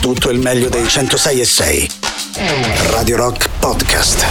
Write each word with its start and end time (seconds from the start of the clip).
tutto 0.00 0.30
il 0.30 0.38
meglio 0.38 0.68
dei 0.68 0.88
106 0.88 1.40
e 1.40 1.44
6. 1.44 1.90
Radio 2.90 3.16
Rock 3.16 3.48
Podcast. 3.58 4.24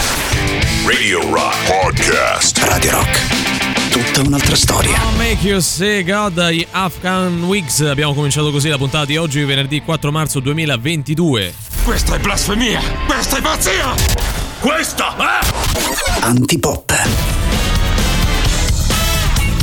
Radio 0.86 1.22
Rock 1.32 1.56
Podcast. 1.68 2.58
Radio 2.64 2.92
Rock. 2.92 3.92
Tutta 3.92 4.28
un'altra 4.28 4.56
storia. 4.56 5.00
Make 5.16 5.48
You 5.48 5.60
Say 5.60 6.04
God, 6.04 6.50
gli 6.50 6.66
Afghan 6.72 7.44
Wigs. 7.44 7.82
Abbiamo 7.82 8.16
cominciato 8.16 8.52
così 8.52 8.68
la 8.68 8.78
puntata 8.78 9.06
di 9.06 9.18
oggi, 9.18 9.44
venerdì 9.44 9.82
4 9.82 10.12
marzo 10.12 10.40
2022. 10.40 11.54
Questa 11.84 12.16
è 12.16 12.20
blasfemia! 12.20 12.82
Questa 13.06 13.38
è 13.38 13.42
pazzia! 13.42 13.94
Questa 14.60 15.16
è... 15.18 16.22
Antipop. 16.22 17.39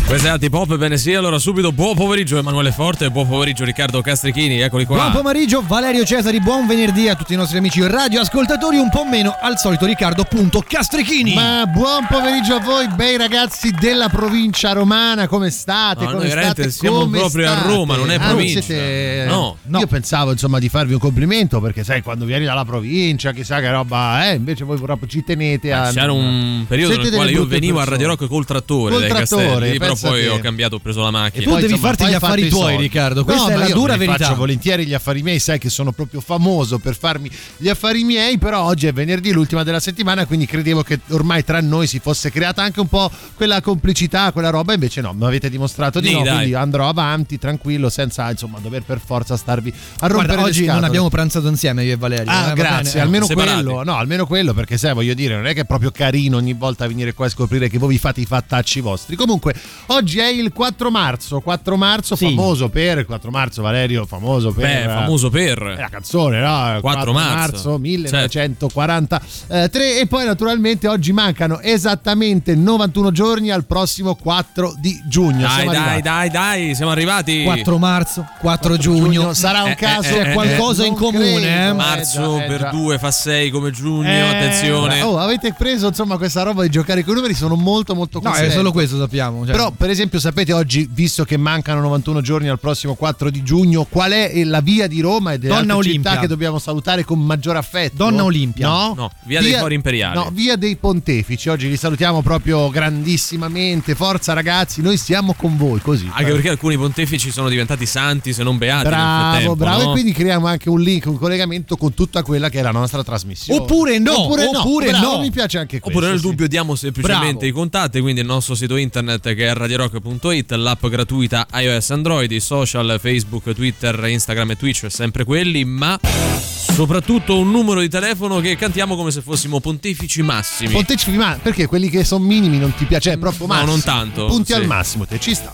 Questa 0.06 0.28
è 0.28 0.30
Antipop, 0.30 0.76
bene 0.76 0.98
sì, 0.98 1.14
allora 1.14 1.36
subito 1.40 1.72
buon 1.72 1.96
pomeriggio 1.96 2.38
Emanuele 2.38 2.70
Forte, 2.70 3.10
buon 3.10 3.26
pomeriggio 3.26 3.64
Riccardo 3.64 4.00
Castrichini, 4.02 4.60
eccoli 4.60 4.84
qua. 4.84 4.98
Buon 4.98 5.10
pomeriggio 5.10 5.64
Valerio 5.66 6.04
Cesari, 6.04 6.40
buon 6.40 6.64
venerdì 6.68 7.08
a 7.08 7.16
tutti 7.16 7.32
i 7.32 7.36
nostri 7.36 7.58
amici 7.58 7.84
radioascoltatori, 7.84 8.76
un 8.78 8.88
po' 8.88 9.04
meno 9.04 9.34
al 9.42 9.58
solito 9.58 9.84
Riccardo 9.84 10.22
punto 10.22 10.62
Castrichini. 10.64 11.34
Ma 11.34 11.66
buon 11.66 12.06
pomeriggio 12.08 12.54
a 12.54 12.60
voi, 12.60 12.86
bei 12.94 13.16
ragazzi 13.16 13.72
della 13.72 14.08
provincia 14.08 14.70
romana, 14.70 15.26
come 15.26 15.50
state? 15.50 16.04
No, 16.04 16.12
come 16.12 16.30
state? 16.30 16.70
siamo 16.70 17.00
Come 17.00 17.18
proprio 17.18 17.50
a 17.50 17.56
state? 17.56 17.68
Roma, 17.68 17.96
non 17.96 18.10
è 18.12 18.14
Ah, 18.14 18.28
provincia. 18.28 18.60
siete- 18.60 19.24
No, 19.26 19.56
no. 19.64 19.78
Io 19.80 19.86
pensavo 19.88 20.30
insomma 20.30 20.60
di 20.60 20.68
farvi 20.68 20.92
un 20.92 21.00
complimento 21.00 21.60
perché 21.60 21.82
sai 21.82 22.02
quando 22.02 22.24
vieni 22.26 22.44
dalla 22.44 22.64
provincia 22.64 23.32
chissà 23.32 23.58
che 23.58 23.70
roba, 23.72 24.30
eh, 24.30 24.34
invece 24.36 24.62
voi 24.62 24.78
proprio 24.78 25.08
ci 25.08 25.24
tenete 25.24 25.72
a... 25.72 25.90
C'era 25.90 26.12
un 26.12 26.64
periodo 26.68 26.92
Siete 26.92 27.08
nel 27.08 27.16
quale 27.18 27.32
io 27.32 27.44
venivo 27.44 27.78
a 27.80 27.84
persone. 27.84 27.96
Radio 28.02 28.06
Rock 28.16 28.28
col 28.28 28.44
trattore 28.46 28.92
Col 28.92 29.00
dai 29.00 29.08
trattore, 29.10 29.44
Castelli, 29.46 29.78
però 29.78 29.94
poi 29.96 30.20
te. 30.22 30.28
ho 30.28 30.38
cambiato, 30.38 30.76
ho 30.76 30.78
preso 30.78 31.02
la 31.02 31.10
macchina. 31.10 31.44
tu 31.44 31.50
devi 31.54 31.62
insomma, 31.72 31.80
farti 31.88 32.02
poi 32.02 32.10
gli 32.10 32.14
affari 32.14 32.48
tuoi. 32.48 32.76
Riccardo, 32.76 33.24
questa 33.24 33.48
No, 33.48 33.54
è 33.54 33.56
la 33.56 33.66
io 33.66 33.74
dura 33.74 33.96
verità. 33.96 34.18
faccio 34.24 34.34
volentieri 34.36 34.86
gli 34.86 34.94
affari 34.94 35.22
miei, 35.22 35.38
sai 35.38 35.58
che 35.58 35.70
sono 35.70 35.92
proprio 35.92 36.20
famoso 36.20 36.78
per 36.78 36.96
farmi 36.96 37.30
gli 37.56 37.68
affari 37.68 38.04
miei, 38.04 38.38
però 38.38 38.62
oggi 38.64 38.86
è 38.86 38.92
venerdì, 38.92 39.32
l'ultima 39.32 39.62
della 39.62 39.80
settimana, 39.80 40.26
quindi 40.26 40.46
credevo 40.46 40.82
che 40.82 41.00
ormai 41.08 41.44
tra 41.44 41.60
noi 41.60 41.86
si 41.86 41.98
fosse 41.98 42.30
creata 42.30 42.62
anche 42.62 42.80
un 42.80 42.88
po' 42.88 43.10
quella 43.34 43.60
complicità, 43.60 44.32
quella 44.32 44.50
roba, 44.50 44.72
invece 44.74 45.00
no, 45.00 45.12
mi 45.12 45.24
avete 45.24 45.48
dimostrato 45.50 46.00
di 46.00 46.08
Sì, 46.08 46.14
no, 46.14 46.22
dai. 46.22 46.34
quindi 46.36 46.54
andrò 46.54 46.88
avanti 46.88 47.38
tranquillo 47.38 47.88
senza 47.88 48.30
insomma 48.30 48.58
dover 48.60 48.82
per 48.82 49.00
forza 49.04 49.36
starvi 49.36 49.72
a 50.00 50.06
rompere 50.06 50.34
Guarda, 50.34 50.42
le 50.42 50.48
oggi 50.50 50.64
non 50.66 50.84
abbiamo 50.84 51.08
pranzato 51.08 51.48
insieme 51.48 51.84
io 51.84 51.92
e 51.92 51.96
Valerio. 51.96 52.30
Ah, 52.30 52.50
eh, 52.50 52.54
grazie, 52.54 53.00
almeno 53.00 53.26
Separati. 53.26 53.62
quello, 53.64 53.82
no, 53.82 53.96
almeno 53.96 54.26
quello, 54.26 54.54
perché 54.54 54.76
sai, 54.78 54.94
voglio 54.94 55.14
dire, 55.14 55.34
non 55.36 55.46
è 55.46 55.54
che 55.54 55.60
è 55.62 55.64
proprio 55.64 55.90
carino 55.90 56.36
ogni 56.36 56.52
volta 56.52 56.86
venire 56.86 57.14
qua 57.14 57.26
e 57.26 57.30
scoprire 57.30 57.68
che 57.68 57.78
voi 57.78 57.90
vi 57.90 57.98
fate 57.98 58.20
i 58.20 58.26
fattacci 58.26 58.80
vostri. 58.80 59.16
Comunque, 59.16 59.54
oggi 59.86 60.18
è 60.18 60.26
il 60.28 60.52
4 60.52 60.90
marzo, 60.90 61.40
4 61.40 61.76
marzo, 61.76 62.16
Sì. 62.16 62.26
famoso 62.26 62.68
per, 62.68 62.98
il 62.98 63.06
4 63.06 63.30
marzo 63.30 63.62
Valerio, 63.62 64.04
famoso 64.06 64.52
per... 64.52 64.64
Beh, 64.66 64.82
eh, 64.84 64.88
famoso 64.88 65.28
è 65.28 65.30
per... 65.30 65.62
la 65.78 65.88
canzone, 65.88 66.40
no? 66.40 66.78
4 66.80 67.12
marzo. 67.12 67.78
1943 67.78 70.00
e 70.00 70.06
poi 70.06 70.24
naturalmente 70.24 70.88
oggi 70.88 71.12
mancano 71.12 71.60
esattamente 71.60 72.54
91 72.54 73.12
giorni 73.12 73.50
al 73.50 73.64
prossimo 73.64 74.14
4 74.14 74.74
di 74.78 75.00
giugno. 75.08 75.46
Dai, 75.46 75.54
Siamo 75.56 75.72
dai, 75.72 76.02
dai, 76.02 76.30
dai, 76.30 76.74
siamo 76.74 76.90
arrivati. 76.90 77.44
4 77.44 77.78
marzo, 77.78 78.26
4 78.40 78.76
giugno. 78.76 79.32
sarà 79.34 79.62
un 79.62 79.70
Eh, 79.70 79.74
caso 79.76 80.16
eh, 80.16 80.30
eh, 80.30 80.32
qualcosa 80.32 80.84
in 80.84 80.94
comune, 80.94 81.40
credo, 81.40 81.70
eh? 81.70 81.72
Marzo 81.72 82.36
già, 82.38 82.44
eh, 82.44 82.48
per 82.48 82.60
già. 82.60 82.70
2 82.70 82.98
fa 82.98 83.10
6 83.10 83.50
come 83.50 83.70
giugno, 83.70 84.08
Eh, 84.08 84.20
attenzione. 84.20 85.02
Oh, 85.02 85.18
avete 85.18 85.52
preso 85.52 85.88
insomma 85.88 86.16
questa 86.16 86.42
roba 86.42 86.62
di 86.62 86.70
giocare 86.70 87.02
con 87.04 87.12
i 87.12 87.16
numeri, 87.16 87.34
sono 87.34 87.54
molto 87.56 87.94
molto 87.94 88.20
No, 88.22 88.32
è 88.32 88.50
solo 88.50 88.72
questo 88.72 88.98
sappiamo. 88.98 89.44
cioè. 89.44 89.54
Però, 89.54 89.70
per 89.76 89.90
esempio, 89.90 90.18
sapete 90.18 90.52
oggi, 90.52 90.88
visto 90.90 91.24
che 91.24 91.36
mancano 91.36 91.80
91 91.80 92.20
giorni 92.20 92.48
al 92.48 92.58
prossimo 92.58 92.94
4 92.94 93.30
di 93.30 93.42
giugno, 93.42 93.84
qual 93.84 94.12
è 94.12 94.44
la 94.44 94.60
via 94.60 94.86
di 94.86 95.00
Roma 95.00 95.32
e 95.32 95.50
Olimpia. 95.50 95.82
città 95.82 96.18
che 96.18 96.26
dobbiamo 96.26 96.58
salutare 96.58 97.04
con 97.04 97.24
maggior 97.24 97.56
affetto? 97.56 97.96
Donna 97.96 98.24
Olimpia. 98.24 98.66
No? 98.66 98.94
No, 98.96 99.10
via 99.24 99.40
dei 99.40 99.52
Fori 99.52 99.74
Imperiali. 99.74 100.16
No, 100.16 100.30
via 100.32 100.56
dei 100.56 100.76
Pontefici. 100.76 101.48
Oggi 101.48 101.68
li 101.68 101.76
salutiamo 101.76 102.22
proprio 102.22 102.68
grandissimamente. 102.70 103.94
Forza 103.94 104.32
ragazzi, 104.32 104.82
noi 104.82 104.96
siamo 104.96 105.34
con 105.34 105.56
voi 105.56 105.80
così. 105.80 106.08
Anche 106.12 106.32
perché 106.32 106.48
alcuni 106.48 106.76
pontefici 106.76 107.30
sono 107.30 107.48
diventati 107.48 107.86
santi, 107.86 108.32
se 108.32 108.42
non 108.42 108.58
beati 108.58 108.84
nel 108.84 108.92
Bravo, 108.92 109.56
bravo. 109.56 109.82
no? 109.82 109.88
E 109.88 109.92
quindi 109.92 110.12
creiamo 110.12 110.46
anche 110.46 110.68
un 110.68 110.80
link, 110.80 111.06
un 111.06 111.18
collegamento 111.18 111.76
con 111.76 111.94
tutta 111.94 112.22
quella 112.22 112.48
che 112.48 112.58
è 112.58 112.62
la 112.62 112.70
nostra 112.70 113.02
trasmissione. 113.02 113.60
Oppure 113.60 113.98
no, 113.98 114.20
oppure 114.20 114.50
no, 114.50 114.60
oppure 114.60 114.90
bravo, 114.90 115.12
no. 115.16 115.20
Mi 115.20 115.30
piace 115.30 115.58
anche 115.58 115.80
questo. 115.80 115.98
Oppure 115.98 116.12
nel 116.12 116.20
dubbio 116.20 116.48
diamo 116.48 116.74
semplicemente 116.74 117.32
Bravo. 117.32 117.46
i 117.46 117.50
contatti, 117.50 118.00
quindi 118.00 118.20
il 118.20 118.26
nostro 118.26 118.54
sito 118.54 118.76
internet 118.76 119.34
che 119.34 119.46
è 119.48 119.54
radiorock.it, 119.66 120.52
l'app 120.52 120.86
gratuita 120.86 121.46
iOS 121.52 121.90
Android, 121.90 122.30
i 122.30 122.38
social 122.38 122.98
Facebook, 123.00 123.52
Twitter, 123.52 124.04
Instagram 124.06 124.52
e 124.52 124.56
Twitch, 124.56 124.86
sempre 124.88 125.24
quelli, 125.24 125.64
ma 125.64 125.98
soprattutto 126.02 127.36
un 127.38 127.50
numero 127.50 127.80
di 127.80 127.88
telefono 127.88 128.38
che 128.40 128.54
cantiamo 128.56 128.94
come 128.94 129.10
se 129.10 129.22
fossimo 129.22 129.58
pontefici 129.58 130.22
massimi. 130.22 130.70
Pontefici, 130.72 131.10
ma 131.16 131.36
perché 131.42 131.66
quelli 131.66 131.90
che 131.90 132.04
sono 132.04 132.24
minimi 132.24 132.58
non 132.58 132.72
ti 132.74 132.84
piace? 132.84 133.12
È 133.12 133.18
proprio 133.18 133.46
No, 133.48 133.54
massimo. 133.54 133.70
non 133.72 133.80
tanto, 133.82 134.26
Punti 134.26 134.52
sì. 134.52 134.58
al 134.58 134.66
massimo, 134.66 135.04
te 135.04 135.18
ci 135.18 135.34
sta. 135.34 135.52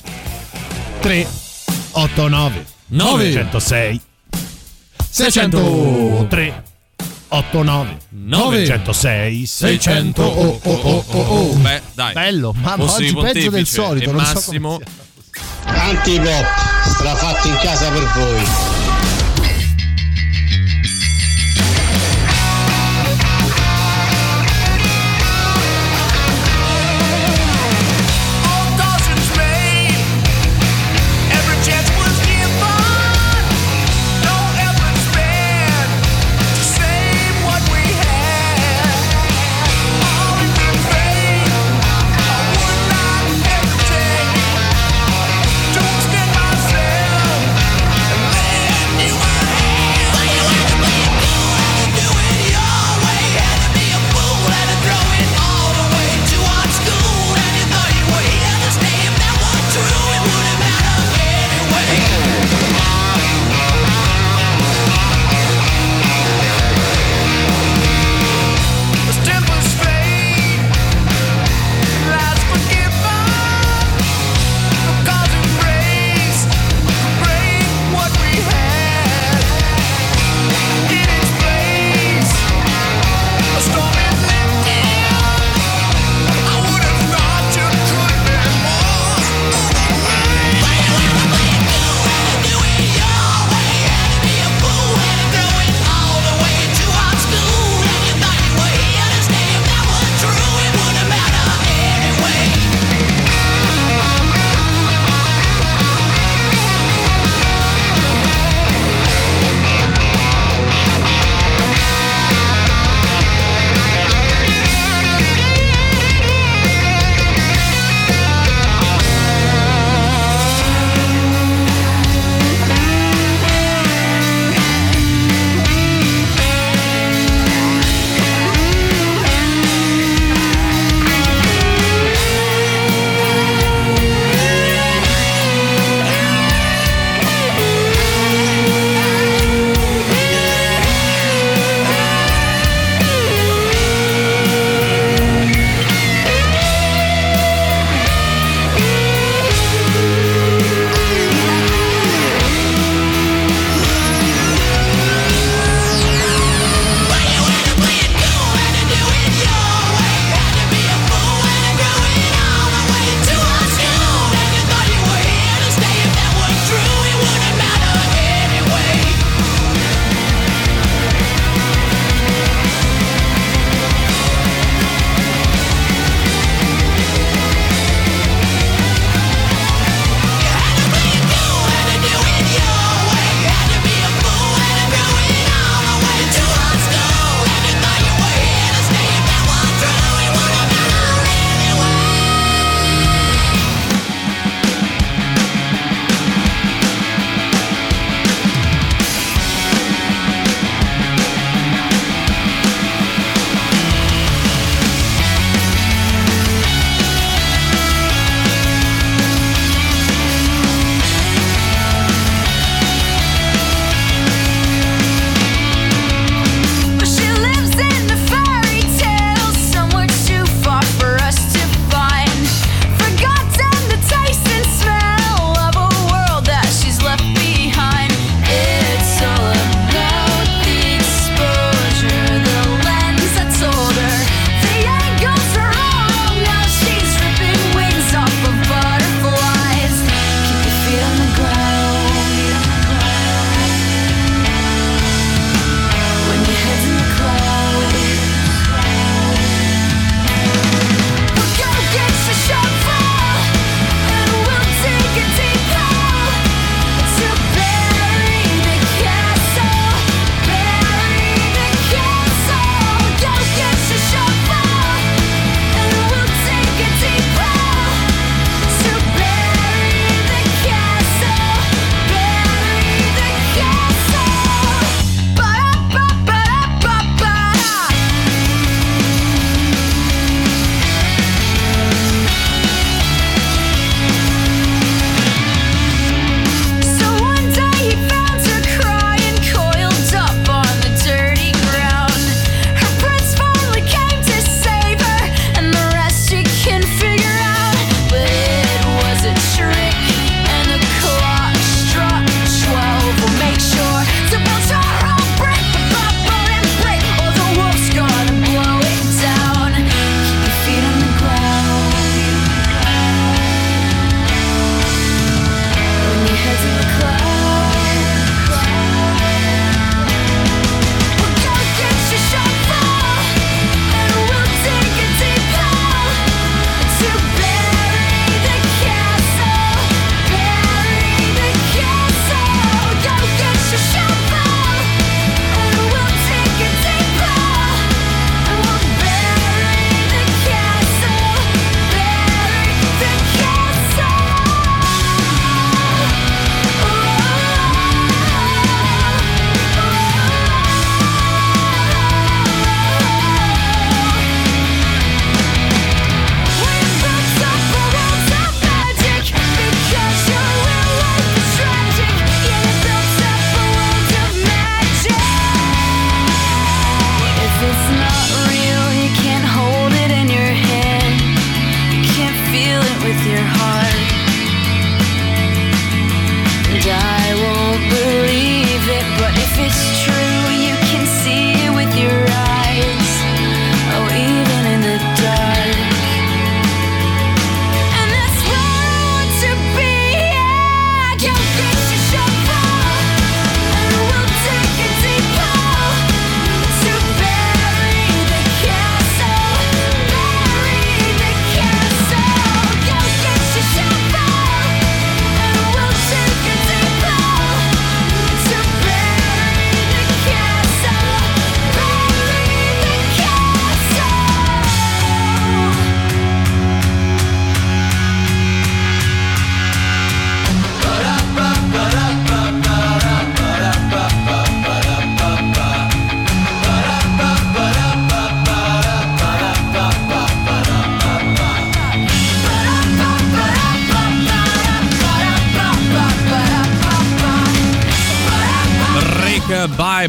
3 1.00 1.26
8 1.92 2.28
9 2.28 2.66
Nove. 2.88 3.32
106 3.32 4.00
600. 5.08 5.56
603 5.58 6.62
8 7.32 7.62
9 7.62 7.96
Nove. 8.10 8.66
106 8.66 9.46
600 9.46 10.22
oh, 10.22 10.60
oh, 10.62 10.80
oh, 10.82 11.04
oh, 11.08 11.18
oh. 11.18 11.54
Beh, 11.56 11.80
dai. 11.94 12.12
Bello, 12.12 12.52
ma 12.54 12.76
Fossi 12.76 13.04
oggi 13.04 13.14
peggio 13.14 13.50
del 13.50 13.66
solito, 13.66 14.12
non 14.12 14.24
so 14.24 14.34
Massimo 14.34 14.78
sia. 14.78 15.82
Antipop, 15.82 16.46
strafatti 16.84 17.48
in 17.48 17.58
casa 17.62 17.88
per 17.90 18.12
voi. 18.14 18.81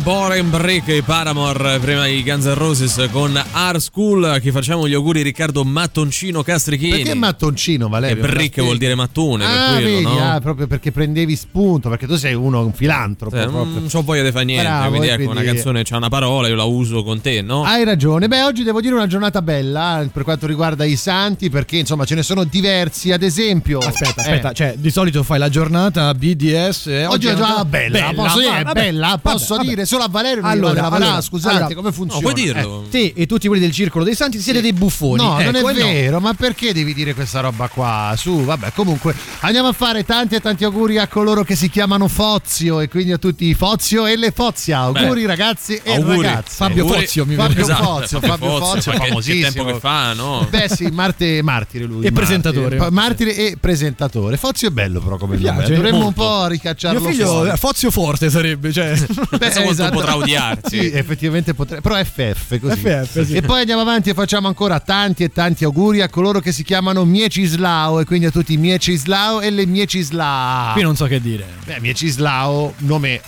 Boring 0.03 0.49
Brick 0.49 0.89
e 0.89 1.01
Paramore 1.01 1.79
prima 1.79 2.07
i 2.07 2.21
Guns 2.23 2.43
N' 2.45 2.55
Roses 2.55 3.07
con 3.09 3.41
Art 3.53 3.77
School 3.79 4.39
che 4.41 4.51
facciamo 4.51 4.85
gli 4.85 4.93
auguri 4.93 5.21
Riccardo 5.21 5.63
Mattoncino 5.63 6.43
Castrichini 6.43 6.91
Perché 6.97 7.13
mattoncino, 7.13 7.87
Valerio? 7.87 8.21
e 8.21 8.27
Brick 8.27 8.61
vuol 8.61 8.77
dire 8.77 8.95
mattone 8.95 9.45
Ah, 9.45 9.47
per 9.47 9.81
quello, 9.81 9.85
vedi, 9.87 10.03
no? 10.03 10.31
ah, 10.33 10.41
proprio 10.41 10.67
perché 10.67 10.91
prendevi 10.91 11.37
spunto, 11.37 11.87
perché 11.87 12.05
tu 12.05 12.15
sei 12.17 12.33
uno, 12.33 12.65
un 12.65 12.73
filantropo. 12.73 13.33
Cioè, 13.33 13.45
proprio. 13.47 13.79
non 13.79 13.87
c'ho 13.89 14.01
voglia 14.01 14.23
di 14.23 14.31
fare 14.31 14.43
niente, 14.43 14.65
Bravo, 14.67 14.89
quindi 14.89 15.07
ecco, 15.07 15.15
quindi- 15.23 15.35
una 15.37 15.43
canzone 15.45 15.83
c'ha 15.83 15.95
una 15.97 16.09
parola, 16.09 16.47
io 16.49 16.55
la 16.55 16.63
uso 16.65 17.01
con 17.03 17.21
te, 17.21 17.41
no? 17.41 17.63
Hai 17.63 17.85
ragione. 17.85 18.27
Beh, 18.27 18.43
oggi 18.43 18.63
devo 18.63 18.81
dire 18.81 18.93
una 18.95 19.07
giornata 19.07 19.41
bella 19.41 20.01
eh, 20.01 20.07
per 20.07 20.23
quanto 20.23 20.47
riguarda 20.47 20.83
i 20.83 20.97
santi, 20.97 21.49
perché 21.49 21.77
insomma 21.77 22.03
ce 22.03 22.15
ne 22.15 22.23
sono 22.23 22.43
diversi. 22.43 23.13
Ad 23.13 23.23
esempio, 23.23 23.77
Aspetta, 23.79 24.21
eh, 24.21 24.21
aspetta, 24.21 24.51
cioè 24.51 24.73
di 24.77 24.89
solito 24.91 25.23
fai 25.23 25.39
la 25.39 25.47
giornata 25.49 26.13
BDS. 26.13 26.87
eh, 26.87 27.05
Oggi 27.05 27.27
è 27.27 27.31
una 27.31 27.39
giornata 27.39 27.65
bella, 27.65 28.11
posso 28.13 28.39
dire, 28.39 28.57
è 28.59 28.63
vabbè, 28.63 28.81
bella, 28.81 29.07
vabbè, 29.07 29.21
posso 29.21 29.55
vabbè. 29.55 29.67
dire, 29.67 29.85
solo 29.93 30.03
a 30.03 30.07
Valerio 30.09 30.41
non 30.41 30.49
Allora, 30.51 30.73
lavorare, 30.81 31.03
allora, 31.05 31.21
scusate, 31.21 31.55
allora, 31.55 31.75
come 31.75 31.87
no, 31.89 31.93
funziona? 31.93 32.21
puoi 32.21 32.33
dirlo. 32.33 32.85
Te 32.89 33.13
e 33.15 33.25
tutti 33.25 33.47
quelli 33.47 33.61
del 33.61 33.71
circolo 33.71 34.03
dei 34.03 34.15
santi 34.15 34.39
siete 34.39 34.61
dei 34.61 34.73
buffoni. 34.73 35.17
No, 35.23 35.39
non 35.39 35.55
Ecco, 35.55 35.69
è 35.69 35.75
e 35.75 35.79
no. 35.79 35.85
vero, 35.85 36.19
ma 36.19 36.33
perché 36.33 36.73
devi 36.73 36.93
dire 36.93 37.13
questa 37.13 37.39
roba 37.41 37.67
qua? 37.67 38.13
Su, 38.17 38.43
vabbè, 38.43 38.71
comunque 38.73 39.15
andiamo 39.41 39.67
a 39.67 39.73
fare 39.73 40.03
tanti 40.03 40.35
e 40.35 40.39
tanti 40.41 40.63
auguri 40.63 40.97
a 40.97 41.07
coloro 41.07 41.43
che 41.43 41.55
si 41.55 41.69
chiamano 41.69 42.07
Fozio 42.07 42.79
e 42.79 42.87
quindi 42.89 43.11
a 43.11 43.17
tutti 43.17 43.45
i 43.45 43.53
Fozio 43.53 44.05
e 44.05 44.15
le 44.17 44.31
Fozia. 44.31 44.79
Auguri 44.79 45.21
Beh, 45.21 45.27
ragazzi 45.27 45.79
e 45.83 45.95
auguri. 45.95 46.21
ragazze. 46.27 46.55
Fabio 46.55 46.83
Auguri. 46.83 46.99
Fozio, 47.01 47.25
mi 47.25 47.35
Fabio 47.35 47.61
Esatto, 47.61 47.83
Fozio, 47.83 48.19
Fabio 48.19 48.57
Fozio, 48.57 48.91
che- 48.91 48.97
famosissimo. 48.97 49.47
Che 49.47 49.53
tempo 49.53 49.71
che 49.73 49.79
fa, 49.79 50.13
no? 50.13 50.47
Beh 50.49 50.69
sì, 50.69 50.87
Marte, 50.91 51.41
martire 51.43 51.85
lui. 51.85 52.05
E 52.05 52.11
martire. 52.11 52.13
presentatore. 52.13 52.75
Pa- 52.77 52.89
Martire 52.91 53.35
e 53.35 53.57
presentatore. 53.59 54.37
Fozio 54.37 54.67
è 54.69 54.71
bello 54.71 54.99
però 55.01 55.17
come 55.17 55.37
nome. 55.37 55.57
piace, 55.57 55.73
Dovremmo 55.75 56.07
un 56.07 56.13
po' 56.13 56.47
ricacciarlo 56.47 56.99
Mio 56.99 57.09
figlio 57.09 57.27
fuori. 57.27 57.49
eh, 57.49 57.57
Fozio 57.57 57.91
Forte 57.91 58.29
sarebbe, 58.29 58.71
cioè. 58.71 58.93
Beh, 59.31 59.37
Pensa 59.37 59.61
quanto 59.89 59.97
potrà 59.99 60.15
odiarti. 60.15 60.61
Sì, 60.83 60.91
effettivamente 60.91 61.53
potrebbe. 61.53 61.81
Però 61.81 62.03
FF 62.03 62.59
così. 62.59 62.79
FF, 62.79 63.21
sì. 63.25 63.33
E 63.35 63.41
poi 63.41 63.59
andiamo 63.59 63.81
avanti 63.81 64.09
e 64.09 64.13
facciamo 64.13 64.47
ancora 64.47 64.79
tanti 64.79 65.23
e 65.23 65.29
tanti 65.29 65.63
auguri 65.65 66.01
a 66.01 66.09
coloro 66.09 66.39
che 66.39 66.51
si 66.51 66.63
chiamano 66.63 67.05
Miecislao 67.05 67.99
e 67.99 68.05
quindi 68.05 68.25
a 68.25 68.31
tutti 68.31 68.53
i 68.53 68.57
Miecislao 68.57 69.41
e 69.41 69.49
le 69.51 69.65
Miecislao. 69.65 70.73
Qui 70.73 70.81
non 70.81 70.95
so 70.95 71.05
che 71.05 71.21
dire. 71.21 71.45
Beh, 71.65 71.79
Miecislao, 71.79 72.73
nome 72.79 73.21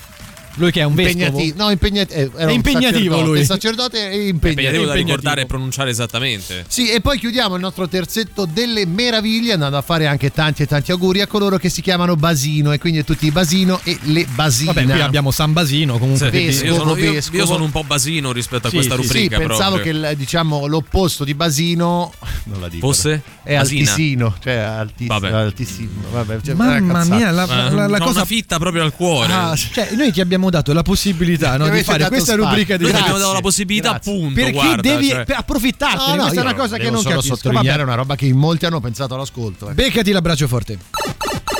Lui 0.56 0.72
che 0.72 0.82
è 0.82 0.84
un 0.84 0.96
vescovo. 0.96 1.24
impegnativo. 1.26 1.64
No, 1.64 1.70
impegnat- 1.72 2.12
eh, 2.12 2.32
era 2.38 2.50
È 2.50 2.54
impegnativo 2.54 2.92
sacerdote, 3.16 3.24
lui. 3.26 3.46
sacerdote 3.46 3.98
e 4.10 4.28
Impegnativo 4.28 4.50
impegnativo. 4.50 4.86
da 4.86 4.94
ricordare 4.94 5.42
e 5.42 5.46
pronunciare 5.46 5.90
esattamente. 5.90 6.66
Sì, 6.68 6.90
e 6.92 7.02
poi 7.02 7.20
chiudiamo 7.20 7.56
il 7.56 7.62
nostro 7.62 7.88
terzetto 7.88 8.46
delle 8.46 8.86
meraviglie 8.86 9.54
andando 9.54 9.78
a 9.78 9.82
fare 9.82 10.08
anche 10.08 10.32
tanti 10.32 10.64
e 10.64 10.66
tanti 10.66 10.92
auguri 10.92 11.22
a 11.22 11.28
coloro 11.28 11.58
che 11.58 11.70
si 11.70 11.82
chiamano 11.82 12.16
Basino 12.16 12.72
e 12.72 12.78
quindi 12.80 13.00
a 13.00 13.04
tutti 13.04 13.26
i 13.26 13.32
Basino 13.32 13.80
e 13.84 13.98
le 14.04 14.26
Basina. 14.34 14.72
Vabbè, 14.74 14.86
qui 14.92 15.02
abbiamo 15.02 15.32
San 15.32 15.54
Basino 15.54 15.98
comunque. 15.98 16.30
Sì, 16.32 16.46
vescovo, 16.46 16.66
io, 16.72 16.78
sono, 16.78 16.98
io- 16.98 17.22
io 17.32 17.46
sono 17.46 17.64
un 17.64 17.72
po' 17.72 17.84
basino 17.84 18.32
rispetto 18.32 18.68
a 18.68 18.70
Sì, 18.70 18.76
questa 18.78 18.96
sì, 18.96 19.02
sì. 19.02 19.08
Sì, 19.08 19.14
rubrica. 19.24 19.38
pensavo 19.38 19.74
proprio. 19.76 19.94
che 20.02 20.08
il- 20.12 20.18
diciamo 20.18 20.66
l'opposto 20.68 21.24
di 21.24 21.34
Basino 21.34 22.14
non 22.46 22.62
la 22.62 22.70
dico. 22.70 22.88
Fosse? 22.88 23.22
è 23.44 23.56
Basina. 23.58 23.90
altisino, 23.92 24.36
cioè 24.42 24.54
altissimo, 24.56 25.20
Vabbè. 25.20 25.34
altissimo. 25.36 25.90
Vabbè, 26.12 26.38
cioè, 26.44 26.54
Mamma 26.56 27.04
mia, 27.06 27.32
la, 27.32 27.44
Eh, 27.44 27.72
la- 27.72 27.88
la 27.88 27.98
c'ho 28.00 28.06
cosa 28.06 28.26
fitta 28.26 28.58
proprio 28.58 28.84
al 28.84 28.94
cuore. 28.94 29.32
Ah, 29.34 29.56
Cioè, 29.56 29.90
noi 29.96 30.12
ti 30.12 30.22
abbiamo 30.22 30.45
dato 30.50 30.74
la 30.74 30.82
possibilità 30.84 31.58
no, 31.58 31.70
di 31.70 31.84
fare 31.84 32.06
questa 32.08 32.34
spazio. 32.34 32.46
rubrica 32.48 32.78
di 32.78 32.84
Noi 32.84 32.94
abbiamo 32.94 33.18
dato 33.18 33.34
la 33.34 33.42
possibilità, 33.42 33.90
grazie. 33.92 34.12
appunto. 34.14 34.34
Perché 34.36 34.52
guarda, 34.52 34.82
devi 34.82 35.08
cioè- 35.10 35.24
per 35.26 35.36
approfittartene? 35.38 36.10
No, 36.10 36.16
no, 36.16 36.22
questa 36.24 36.40
è 36.40 36.44
una 36.44 36.54
cosa 36.56 36.76
che 36.78 36.84
devo 36.84 36.94
non 36.96 37.02
solo 37.04 37.16
capisco. 37.16 37.36
sottolineare 37.36 37.78
Vabbè, 37.78 37.84
una 37.90 37.96
roba 37.96 38.16
che 38.16 38.26
in 38.26 38.38
molti 38.38 38.66
hanno 38.66 38.80
pensato 38.80 39.14
all'ascolto. 39.16 39.70
Eh. 39.70 39.74
Beccati 39.74 40.12
l'abbraccio 40.12 40.48
forte. 40.48 40.78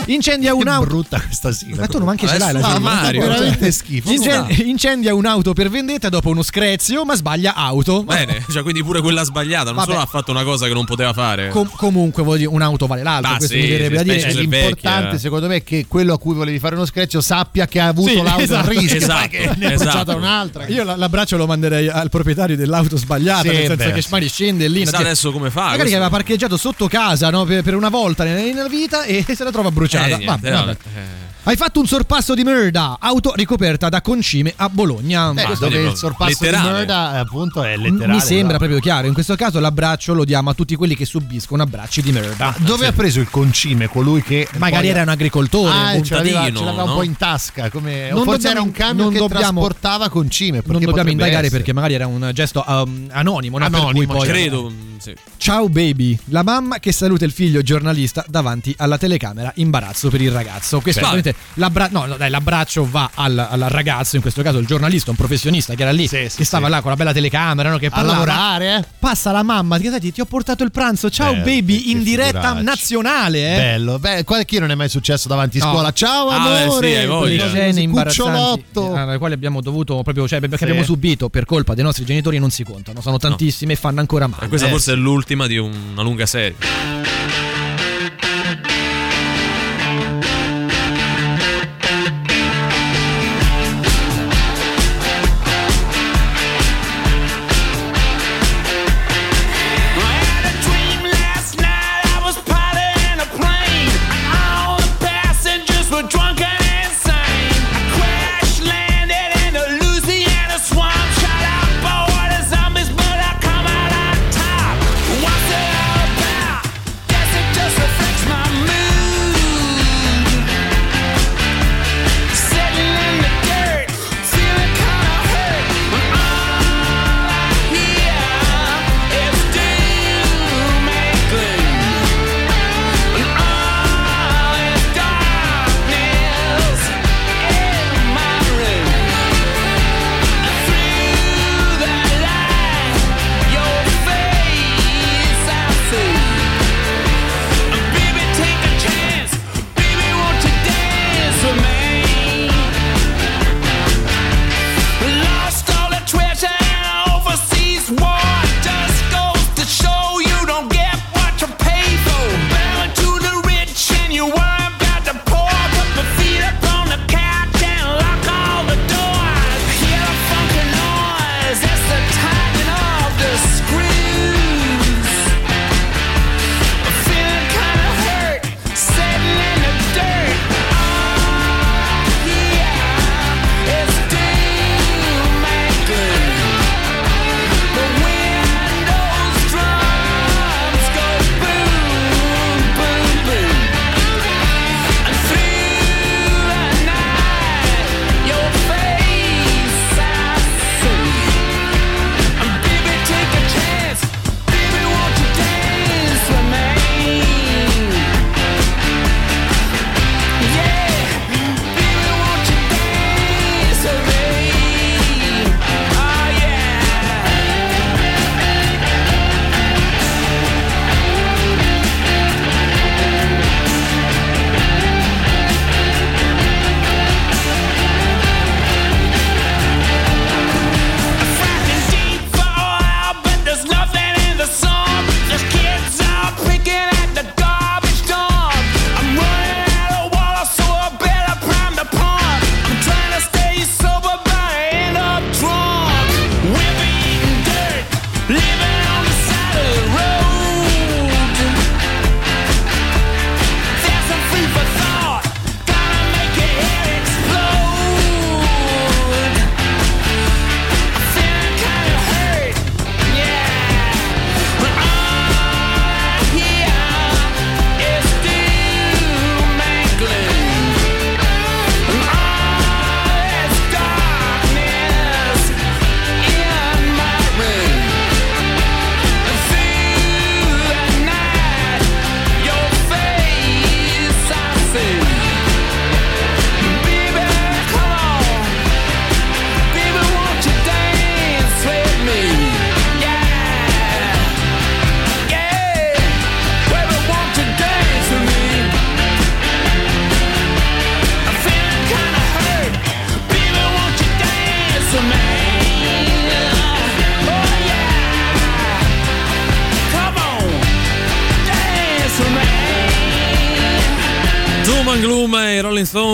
Incendia 0.08 0.52
Che 0.52 0.56
un'auto. 0.58 0.86
brutta 0.86 1.20
questa 1.22 1.52
sigla. 1.52 1.82
Ma 1.82 1.88
tu 1.88 1.98
non 2.00 2.10
anche 2.10 2.28
ce 2.28 2.38
l'hai 2.38 2.54
la 2.54 2.62
sigla. 2.62 2.80
Mario, 2.80 3.22
cioè. 3.22 3.30
veramente 3.30 3.72
schifo. 3.72 4.12
Incen- 4.12 4.48
incendia 4.66 5.14
un'auto 5.14 5.54
per 5.54 5.70
vendetta 5.70 6.10
dopo 6.10 6.30
uno 6.30 6.44
screzio, 6.44 7.04
ma 7.06 7.16
sbaglia 7.16 7.54
auto. 7.56 8.04
Bene, 8.04 8.44
cioè 8.52 8.62
quindi 8.64 8.84
pure 8.84 9.02
quella 9.02 9.24
sbagliata. 9.24 9.66
Non 9.66 9.76
Vabbè. 9.76 9.88
solo 9.92 10.02
ha 10.02 10.06
fatto 10.06 10.32
una 10.32 10.44
cosa 10.44 10.68
che 10.68 10.74
non 10.74 10.86
poteva 10.86 11.14
fare. 11.14 11.50
Com- 11.50 11.70
comunque, 11.76 12.24
voglio 12.24 12.38
dire, 12.38 12.50
un'auto 12.50 12.86
vale 12.88 13.04
l'altra. 13.04 13.34
Ah, 13.34 13.38
questo 13.38 13.56
sì, 13.56 13.62
mi 13.62 13.68
verrebbe 13.70 13.98
sì, 14.00 14.06
da 14.06 14.14
dire. 14.14 14.34
l'importante 14.34 15.02
vecchia. 15.04 15.18
secondo 15.20 15.48
me 15.48 15.56
è 15.56 15.64
che 15.64 15.86
quello 15.88 16.14
a 16.14 16.20
cui 16.20 16.36
volevi 16.36 16.60
fare 16.60 16.76
uno 16.76 16.86
screzio 16.86 17.22
sappia 17.22 17.66
che 17.68 17.80
ha 17.80 17.88
avuto 17.88 18.10
Sì, 18.10 18.22
l'auto 18.22 18.42
esatto. 18.42 18.68
a 18.68 18.70
rischio 18.72 18.98
Esatto, 18.98 19.28
perché 19.30 19.52
ne 19.58 19.66
ha 19.66 19.72
esatto. 19.74 20.16
un'altra 20.16 20.68
Io 20.68 20.84
la- 20.84 20.96
l'abbraccio 20.96 21.38
lo 21.38 21.46
manderei 21.48 21.88
al 21.90 22.10
proprietario 22.10 22.56
dell'auto 22.56 22.98
sbagliata, 22.98 23.42
Sì, 23.42 23.48
nel 23.48 23.58
senso 23.68 23.76
beh, 23.76 23.92
che 23.94 24.02
sì. 24.02 24.08
magari 24.12 24.30
scende 24.30 24.68
lì. 24.68 24.80
Chissà 24.80 24.92
cioè, 24.98 25.02
adesso 25.02 25.32
come 25.32 25.50
fa. 25.50 25.62
magari 25.62 25.78
questo- 25.80 25.98
che 25.98 26.02
aveva 26.04 26.16
parcheggiato 26.16 26.58
sotto 26.58 26.88
casa 26.88 27.30
no, 27.30 27.44
per, 27.46 27.64
per 27.64 27.76
una 27.76 27.90
volta 27.90 28.24
nella, 28.24 28.42
nella 28.42 28.68
vita 28.68 29.04
e 29.04 29.24
se 29.28 29.44
la 29.44 29.52
trova 29.52 29.72
bruciata. 29.72 29.95
Eh, 29.96 30.08
niente, 30.08 30.26
vabbè. 30.26 30.52
vabbè. 30.52 30.72
Eh. 30.72 31.35
Hai 31.48 31.56
fatto 31.56 31.80
un 31.80 31.86
sorpasso 31.86 32.34
di 32.34 32.42
merda, 32.44 32.98
auto 33.00 33.32
ricoperta 33.36 33.88
da 33.88 34.02
concime 34.02 34.52
a 34.56 34.68
Bologna. 34.68 35.32
Eh, 35.36 35.44
Ah, 35.44 35.54
dove 35.60 35.80
il 35.90 35.96
sorpasso 35.96 36.40
letterale. 36.42 36.70
di 36.70 36.74
merda 36.74 37.14
eh, 37.14 37.18
appunto 37.20 37.62
è 37.62 37.78
M- 37.78 37.82
letterale. 37.84 38.14
Mi 38.14 38.20
sembra 38.20 38.40
esatto. 38.48 38.58
proprio 38.58 38.80
chiaro. 38.80 39.06
In 39.06 39.14
questo 39.14 39.36
caso 39.36 39.60
l'abbraccio 39.60 40.16
lo 40.16 40.26
diamo 40.26 40.50
a 40.50 40.54
tutti 40.56 40.76
quelli 40.76 40.96
che 40.96 41.06
subiscono 41.06 41.62
abbracci 41.62 42.02
di 42.02 42.12
merda. 42.12 42.56
Dove 42.58 42.88
ha 42.88 42.92
preso 42.94 43.20
il 43.20 43.30
concime 43.30 43.88
colui 43.88 44.24
che 44.24 44.48
Magari 44.58 44.88
era 44.88 45.04
un 45.04 45.10
agricoltore. 45.10 45.70
Ah, 45.72 45.94
un 45.94 46.04
ce 46.04 46.16
l'aveva, 46.16 46.38
contadino, 46.40 46.58
ce 46.60 46.66
l'aveva 46.66 46.84
un 46.84 46.90
no? 46.90 46.96
po' 46.96 47.04
in 47.04 47.16
tasca, 47.16 47.70
come 47.70 48.10
Non 48.10 48.24
forse 48.24 48.32
dobbiamo- 48.50 48.50
era 48.56 48.62
un 48.64 48.72
camion 48.72 48.98
non 48.98 49.14
che 49.14 49.20
dobbiamo- 49.20 49.40
trasportava 49.62 50.10
concime. 50.10 50.64
non 50.66 50.82
dobbiamo 50.82 51.12
indagare 51.12 51.46
essere. 51.46 51.50
perché 51.58 51.74
magari 51.74 51.94
era 51.94 52.08
un 52.08 52.32
gesto 52.34 52.64
um, 52.68 53.08
anonimo, 53.12 53.60
no? 53.60 53.70
Per 53.70 53.78
Anonimo, 53.80 54.14
cui 54.14 54.18
poi- 54.18 54.28
Credo. 54.28 54.72
mm, 54.72 54.98
sì. 54.98 55.14
Ciao 55.38 55.70
baby, 55.70 56.18
la 56.30 56.42
mamma 56.42 56.80
che 56.80 56.92
saluta 56.92 57.24
il 57.24 57.32
figlio 57.32 57.62
giornalista 57.62 58.26
davanti 58.28 58.74
alla 58.80 58.98
telecamera, 58.98 59.52
imbarazzo 59.58 60.10
per 60.10 60.22
il 60.22 60.32
ragazzo. 60.32 60.80
Questo 60.80 61.02
Beh. 61.02 61.06
ovviamente 61.06 61.35
l'abbra- 61.56 61.90
no, 61.92 62.06
no, 62.06 62.18
dai, 62.18 62.30
l'abbraccio 62.30 62.88
va 62.90 63.12
al, 63.14 63.38
al 63.38 63.66
ragazzo, 63.70 64.16
in 64.16 64.22
questo 64.22 64.42
caso 64.42 64.58
il 64.58 64.66
giornalista, 64.66 65.10
un 65.12 65.18
professionista 65.18 65.74
che 65.76 65.82
era 65.82 65.92
lì, 65.92 66.08
Sì, 66.08 66.28
sì, 66.30 66.38
che 66.38 66.46
stava 66.46 66.66
sì. 66.66 66.72
là 66.72 66.82
con 66.82 66.92
la 66.92 66.98
bella 66.98 67.14
telecamera, 67.14 67.70
no, 67.70 67.78
che 67.78 67.88
a 67.88 67.90
parlava. 67.90 68.14
lavorare, 68.14 68.76
eh? 68.78 68.86
Passa 69.00 69.32
la 69.32 69.44
mamma, 69.44 69.78
ti 69.78 70.12
ti 70.12 70.22
ho 70.22 70.26
portato 70.26 70.64
il 70.64 70.72
pranzo, 70.72 71.10
ciao 71.10 71.34
Beh, 71.34 71.40
baby, 71.42 71.92
in 71.92 72.04
diretta 72.04 72.40
figuraccia. 72.42 72.62
nazionale, 72.62 73.54
eh. 73.54 73.58
Bello, 73.58 74.00
beh, 74.00 74.24
qualche 74.24 74.60
non 74.60 74.72
è 74.72 74.76
mai 74.76 74.90
successo 74.90 75.28
davanti 75.28 75.60
a 75.60 75.66
No. 75.66 75.72
scuola. 75.72 75.92
Ciao 75.92 76.30
Ah, 76.30 76.40
beh, 76.40 76.62
amore, 76.64 76.88
sì, 76.88 76.94
le 76.96 77.06
Voglia. 77.08 77.48
scene 77.48 77.82
imbarazzanti 77.82 78.32
cucciolotto. 78.72 78.94
alle 78.96 79.18
quali 79.18 79.34
abbiamo 79.34 79.62
dovuto 79.62 80.02
proprio 80.04 80.28
cioè 80.28 80.40
che 80.40 80.58
Sì. 80.58 80.64
abbiamo 80.64 80.84
subito 80.84 81.30
per 81.30 81.46
colpa 81.46 81.74
dei 81.74 81.84
nostri 81.84 82.06
genitori 82.06 82.40
non 82.40 82.50
si 82.50 82.64
contano 82.64 83.02
sono 83.02 83.18
tantissime 83.18 83.74
e 83.74 83.76
fanno 83.76 84.00
ancora 84.00 84.28
male 84.28 84.46
E 84.46 84.48
questa 84.48 84.68
Eh, 84.68 84.72
forse 84.72 84.94
è 84.94 84.96
l'ultima 84.96 85.48
di 85.48 85.58
una 85.58 86.02
lunga 86.02 86.26
serie. 86.26 87.25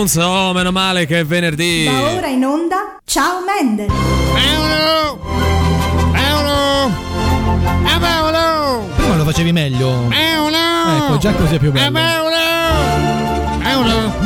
Stones, 0.08 0.16
oh 0.16 0.52
meno 0.52 0.72
male 0.72 1.06
che 1.06 1.20
è 1.20 1.24
venerdì. 1.24 1.84
Va 1.84 2.12
ora 2.14 2.26
in 2.26 2.44
onda, 2.44 2.98
ciao 3.04 3.40
Mendel. 3.44 3.86
Paolo! 3.86 5.18
Paolo! 6.12 6.92
Ah, 7.84 7.98
Paolo! 8.00 8.88
Prima 8.96 9.16
lo 9.16 9.24
facevi 9.24 9.52
meglio. 9.52 10.08
Paolo! 10.08 11.04
Ecco, 11.04 11.18
già 11.18 11.32
così 11.34 11.54
è 11.54 11.58
più 11.58 11.70
bello. 11.70 11.92
Paolo! 11.92 13.21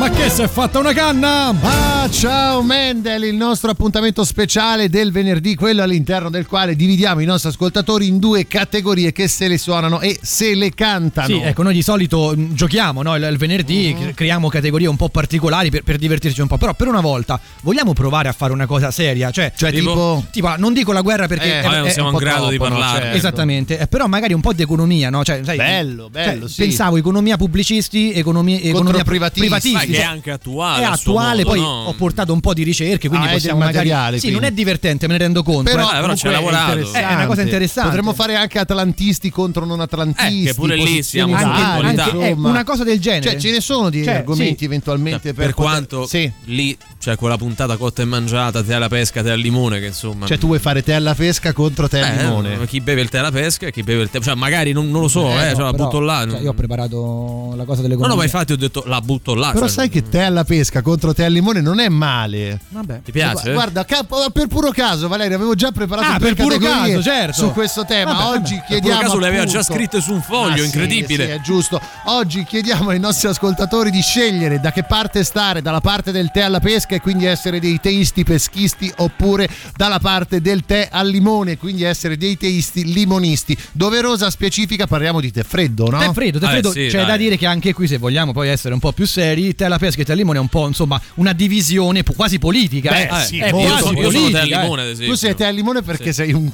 Ma 0.07 0.13
che 0.13 0.29
si 0.29 0.41
è 0.41 0.47
fatta 0.47 0.79
una 0.79 0.93
canna? 0.93 1.47
Ah, 1.59 2.09
ciao 2.09 2.61
Mendel, 2.63 3.23
il 3.23 3.35
nostro 3.35 3.71
appuntamento 3.71 4.23
speciale 4.23 4.87
del 4.87 5.11
venerdì, 5.11 5.53
quello 5.53 5.83
all'interno 5.83 6.29
del 6.29 6.47
quale 6.47 6.77
dividiamo 6.77 7.19
i 7.19 7.25
nostri 7.25 7.49
ascoltatori 7.49 8.07
in 8.07 8.17
due 8.17 8.47
categorie 8.47 9.11
che 9.11 9.27
se 9.27 9.49
le 9.49 9.57
suonano 9.57 9.99
e 9.99 10.17
se 10.21 10.55
le 10.55 10.73
cantano. 10.73 11.27
Sì, 11.27 11.41
ecco, 11.41 11.61
noi 11.61 11.73
di 11.73 11.81
solito 11.81 12.33
mh, 12.33 12.53
giochiamo 12.53 13.01
no? 13.01 13.17
il, 13.17 13.27
il 13.29 13.37
venerdì, 13.37 13.93
cre- 13.99 14.13
creiamo 14.13 14.47
categorie 14.47 14.87
un 14.87 14.95
po' 14.95 15.09
particolari 15.09 15.69
per, 15.69 15.83
per 15.83 15.97
divertirci 15.97 16.39
un 16.39 16.47
po', 16.47 16.55
però 16.57 16.73
per 16.73 16.87
una 16.87 17.01
volta 17.01 17.37
vogliamo 17.63 17.91
provare 17.91 18.29
a 18.29 18.31
fare 18.33 18.53
una 18.53 18.65
cosa 18.65 18.91
seria, 18.91 19.29
cioè, 19.31 19.51
Cioè, 19.53 19.73
tipo... 19.73 20.23
tipo, 20.31 20.55
non 20.57 20.71
dico 20.71 20.93
la 20.93 21.01
guerra 21.01 21.27
perché 21.27 21.47
Eh, 21.47 21.59
è- 21.59 21.63
Vabbè, 21.63 21.79
non 21.79 21.89
siamo 21.89 22.07
è 22.07 22.11
in 22.11 22.15
un 22.15 22.21
po' 22.21 22.25
grado 22.29 22.49
di 22.49 22.55
troppo, 22.55 22.71
no? 22.71 22.79
parlarne. 22.79 23.01
Certo. 23.01 23.17
Esattamente, 23.17 23.77
eh, 23.77 23.87
però 23.87 24.07
magari 24.07 24.31
un 24.31 24.39
po' 24.41 24.53
di 24.53 24.61
economia, 24.61 25.09
no? 25.09 25.25
Cioè, 25.25 25.41
sai, 25.43 25.57
Bello, 25.57 26.09
bello, 26.09 26.41
cioè, 26.43 26.49
sì. 26.49 26.61
Pensavo 26.61 26.95
economia 26.95 27.35
pubblicisti, 27.35 28.13
economia, 28.13 28.57
economia 28.61 29.03
privatisti. 29.03 29.39
Privatisti, 29.49 29.95
che 29.97 30.03
è 30.03 30.05
cioè, 30.05 30.13
anche 30.13 30.31
attuale. 30.31 30.81
è 30.83 30.85
attuale, 30.85 31.43
modo, 31.43 31.49
poi 31.49 31.59
no? 31.59 31.83
ho 31.85 31.93
portato 31.93 32.33
un 32.33 32.39
po' 32.39 32.53
di 32.53 32.63
ricerche, 32.63 33.07
quindi 33.07 33.27
Ah, 33.27 33.31
possiamo 33.31 33.59
il 33.59 33.65
magari... 33.65 33.87
materiale, 33.89 34.19
Sì, 34.19 34.31
non 34.31 34.43
è 34.43 34.51
divertente, 34.51 35.07
me 35.07 35.13
ne 35.13 35.19
rendo 35.19 35.43
conto. 35.43 35.69
Però, 35.69 35.91
eh. 35.91 35.97
Eh, 35.97 36.01
però 36.01 36.15
ci 36.15 36.27
ha 36.27 36.29
comunque 36.29 36.29
è 36.29 36.41
lavorato. 36.53 36.71
interessante. 36.77 36.99
Eh, 36.99 37.11
è 37.11 37.13
una 37.15 37.25
cosa 37.27 37.41
interessante. 37.41 37.89
Potremmo 37.89 38.13
fare 38.13 38.35
anche 38.35 38.59
atlantisti 38.59 39.29
contro 39.29 39.65
non 39.65 39.79
atlantisti. 39.79 40.43
Eh, 40.43 40.45
che 40.47 40.53
pure 40.53 40.75
lì 40.75 41.03
siamo 41.03 41.35
anche, 41.35 42.01
anche- 42.01 42.27
eh, 42.27 42.31
una 42.33 42.63
cosa 42.63 42.83
del 42.83 42.99
genere. 42.99 43.31
Cioè, 43.31 43.39
ce 43.39 43.51
ne 43.51 43.61
sono 43.61 43.89
di 43.89 44.03
Cioè, 44.03 44.15
argomenti 44.15 44.57
sì. 44.59 44.65
eventualmente 44.65 45.21
Cioè, 45.29 45.33
per, 45.33 45.45
per 45.45 45.53
quanto 45.53 46.05
Sì. 46.05 46.31
lì 46.45 46.77
c'è 46.99 47.15
quella 47.15 47.37
puntata 47.37 47.77
cotta 47.77 48.01
e 48.01 48.05
mangiata, 48.05 48.63
te 48.63 48.73
alla 48.73 48.87
pesca, 48.89 49.21
te 49.23 49.31
al 49.31 49.39
limone, 49.39 49.79
che 49.79 49.87
insomma. 49.87 50.25
Cioè, 50.27 50.37
tu 50.37 50.47
vuoi 50.47 50.59
fare 50.59 50.83
te 50.83 50.93
alla 50.93 51.15
pesca 51.15 51.53
contro 51.53 51.87
te 51.87 51.99
al 51.99 52.17
Eh, 52.17 52.23
limone. 52.23 52.65
chi 52.67 52.81
beve 52.81 53.01
il 53.01 53.09
tè 53.09 53.19
alla 53.19 53.31
pesca 53.31 53.67
e 53.67 53.71
chi 53.71 53.83
beve 53.83 54.03
il 54.03 54.09
tè. 54.09 54.19
Cioè, 54.19 54.35
magari 54.35 54.71
non, 54.71 54.89
non 54.89 55.01
lo 55.01 55.07
so, 55.07 55.29
eh, 55.29 55.49
no, 55.49 55.55
cioè, 55.55 55.63
la 55.63 55.73
butto 55.73 55.99
là. 55.99 56.25
cioè, 56.29 56.39
io 56.41 56.49
ho 56.49 56.53
preparato 56.53 57.53
la 57.55 57.63
cosa 57.65 57.81
No, 57.81 57.87
dell'economia. 57.87 58.07
no, 58.07 58.15
ma 58.15 58.23
infatti 58.23 58.53
ho 58.53 58.57
detto 58.57 58.83
la 58.87 59.01
butto 59.01 59.33
là. 59.35 59.51
Però 59.51 59.59
cioè, 59.67 59.69
sai 59.87 59.89
che 59.89 60.07
te 60.09 60.21
alla 60.21 60.43
pesca 60.43 60.81
contro 60.81 61.13
te 61.13 61.23
al 61.23 61.31
limone 61.31 61.61
non 61.61 61.79
è 61.79 61.87
male. 61.89 62.59
Vabbè. 62.69 63.01
Ti 63.03 63.11
piace? 63.11 63.51
Guarda, 63.53 63.85
capo- 63.85 64.29
per 64.31 64.47
puro 64.47 64.71
caso, 64.71 65.07
Valerio, 65.07 65.35
avevo 65.35 65.55
già 65.55 65.71
preparato 65.71 66.11
Ah, 66.11 66.19
per 66.19 66.35
puro 66.35 66.57
caso, 66.57 67.01
certo. 67.01 67.33
su 67.33 67.51
questo 67.51 67.85
tema. 67.85 68.13
Vabbè, 68.13 68.37
Oggi 68.37 68.55
vabbè. 68.55 68.65
chiediamo. 68.67 68.81
Per 68.81 69.07
puro 69.07 69.07
caso 69.07 69.19
le 69.19 69.27
aveva 69.27 69.45
già 69.45 69.63
scritte 69.63 70.01
su 70.01 70.13
un 70.13 70.21
foglio, 70.21 70.53
Ah, 70.53 70.57
sì, 70.57 70.65
incredibile. 70.65 71.25
Sì, 71.25 71.31
è 71.31 71.41
giusto. 71.41 71.79
Oggi 72.05 72.43
chiediamo 72.43 72.89
ai 72.89 72.99
nostri 72.99 73.27
ascoltatori 73.27 73.89
di 73.89 74.01
scegliere 74.01 74.59
da 74.59 74.71
che 74.71 74.83
parte 74.83 75.23
stare, 75.23 75.61
dalla 75.61 75.81
parte 75.81 76.11
del 76.11 76.29
tè 76.31 76.41
alla 76.41 76.59
pesca 76.59 76.95
e 76.95 77.01
quindi 77.01 77.25
essere 77.25 77.59
dei 77.59 77.79
teisti 77.79 78.23
peschisti 78.23 78.91
oppure 78.97 79.47
dalla 79.75 79.99
parte 79.99 80.41
del 80.41 80.63
tè 80.65 80.89
al 80.91 81.07
limone, 81.07 81.57
quindi 81.57 81.83
essere 81.83 82.17
dei 82.17 82.37
teisti 82.37 82.91
limonisti. 82.93 83.57
Doverosa 83.71 84.29
specifica, 84.29 84.87
parliamo 84.87 85.19
di 85.21 85.31
tè 85.31 85.43
freddo, 85.43 85.89
no? 85.89 85.99
Tè 85.99 86.11
freddo, 86.11 86.39
tè 86.39 86.45
Eh, 86.45 86.49
freddo. 86.49 86.71
sì, 86.71 86.87
c'è 86.89 86.97
dai. 86.99 87.05
da 87.07 87.17
dire 87.17 87.37
che 87.37 87.45
anche 87.45 87.73
qui, 87.73 87.87
se 87.87 87.97
vogliamo 87.97 88.33
poi 88.33 88.49
essere 88.49 88.73
un 88.73 88.79
po' 88.79 88.91
più 88.91 89.05
seri, 89.05 89.55
tè 89.55 89.65
alla 89.65 89.76
pesca 89.77 90.01
e 90.01 90.05
al 90.07 90.17
limone 90.17 90.37
è 90.37 90.41
un 90.41 90.47
po' 90.47 90.67
insomma 90.67 90.99
una 91.15 91.33
divisione 91.33 92.03
po- 92.03 92.13
quasi 92.13 92.39
politica. 92.39 92.91
Beh, 92.91 93.07
eh. 93.07 93.25
sì, 93.25 93.39
è 93.39 93.51
molto. 93.51 93.67
io, 93.67 93.69
quasi 93.69 93.83
sono, 93.83 93.99
io 93.99 94.11
sono 94.11 94.21
politica, 94.29 94.41
eh. 94.41 94.61
limone, 94.61 94.81
ad 94.81 94.87
esempio. 94.87 95.13
Tu 95.13 95.19
sei 95.19 95.35
tè 95.35 95.45
al 95.45 95.55
limone 95.55 95.81
perché 95.81 96.13
sei 96.13 96.33
un 96.33 96.51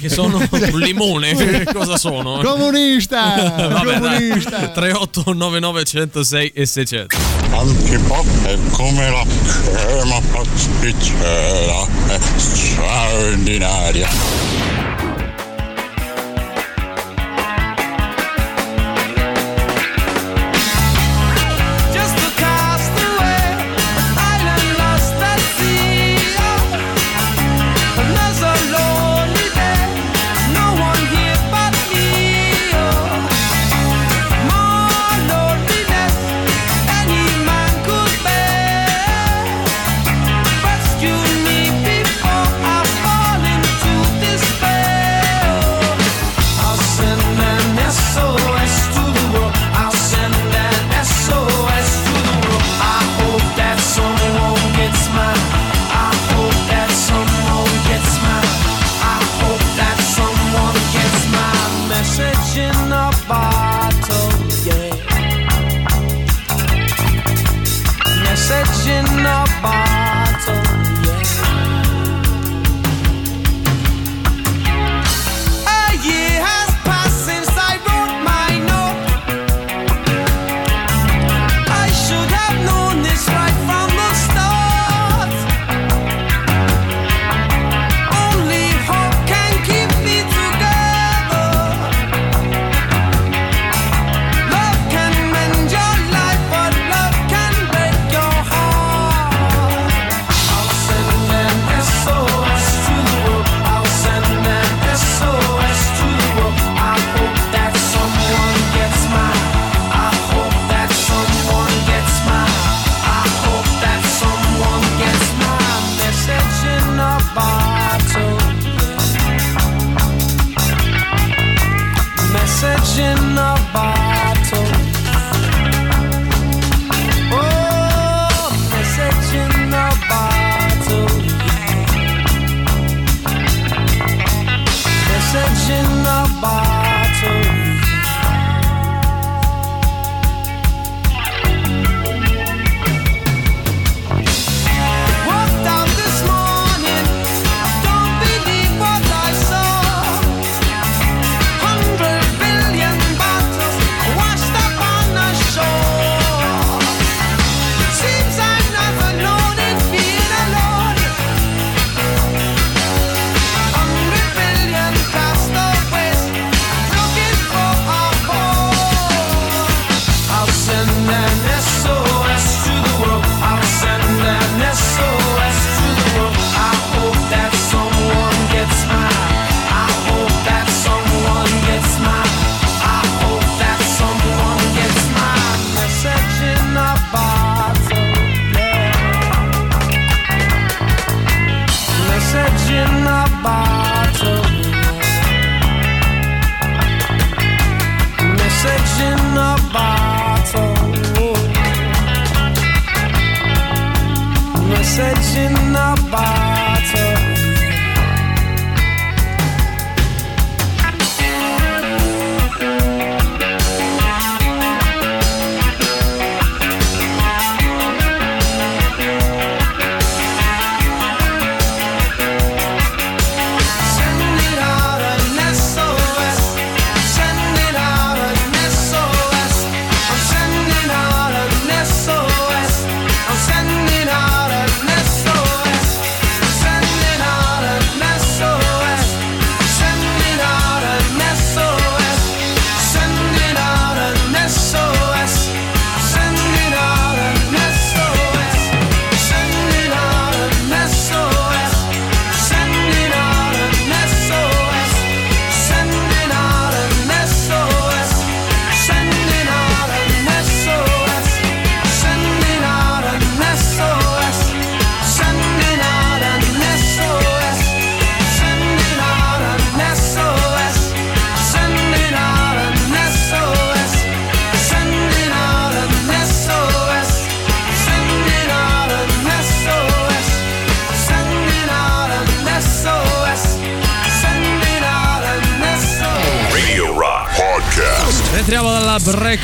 Che 0.00 0.08
sono 0.08 0.38
un 0.50 0.78
limone. 0.80 1.64
cosa 1.72 1.96
sono? 1.96 2.40
comunista! 2.42 3.68
Vabbè, 3.70 4.00
comunista! 4.00 4.68
3899 4.68 5.84
106 5.84 6.52
e 6.54 6.66
600. 6.66 7.16
Antipop 7.50 8.42
è 8.44 8.58
come 8.72 9.10
la 9.10 9.24
crema 9.24 10.20
pasticcera, 10.32 11.86
è 12.08 12.18
straordinaria. 12.36 14.08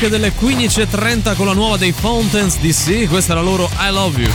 delle 0.09 0.33
15.30 0.33 1.35
con 1.35 1.45
la 1.45 1.53
nuova 1.53 1.77
dei 1.77 1.91
Fountains 1.91 2.57
DC, 2.59 3.07
questa 3.07 3.33
è 3.33 3.35
la 3.35 3.41
loro 3.41 3.69
I 3.79 3.91
Love 3.91 4.21
You. 4.21 4.31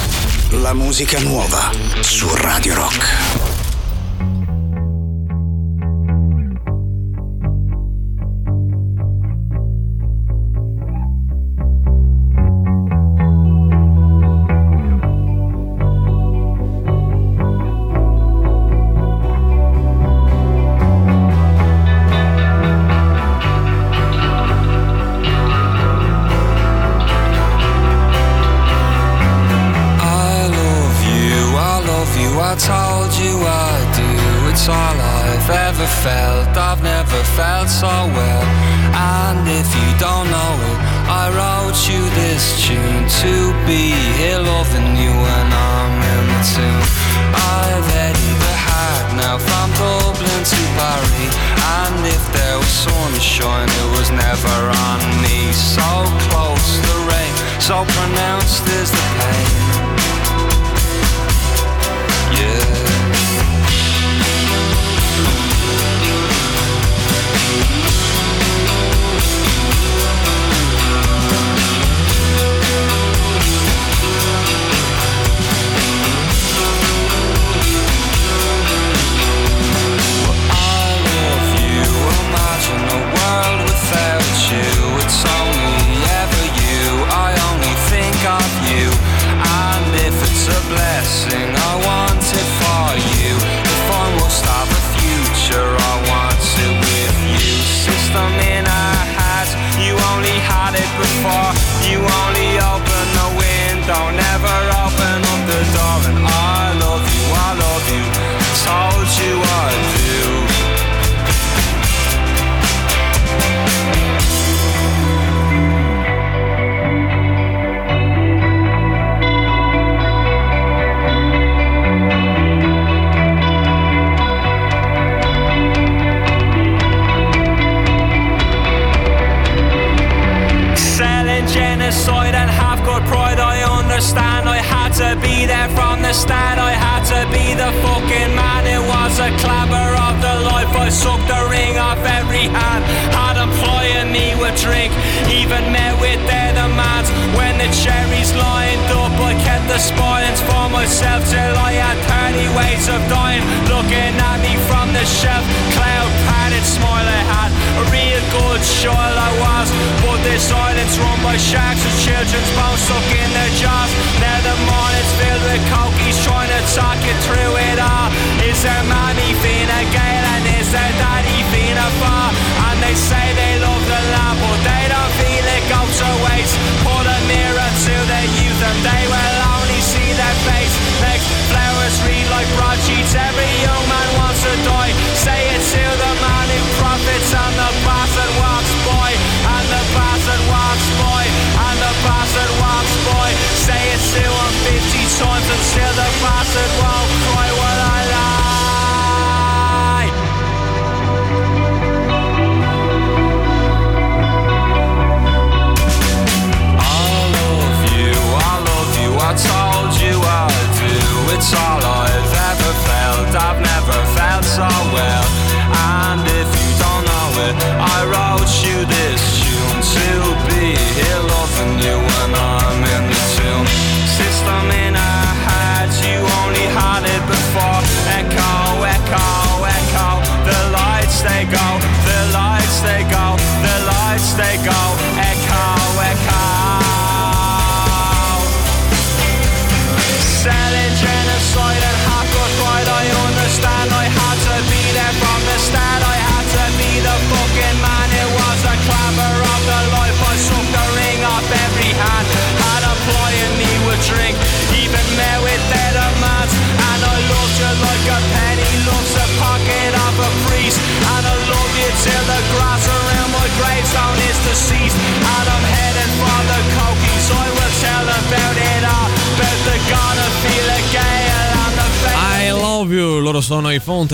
La 0.62 0.72
musica 0.72 1.18
nuova 1.20 1.70
su 2.00 2.28
Radio 2.34 2.74
Rock. 2.74 3.37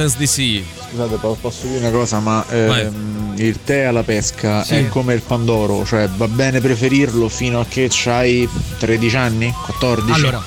Dance 0.05 0.19
DC. 0.19 0.62
Scusate, 0.90 1.17
posso 1.40 1.67
dire 1.67 1.79
una 1.79 1.90
cosa, 1.90 2.21
ma 2.21 2.45
ehm, 2.51 3.35
il 3.37 3.61
tè 3.64 3.85
alla 3.85 4.03
pesca 4.03 4.62
sì. 4.62 4.75
è 4.75 4.88
come 4.88 5.14
il 5.14 5.23
pandoro, 5.23 5.85
cioè 5.85 6.09
va 6.09 6.29
bene 6.29 6.61
preferirlo 6.61 7.29
fino 7.29 7.61
a 7.61 7.64
che 7.67 7.90
hai 8.07 8.47
13 8.79 9.17
anni, 9.17 9.55
14? 9.64 10.21
Allora, 10.21 10.43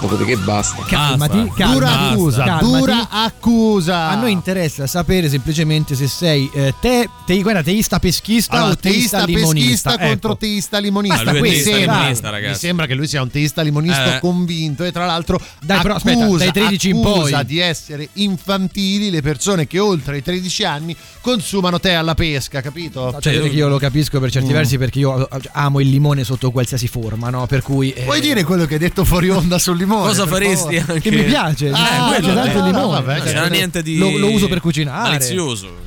Dopodiché 0.00 0.36
basta. 0.36 0.82
Calmati, 0.86 1.50
calmati, 1.56 1.72
Dura 1.72 2.00
accusa, 2.10 2.44
calmati. 2.44 2.64
dura 2.66 3.08
accusa. 3.10 4.08
A 4.10 4.14
noi 4.16 4.32
interessa 4.32 4.86
sapere 4.86 5.28
semplicemente 5.30 5.94
se 5.94 6.08
sei 6.08 6.50
eh, 6.52 6.74
te, 6.78 7.08
te, 7.24 7.40
guarda, 7.40 7.62
teista 7.62 7.98
peschista 7.98 8.56
Allora, 8.56 8.72
o 8.72 8.76
teista, 8.76 9.24
limonista. 9.24 9.90
peschista 9.90 9.98
contro 9.98 10.30
Ecco. 10.32 10.36
teista 10.38 10.78
limonista. 10.78 11.16
Basta 11.16 11.32
Mi 11.32 11.38
questo, 11.38 11.70
sembra- 11.70 11.94
limonista, 11.98 12.30
ragazzi. 12.30 12.50
Mi 12.52 12.58
sembra 12.58 12.86
che 12.86 12.94
lui 12.94 13.06
sia 13.06 13.22
un 13.22 13.30
teista 13.30 13.62
limonista 13.62 14.16
Eh. 14.16 14.20
convinto 14.20 14.84
e 14.84 14.92
tra 14.92 15.06
l'altro 15.06 15.40
Dai, 15.60 15.80
però, 15.80 15.94
accusa, 15.94 16.14
aspetta, 16.44 16.52
dai 16.52 16.52
13 16.52 16.88
in 16.90 16.96
accusa 17.06 17.36
poi. 17.36 17.44
di 17.46 17.58
essere 17.60 18.08
infantili 18.14 19.10
le 19.10 19.22
persone 19.22 19.66
che 19.66 19.78
oltre 19.78 20.18
i 20.18 20.22
13 20.22 20.64
anni 20.64 20.94
consumano 21.22 21.80
tè 21.80 21.92
alla 21.94 22.14
pesca, 22.14 22.60
capito? 22.60 23.16
Cioè, 23.20 23.40
che 23.40 23.46
io 23.48 23.68
lo 23.68 23.78
capisco 23.78 24.20
per 24.20 24.30
certi 24.30 24.50
Mm. 24.50 24.52
versi 24.52 24.76
perché 24.76 24.98
io 24.98 25.30
eh, 25.30 25.40
amo 25.52 25.80
il 25.80 25.88
limone 25.88 26.24
sotto 26.24 26.50
qualsiasi 26.50 26.88
forma, 26.88 27.30
no? 27.30 27.46
Per 27.46 27.62
cui. 27.62 27.90
eh, 27.92 28.02
Puoi 28.02 28.20
dire 28.20 28.44
quello 28.44 28.66
che 28.66 28.74
hai 28.74 28.80
detto 28.80 29.04
fuori 29.04 29.30
onda 29.30 29.58
sul 29.58 29.76
limone? 29.84 30.08
Cosa 30.08 30.26
faresti 30.26 30.78
favore? 30.80 30.92
anche? 30.94 31.10
Che 31.10 31.16
mi 31.16 31.22
piace, 31.24 31.64
mi 31.66 31.72
Ah, 31.72 32.06
piace 32.08 32.20
quello 32.22 32.34
tanto 32.34 32.58
il 32.58 32.64
no, 32.64 32.66
limone. 32.66 33.00
vabbè, 33.02 33.16
Non 33.18 33.26
c'era 33.26 33.40
cioè, 33.42 33.50
niente 33.50 33.82
di. 33.82 33.96
lo- 33.98 34.16
lo 34.18 34.30
uso 34.30 34.48
per 34.48 34.60
cucinare. 34.60 35.10
Malizioso. 35.10 35.82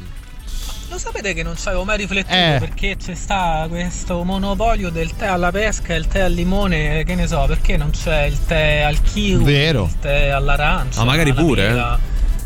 Lo 0.90 0.98
sapete 0.98 1.34
che 1.34 1.44
non 1.44 1.56
ci 1.58 1.68
avevo 1.68 1.84
mai 1.84 1.98
riflettuto 1.98 2.34
Eh. 2.34 2.58
perché 2.60 2.96
c'è 2.96 3.14
sta 3.14 3.66
questo 3.70 4.24
monopolio 4.24 4.90
del 4.90 5.16
tè 5.16 5.28
alla 5.28 5.52
pesca 5.52 5.94
e 5.94 5.98
il 5.98 6.08
tè 6.08 6.22
al 6.22 6.32
limone, 6.32 7.04
che 7.04 7.14
ne 7.14 7.28
so, 7.28 7.44
perché 7.48 7.76
non 7.78 7.92
c'è 7.92 8.24
il 8.24 8.38
tè 8.46 8.82
al 8.82 9.02
kiwi, 9.02 9.44
Vero. 9.44 9.84
il 9.84 10.00
tè 10.00 10.30
all'arancia, 10.30 11.00
Ma 11.04 11.06
magari 11.12 11.32
alla 11.32 11.42
pure, 11.42 11.68
mela, 11.68 12.00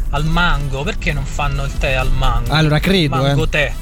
al 0.10 0.26
mango, 0.26 0.82
perché 0.84 1.14
non 1.14 1.24
fanno 1.24 1.64
il 1.66 1.72
tè 1.78 1.94
al 1.94 2.12
mango? 2.12 2.52
Allora, 2.52 2.80
credo, 2.80 3.16
mango 3.18 3.44
eh. 3.46 3.50
tè. 3.50 3.74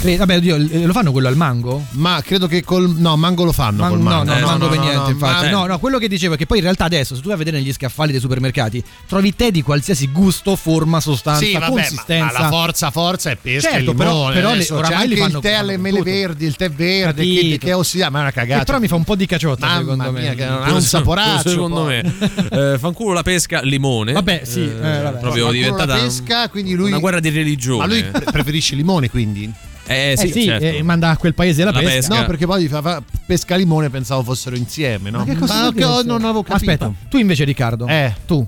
Cre- 0.00 0.16
Vabbè, 0.16 0.36
oddio, 0.36 0.54
eh, 0.56 0.86
lo 0.86 0.92
fanno 0.92 1.10
quello 1.12 1.26
al 1.28 1.36
mango? 1.36 1.84
Ma 1.92 2.20
credo 2.24 2.46
che 2.46 2.62
col 2.62 2.88
no, 2.96 3.16
mango 3.16 3.44
lo 3.44 3.52
fanno 3.52 3.80
Man- 3.80 3.90
col 3.90 3.98
no, 3.98 4.04
mango. 4.04 4.24
no, 4.32 4.36
Eh, 4.38 4.40
mango 4.42 4.64
no, 4.64 4.68
per 4.68 4.78
no, 4.78 4.82
niente, 4.84 5.02
no, 5.02 5.08
infatti. 5.10 5.44
ma- 5.46 5.50
No, 5.50 5.66
no, 5.66 5.78
quello 5.78 5.98
che 5.98 6.08
dicevo 6.08 6.34
è 6.34 6.36
che 6.36 6.46
poi 6.46 6.58
in 6.58 6.62
realtà 6.64 6.84
adesso, 6.84 7.14
se 7.14 7.20
tu 7.20 7.26
vai 7.26 7.34
a 7.34 7.38
vedere 7.38 7.58
negli 7.58 7.72
scaffali 7.72 8.12
dei 8.12 8.20
supermercati, 8.20 8.82
trovi 9.06 9.34
tè 9.34 9.50
di 9.50 9.62
qualsiasi 9.62 10.08
gusto, 10.12 10.54
forma, 10.56 11.00
sostanza, 11.00 11.44
Sì, 11.44 11.52
vabbè, 11.52 11.64
ma, 11.64 11.70
consistenza. 11.70 12.32
ma 12.32 12.38
la 12.40 12.48
forza 12.48 12.90
forza 12.90 13.30
è 13.30 13.36
pesca 13.36 13.70
Certo, 13.70 13.90
e 13.90 13.94
però- 13.94 14.10
limone. 14.12 14.34
però 14.34 14.48
le- 14.48 14.54
Adesso 14.54 14.74
c'è 14.74 14.78
oramai 14.80 14.96
li 14.96 15.02
anche 15.14 15.16
fanno 15.24 15.36
il 15.38 15.42
tè 15.42 15.52
alle 15.54 15.76
mele 15.76 15.98
tutto. 15.98 16.10
verdi, 16.10 16.46
il 16.46 16.56
tè 16.56 16.70
verde 16.70 17.22
che, 17.24 17.58
che 17.60 17.72
ossida, 17.72 18.10
ma 18.10 18.18
è 18.18 18.22
una 18.22 18.30
cagata. 18.30 18.58
Che 18.60 18.64
però 18.66 18.78
mi 18.78 18.88
fa 18.88 18.94
un 18.94 19.04
po' 19.04 19.16
di 19.16 19.26
caciotta, 19.26 19.66
Mamma 19.66 19.78
secondo 19.80 20.12
me. 20.12 20.20
mia, 20.20 20.34
che 20.34 20.44
non 20.46 20.62
ha 20.62 20.72
un 20.72 20.80
saporaccio. 20.82 21.48
Secondo 21.48 21.82
poi. 21.84 22.02
me. 22.02 22.14
Eh, 22.74 22.78
fanculo 22.78 23.12
la 23.12 23.22
pesca, 23.22 23.60
limone. 23.62 24.12
Vabbè, 24.12 24.42
sì, 24.44 24.62
eh, 24.62 25.00
vabbè. 25.02 25.18
proprio 25.18 25.50
diventata 25.50 25.96
la 25.96 26.02
pesca, 26.02 26.48
quindi 26.48 26.74
lui 26.74 26.88
una 26.90 26.98
guerra 26.98 27.20
di 27.20 27.28
religione. 27.30 27.78
Ma 27.78 27.86
lui 27.86 28.04
pre- 28.04 28.24
preferisce 28.30 28.72
il 28.74 28.78
limone 28.78 29.10
quindi? 29.10 29.52
Eh 29.86 30.12
Eh 30.12 30.16
sì, 30.16 30.30
sì, 30.32 30.44
certo. 30.44 30.64
eh, 30.64 30.82
manda 30.82 31.10
a 31.10 31.16
quel 31.16 31.34
paese 31.34 31.64
la, 31.64 31.70
La 31.70 31.78
pesca. 31.80 31.94
pesca. 31.94 32.20
No, 32.20 32.26
perché 32.26 32.46
poi 32.46 32.68
fa, 32.68 32.82
fa- 32.82 33.02
pesca 33.26 33.56
limone 33.56 33.88
pensavo 33.90 34.22
fossero 34.22 34.56
insieme, 34.56 35.10
no? 35.10 35.18
Ma 35.18 35.24
che 35.24 35.36
cosa 35.36 35.54
Ma 35.62 35.72
che 35.72 35.80
non 36.04 36.24
avevo 36.24 36.42
capito. 36.42 36.70
Aspetta, 36.70 36.92
tu 37.08 37.16
invece 37.18 37.44
Riccardo. 37.44 37.86
Eh. 37.86 38.14
Tu. 38.26 38.46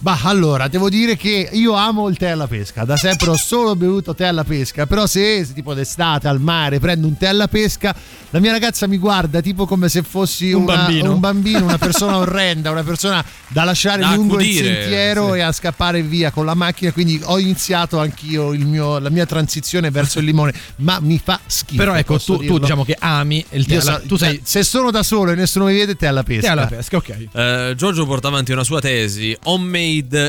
Bah, 0.00 0.20
allora, 0.22 0.68
devo 0.68 0.88
dire 0.88 1.16
che 1.16 1.48
io 1.52 1.72
amo 1.72 2.08
il 2.08 2.16
tè 2.16 2.28
alla 2.28 2.46
pesca. 2.46 2.84
Da 2.84 2.96
sempre 2.96 3.30
ho 3.30 3.36
solo 3.36 3.74
bevuto 3.74 4.14
tè 4.14 4.26
alla 4.26 4.44
pesca. 4.44 4.86
Però 4.86 5.06
se, 5.06 5.44
se 5.44 5.52
tipo 5.54 5.74
d'estate 5.74 6.28
al 6.28 6.40
mare 6.40 6.78
prendo 6.78 7.08
un 7.08 7.16
tè 7.16 7.26
alla 7.26 7.48
pesca, 7.48 7.92
la 8.30 8.38
mia 8.38 8.52
ragazza 8.52 8.86
mi 8.86 8.96
guarda 8.96 9.40
tipo 9.40 9.66
come 9.66 9.88
se 9.88 10.02
fossi 10.02 10.52
Un 10.52 10.62
una- 10.62 10.76
bambino. 10.76 11.12
un 11.12 11.18
bambino, 11.18 11.64
una 11.64 11.78
persona 11.78 12.16
orrenda, 12.18 12.70
una 12.70 12.84
persona 12.84 13.24
da 13.48 13.64
lasciare 13.64 14.02
Da 14.02 14.14
lungo 14.14 14.34
il 14.38 14.42
accudire, 14.46 14.74
sentiero 14.82 15.32
sì. 15.32 15.38
e 15.38 15.40
a 15.40 15.50
scappare 15.50 16.02
via 16.02 16.30
con 16.30 16.44
la 16.44 16.54
macchina. 16.54 16.92
Quindi 16.92 17.20
ho 17.24 17.38
iniziato 17.40 17.98
anch'io 17.98 18.52
il 18.52 18.66
mio- 18.66 19.00
la 19.00 19.10
mia 19.10 19.26
transizione 19.26 19.90
verso 19.90 20.20
il 20.20 20.26
limone, 20.26 20.54
ma 20.76 21.00
mi 21.00 21.20
fa 21.22 21.40
schifo. 21.44 21.76
Però 21.82 21.94
ecco, 21.96 22.20
tu, 22.20 22.36
tu 22.36 22.58
diciamo 22.58 22.84
che 22.84 22.96
ami 22.96 23.44
il 23.50 23.66
tè. 23.66 23.76
Alla- 23.78 24.00
so- 24.00 24.06
tu 24.06 24.16
sei 24.16 24.40
se 24.44 24.62
sono 24.62 24.92
da 24.92 25.02
solo 25.02 25.32
e 25.32 25.34
nessuno 25.34 25.64
mi 25.64 25.74
vede, 25.74 25.96
tè 25.96 26.06
alla 26.06 26.22
pesca. 26.22 26.42
tè 26.42 26.48
alla 26.52 26.66
pesca, 26.66 26.96
ok. 26.98 27.26
Eh, 27.32 27.74
Giorgio 27.76 28.06
porta 28.06 28.28
avanti 28.28 28.52
una 28.52 28.62
sua 28.62 28.78
tesi 28.80 29.36
homemade 29.44 29.86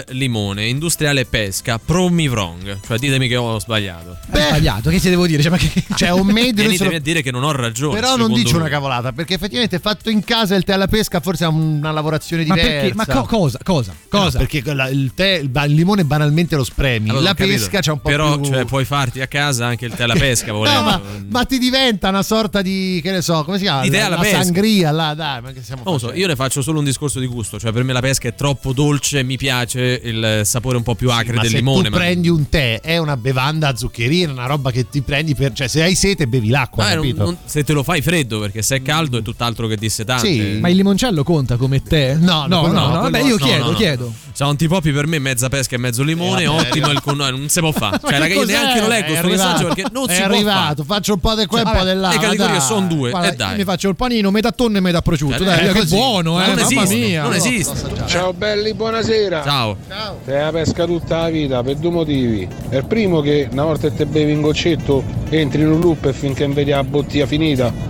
limone, 0.10 0.67
industriale 0.67 1.26
pesca, 1.26 1.78
prove 1.84 2.12
me 2.13 2.28
wrong. 2.30 2.80
Cioè 2.86 2.98
ditemi 2.98 3.28
che 3.28 3.36
ho 3.36 3.60
sbagliato. 3.60 4.17
Hai 4.32 4.41
sbagliato, 4.48 4.89
che 4.89 5.00
si 5.00 5.10
devo 5.10 5.28
dire? 5.28 5.41
Cioè, 5.41 5.52
ma 5.52 5.58
che... 5.58 5.84
Cioè, 5.95 6.12
homemade 6.13 6.39
noi 6.52 6.54
Venitemi 6.54 6.78
solo- 6.78 6.95
a 6.95 7.00
dire 7.00 7.22
che 7.22 7.32
non 7.32 7.43
ho 7.43 7.52
ragione. 7.52 8.00
Però 8.00 8.15
non 8.15 8.32
dice 8.34 8.56
una 8.56 8.69
cavolata, 8.69 9.12
perché 9.12 9.36
effettivamente 9.36 9.80
fatto 9.80 10.10
in 10.10 10.24
casa 10.24 10.56
il 10.56 10.63
tè 10.63 10.74
alla 10.74 10.88
pesca 10.88 11.19
forse 11.19 11.43
ha 11.45 11.50
una 11.50 11.91
lavorazione 11.91 12.45
Ma 12.45 12.54
diversa. 12.56 12.80
perché? 12.80 12.95
Ma 12.95 13.06
co- 13.06 13.24
cosa? 13.24 13.60
Cosa? 13.63 13.91
No, 13.91 14.19
Cosa? 14.19 14.38
perché 14.38 14.63
quella- 14.63 14.89
il, 14.89 15.12
tè, 15.13 15.41
il, 15.43 15.52
limone 15.74 16.06
banalmente 16.06 16.56
lo 16.56 16.63
spremi. 16.63 17.10
Allora, 17.10 17.24
la 17.26 17.32
ho 17.32 17.34
capito. 17.34 17.58
pesca 17.58 17.80
c'è 17.82 17.91
un 17.91 18.02
po' 18.02 18.10
Però, 18.10 18.39
più. 18.39 18.52
cioè, 18.52 18.65
puoi 18.65 18.86
farti 18.86 19.22
a 19.22 19.28
casa 19.28 19.65
anche 19.65 19.86
il 19.86 19.93
tè 19.93 20.04
alla 20.04 20.15
pesca, 20.15 20.48
No, 20.52 20.58
volendo. 20.60 20.82
ma, 20.82 21.02
ma 21.30 21.45
ti 21.45 21.58
diventa 21.58 22.10
una 22.10 22.24
sorta 22.24 22.62
di 22.62 23.00
che 23.04 23.12
ne 23.12 23.22
so, 23.22 23.43
come 23.43 23.58
si 23.58 23.63
chiama? 23.63 23.82
Di 23.82 23.89
tè 23.89 24.00
La- 24.00 24.06
alla 24.06 24.15
la 24.15 24.22
pesca. 24.22 24.43
sangria 24.43 24.91
là, 24.91 25.13
dai, 25.13 25.41
ma 25.41 25.52
che 25.52 25.62
stiamo 25.62 25.82
Non 25.84 25.93
lo 25.93 26.00
so, 26.00 26.13
io 26.13 26.28
ne 26.28 26.36
faccio 26.36 26.62
solo 26.62 26.80
un 26.80 26.86
discorso 26.86 27.19
di 27.19 27.28
gusto, 27.28 27.60
cioè 27.60 27.72
per 27.72 27.84
me 27.84 27.93
la 27.93 28.02
pesca 28.02 28.28
è 28.28 28.36
troppo 28.36 28.74
dolce, 28.74 29.24
mi 29.24 29.36
piace 29.38 29.48
il 29.51 30.41
sapore 30.43 30.77
un 30.77 30.83
po' 30.83 30.95
più 30.95 31.09
acre 31.12 31.33
ma 31.33 31.41
del 31.41 31.51
se 31.51 31.57
limone. 31.57 31.83
tu 31.85 31.89
ma- 31.91 31.97
prendi 31.97 32.29
un 32.29 32.47
tè, 32.49 32.79
è 32.81 32.97
una 32.97 33.17
bevanda 33.17 33.75
zuccherina, 33.75 34.31
una 34.31 34.45
roba 34.45 34.71
che 34.71 34.89
ti 34.89 35.01
prendi 35.01 35.35
per. 35.35 35.53
cioè, 35.53 35.67
se 35.67 35.81
hai 35.83 35.95
sete, 35.95 36.27
bevi 36.27 36.49
l'acqua, 36.49 36.85
Ah, 36.85 36.88
non- 36.95 37.03
capito? 37.03 37.23
non- 37.23 37.38
se 37.45 37.63
te 37.63 37.73
lo 37.73 37.83
fai 37.83 38.01
freddo, 38.01 38.39
perché 38.39 38.62
se 38.62 38.77
è 38.77 38.81
caldo 38.81 39.17
è 39.17 39.21
tutt'altro 39.21 39.67
che 39.67 39.75
dissetante. 39.77 40.27
Sì. 40.27 40.57
Ma 40.59 40.69
il 40.69 40.75
limoncello 40.75 41.23
conta 41.23 41.57
come 41.57 41.81
tè? 41.81 42.15
No, 42.15 42.45
no, 42.47 42.67
no, 42.67 42.71
no, 42.71 42.88
no, 42.88 43.01
vabbè, 43.01 43.19
io 43.21 43.38
no, 43.38 43.45
chiedo, 43.45 43.63
no, 43.65 43.71
no. 43.71 43.77
chiedo. 43.77 44.13
Cioè, 44.33 44.47
un 44.47 44.55
tipopi 44.55 44.91
per 44.91 45.07
me 45.07 45.19
mezza 45.19 45.49
pesca 45.49 45.75
e 45.75 45.79
mezzo 45.79 46.03
limone, 46.03 46.43
Eh, 46.43 46.47
ottimo 46.47 46.89
il 46.91 47.01
con... 47.01 47.17
no, 47.17 47.29
non 47.29 47.49
si 47.49 47.59
può 47.59 47.71
fare. 47.71 47.97
Cioè, 48.09 48.12
che 48.13 48.19
raga, 48.19 48.33
io 48.33 48.45
neanche 48.45 48.79
lo 48.79 48.88
leggo 48.88 49.13
È 49.13 49.19
questo 49.21 49.27
messaggio 49.29 49.65
perché 49.67 49.83
non 49.91 50.09
è 50.09 50.13
si 50.15 50.21
può 50.21 50.33
arrivato, 50.33 50.83
faccio 50.83 51.13
un 51.13 51.19
po' 51.19 51.35
di 51.35 51.45
qua 51.45 51.59
e 51.59 51.63
un 51.63 51.71
po' 51.77 51.83
di 51.83 51.93
là. 51.95 52.09
le 52.09 52.17
categorie 52.19 52.59
sono 52.62 52.88
due, 52.88 53.12
e 53.12 53.35
dai. 53.35 53.57
mi 53.57 53.63
faccio 53.63 53.89
il 53.89 53.95
panino, 53.95 54.31
metà 54.31 54.51
tonno 54.51 54.77
e 54.77 54.79
metà 54.81 55.01
prosciutto. 55.01 55.41
Eh, 55.43 55.45
Dai, 55.45 55.67
è 55.67 55.71
che 55.71 55.85
buono, 55.85 56.41
eh, 56.43 56.53
mamma 56.55 56.85
mia. 56.85 57.23
non 57.23 57.33
esiste. 57.33 57.75
Ciao 58.07 58.33
belli, 58.33 58.73
buonasera. 58.73 59.38
Ciao. 59.43 59.78
Te 60.25 60.38
la 60.38 60.52
pesca 60.52 60.86
tutta 60.86 61.21
la 61.21 61.30
vita 61.30 61.63
per 61.63 61.75
due 61.75 61.91
motivi. 61.91 62.47
È 62.69 62.78
il 62.78 62.86
primo 62.86 63.21
che 63.21 63.47
una 63.52 63.63
volta 63.65 63.89
che 63.89 63.95
te 63.95 64.06
bevi 64.06 64.32
in 64.32 64.41
goccetto 64.41 65.04
entri 65.30 65.62
in 65.62 65.71
un 65.71 65.80
loop 65.80 66.06
e 66.06 66.13
finché 66.13 66.45
non 66.45 66.56
vedi 66.56 66.71
la 66.71 66.84
bottiglia 66.84 67.25
finita 67.25 67.89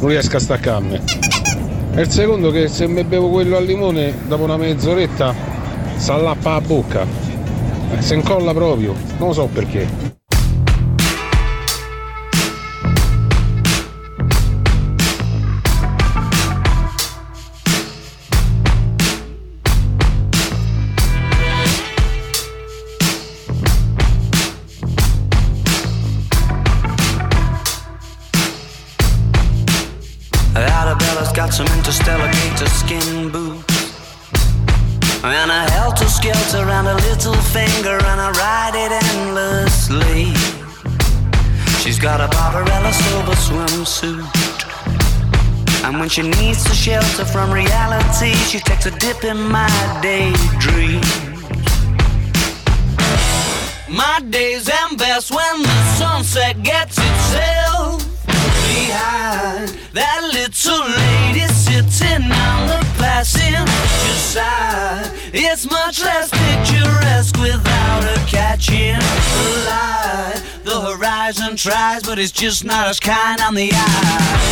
non 0.00 0.10
riesco 0.10 0.36
a 0.36 0.40
staccarmi. 0.40 1.00
E 1.94 2.00
il 2.00 2.10
secondo 2.10 2.50
che 2.50 2.68
se 2.68 2.86
mi 2.86 3.02
bevo 3.04 3.28
quello 3.28 3.56
al 3.56 3.64
limone 3.64 4.14
dopo 4.26 4.44
una 4.44 4.56
mezz'oretta 4.56 5.34
si 5.96 6.10
allappa 6.10 6.52
la 6.52 6.60
bocca. 6.60 7.06
Eh, 7.90 8.02
si 8.02 8.14
incolla 8.14 8.52
proprio, 8.52 8.94
non 9.18 9.28
lo 9.28 9.34
so 9.34 9.46
perché. 9.46 10.17
Got 42.08 42.22
a 42.22 42.28
Barbarella 42.28 42.90
silver 42.90 43.36
swimsuit. 43.46 44.24
And 45.84 46.00
when 46.00 46.08
she 46.08 46.22
needs 46.22 46.64
to 46.64 46.74
shelter 46.74 47.26
from 47.26 47.50
reality, 47.52 48.32
she 48.50 48.60
takes 48.60 48.86
a 48.86 48.92
dip 48.92 49.24
in 49.24 49.36
my 49.36 49.68
daydream. 50.00 51.02
My 53.90 54.20
days 54.30 54.70
end 54.80 54.96
best 54.96 55.30
when 55.30 55.62
the 55.62 55.78
sunset 55.98 56.62
gets 56.62 56.96
itself 57.08 58.00
behind 58.70 59.68
that 59.92 60.20
little 60.38 60.84
lady 61.02 61.46
sitting 61.52 62.24
on 62.46 62.58
the 62.72 62.80
passenger 62.96 64.18
side. 64.32 65.10
It's 65.34 65.70
much 65.70 66.00
less 66.00 66.30
picturesque 66.30 67.36
without 67.36 68.02
her 68.08 68.20
catching 68.26 68.98
the 69.34 69.48
light. 69.68 70.47
The 70.68 70.82
horizon 70.82 71.56
tries, 71.56 72.02
but 72.02 72.18
it's 72.18 72.30
just 72.30 72.62
not 72.62 72.88
as 72.88 73.00
kind 73.00 73.40
on 73.40 73.54
the 73.54 73.70
eye. 73.72 74.48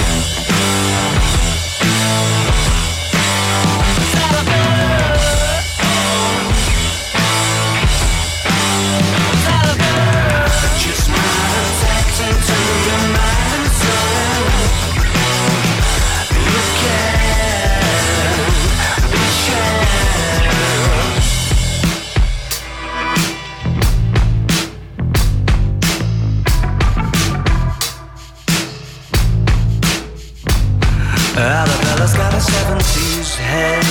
Arabella's 31.38 32.14
got 32.14 32.32
a 32.32 32.38
70s 32.38 33.36
head 33.36 33.84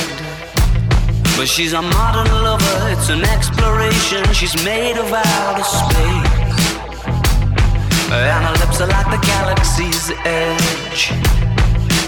But 1.37 1.47
she's 1.47 1.73
a 1.73 1.81
modern 1.81 2.31
lover, 2.41 2.89
it's 2.89 3.09
an 3.09 3.23
exploration. 3.23 4.25
She's 4.33 4.55
made 4.65 4.97
of 4.97 5.13
outer 5.13 5.63
space. 5.63 6.65
And 8.09 8.45
her 8.45 8.53
lips 8.65 8.81
are 8.81 8.87
like 8.87 9.05
the 9.11 9.21
galaxy's 9.27 10.09
edge. 10.25 11.11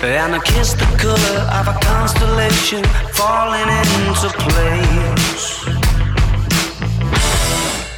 And 0.02 0.34
I 0.34 0.39
kiss 0.43 0.73
the 0.73 0.89
color 0.97 1.39
of 1.54 1.67
a 1.67 1.78
constellation 1.86 2.84
falling 3.13 3.69
into 3.69 4.30
place. 4.41 5.65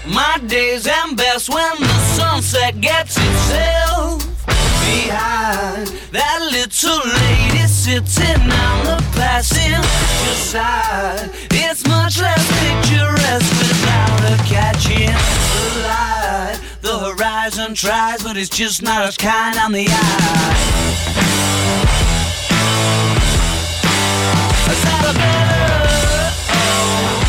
My 0.05 0.39
days 0.45 0.87
end 0.87 1.15
best 1.15 1.47
when 1.47 1.79
the 1.79 1.99
sunset 2.17 2.81
gets 2.81 3.15
itself 3.15 4.28
behind 4.85 5.87
that 6.11 6.39
little 6.51 7.01
lady 7.21 7.67
sitting 7.67 8.41
on 8.41 8.85
the 8.85 8.97
passenger 9.13 10.35
side. 10.35 11.29
It's 11.51 11.85
much 11.87 12.19
less 12.19 12.45
picturesque 12.61 13.53
without 13.59 14.19
her 14.27 14.37
catching 14.45 15.15
the 15.53 15.65
light. 15.87 16.59
The 16.81 16.97
horizon 16.97 17.73
tries, 17.75 18.23
but 18.23 18.37
it's 18.37 18.49
just 18.49 18.81
not 18.81 19.01
as 19.03 19.17
kind 19.17 19.57
on 19.57 19.71
the 19.71 19.87
eye. 19.87 20.55
Is 24.71 24.81
that 24.83 25.03
a 25.09 25.13
bird? 25.17 25.89
Is 27.21 27.28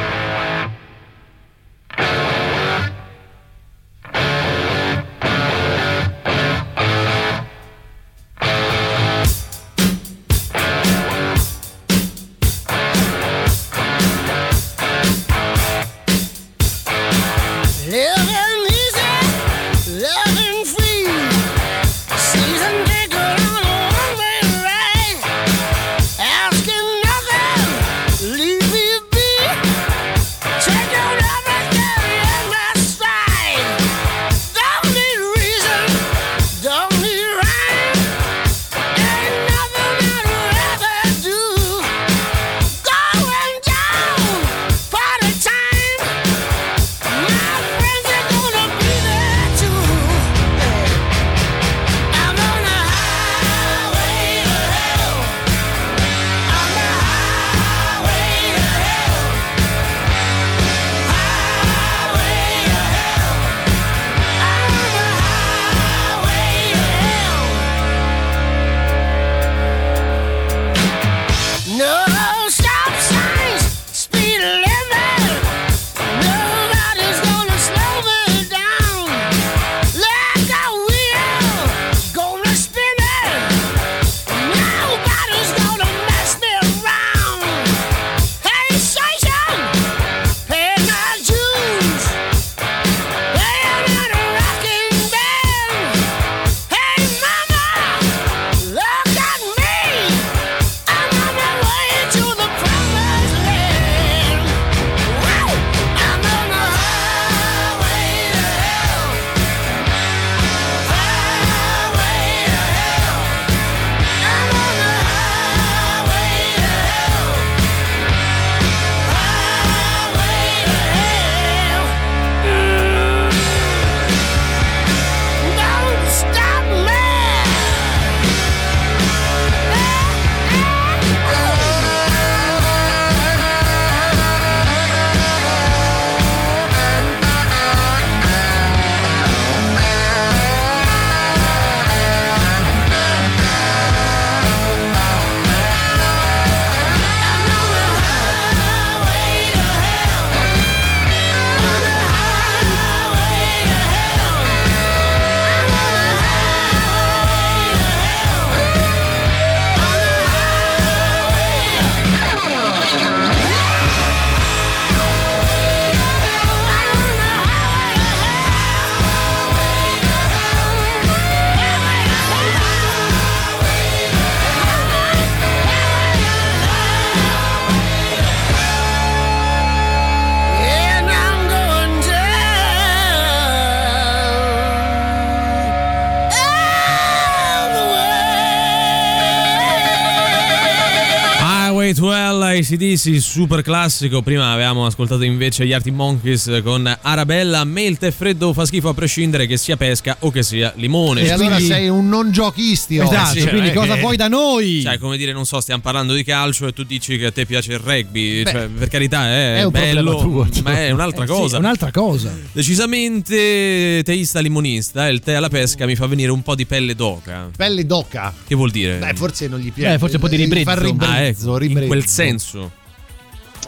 ACDC, 191.99 193.19
super 193.19 193.61
classico. 193.61 194.21
Prima 194.21 194.51
avevamo 194.51 194.85
ascoltato 194.85 195.23
invece 195.23 195.65
gli 195.65 195.73
Arctic 195.73 195.93
Monkeys 195.93 196.61
con 196.63 196.97
Arabella. 197.01 197.59
A 197.59 197.63
me 197.65 197.83
il 197.83 197.97
tè 197.97 198.11
freddo 198.11 198.53
fa 198.53 198.65
schifo 198.65 198.89
a 198.89 198.93
prescindere 198.93 199.45
che 199.45 199.57
sia 199.57 199.75
pesca 199.77 200.15
o 200.19 200.31
che 200.31 200.41
sia 200.43 200.71
limone. 200.77 201.21
E 201.23 201.31
allora 201.31 201.55
Quindi- 201.55 201.73
sei 201.73 201.89
un 201.89 202.07
non 202.07 202.31
giochisti 202.31 202.97
oggi. 202.99 203.13
Esatto, 203.13 203.39
sì, 203.39 203.47
quindi 203.47 203.69
eh, 203.69 203.73
cosa 203.73 203.95
che- 203.95 203.99
vuoi 203.99 204.15
da 204.15 204.27
noi? 204.27 204.81
Cioè, 204.81 204.97
come 204.97 205.17
dire, 205.17 205.33
non 205.33 205.45
so, 205.45 205.59
stiamo 205.59 205.81
parlando 205.81 206.13
di 206.13 206.23
calcio 206.23 206.67
e 206.67 206.73
tu 206.73 206.83
dici 206.83 207.17
che 207.17 207.25
a 207.27 207.31
te 207.31 207.45
piace 207.45 207.73
il 207.73 207.79
rugby. 207.79 208.43
Beh, 208.43 208.51
cioè, 208.51 208.67
per 208.67 208.87
carità, 208.87 209.25
è, 209.27 209.55
è 209.57 209.63
un 209.63 209.71
bello, 209.71 210.15
tuo. 210.19 210.47
ma 210.63 210.77
è 210.79 210.91
un'altra 210.91 211.23
Eh, 211.23 211.27
sì, 211.27 211.33
cosa. 211.33 211.55
è 211.57 211.59
un'altra 211.59 211.91
cosa. 211.91 212.33
Decisamente 212.51 214.01
teista 214.03 214.39
limonista. 214.39 215.07
Il 215.09 215.19
tè 215.19 215.33
alla 215.33 215.49
pesca 215.49 215.85
mi 215.85 215.95
fa 215.95 216.07
venire 216.07 216.31
un 216.31 216.41
po' 216.41 216.55
di 216.55 216.65
pelle 216.65 216.95
d'oca. 216.95 217.49
Pelle 217.55 217.85
d'oca. 217.85 218.33
Che 218.47 218.55
vuol 218.55 218.71
dire? 218.71 218.97
Beh, 218.97 219.13
forse 219.15 219.47
non 219.47 219.59
gli 219.59 219.71
piace. 219.71 219.95
Eh, 219.95 219.97
forse 219.99 220.15
un 220.15 220.21
po' 220.21 220.27
di 220.27 220.35
ribrezzo. 220.37 220.69
Fa 220.69 220.79
ribrezzo, 220.81 221.11
Ah, 221.11 221.21
ecco, 221.25 221.57
in 221.83 221.87
quel 221.89 222.05
senso. 222.05 222.79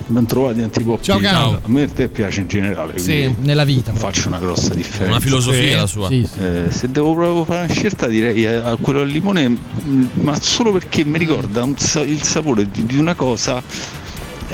Ben 0.08 0.26
trovati 0.26 0.62
antipoppi. 0.62 1.04
Ciao, 1.04 1.20
caro. 1.20 1.62
A 1.64 1.68
me 1.70 1.92
tè 1.92 2.08
piace 2.08 2.42
in 2.42 2.48
generale. 2.48 2.98
Sì, 2.98 3.22
quindi 3.22 3.48
nella 3.48 3.64
vita. 3.64 3.92
non 3.92 4.00
faccio 4.00 4.28
una 4.28 4.40
grossa 4.40 4.74
differenza. 4.74 5.06
Una 5.12 5.20
filosofia 5.20 5.78
la 5.78 5.88
sua. 5.88 6.08
Sì, 6.08 6.28
sì. 6.32 6.40
Eh, 6.40 6.72
se 6.72 6.90
devo 6.90 7.14
proprio 7.14 7.46
fare 7.46 7.66
una 7.66 7.74
scelta 7.74 8.08
direi 8.08 8.44
eh, 8.44 8.56
a 8.56 8.76
quello 8.76 9.02
al 9.02 9.08
limone, 9.08 9.48
mh, 9.50 10.10
ma 10.22 10.40
solo 10.42 10.72
perché 10.72 11.06
mi 11.06 11.18
ricorda 11.20 11.64
un 11.64 11.78
sa- 11.78 12.02
il 12.02 12.24
sapore 12.24 12.70
di, 12.70 12.86
di 12.86 12.98
una 12.98 13.14
cosa 13.14 13.62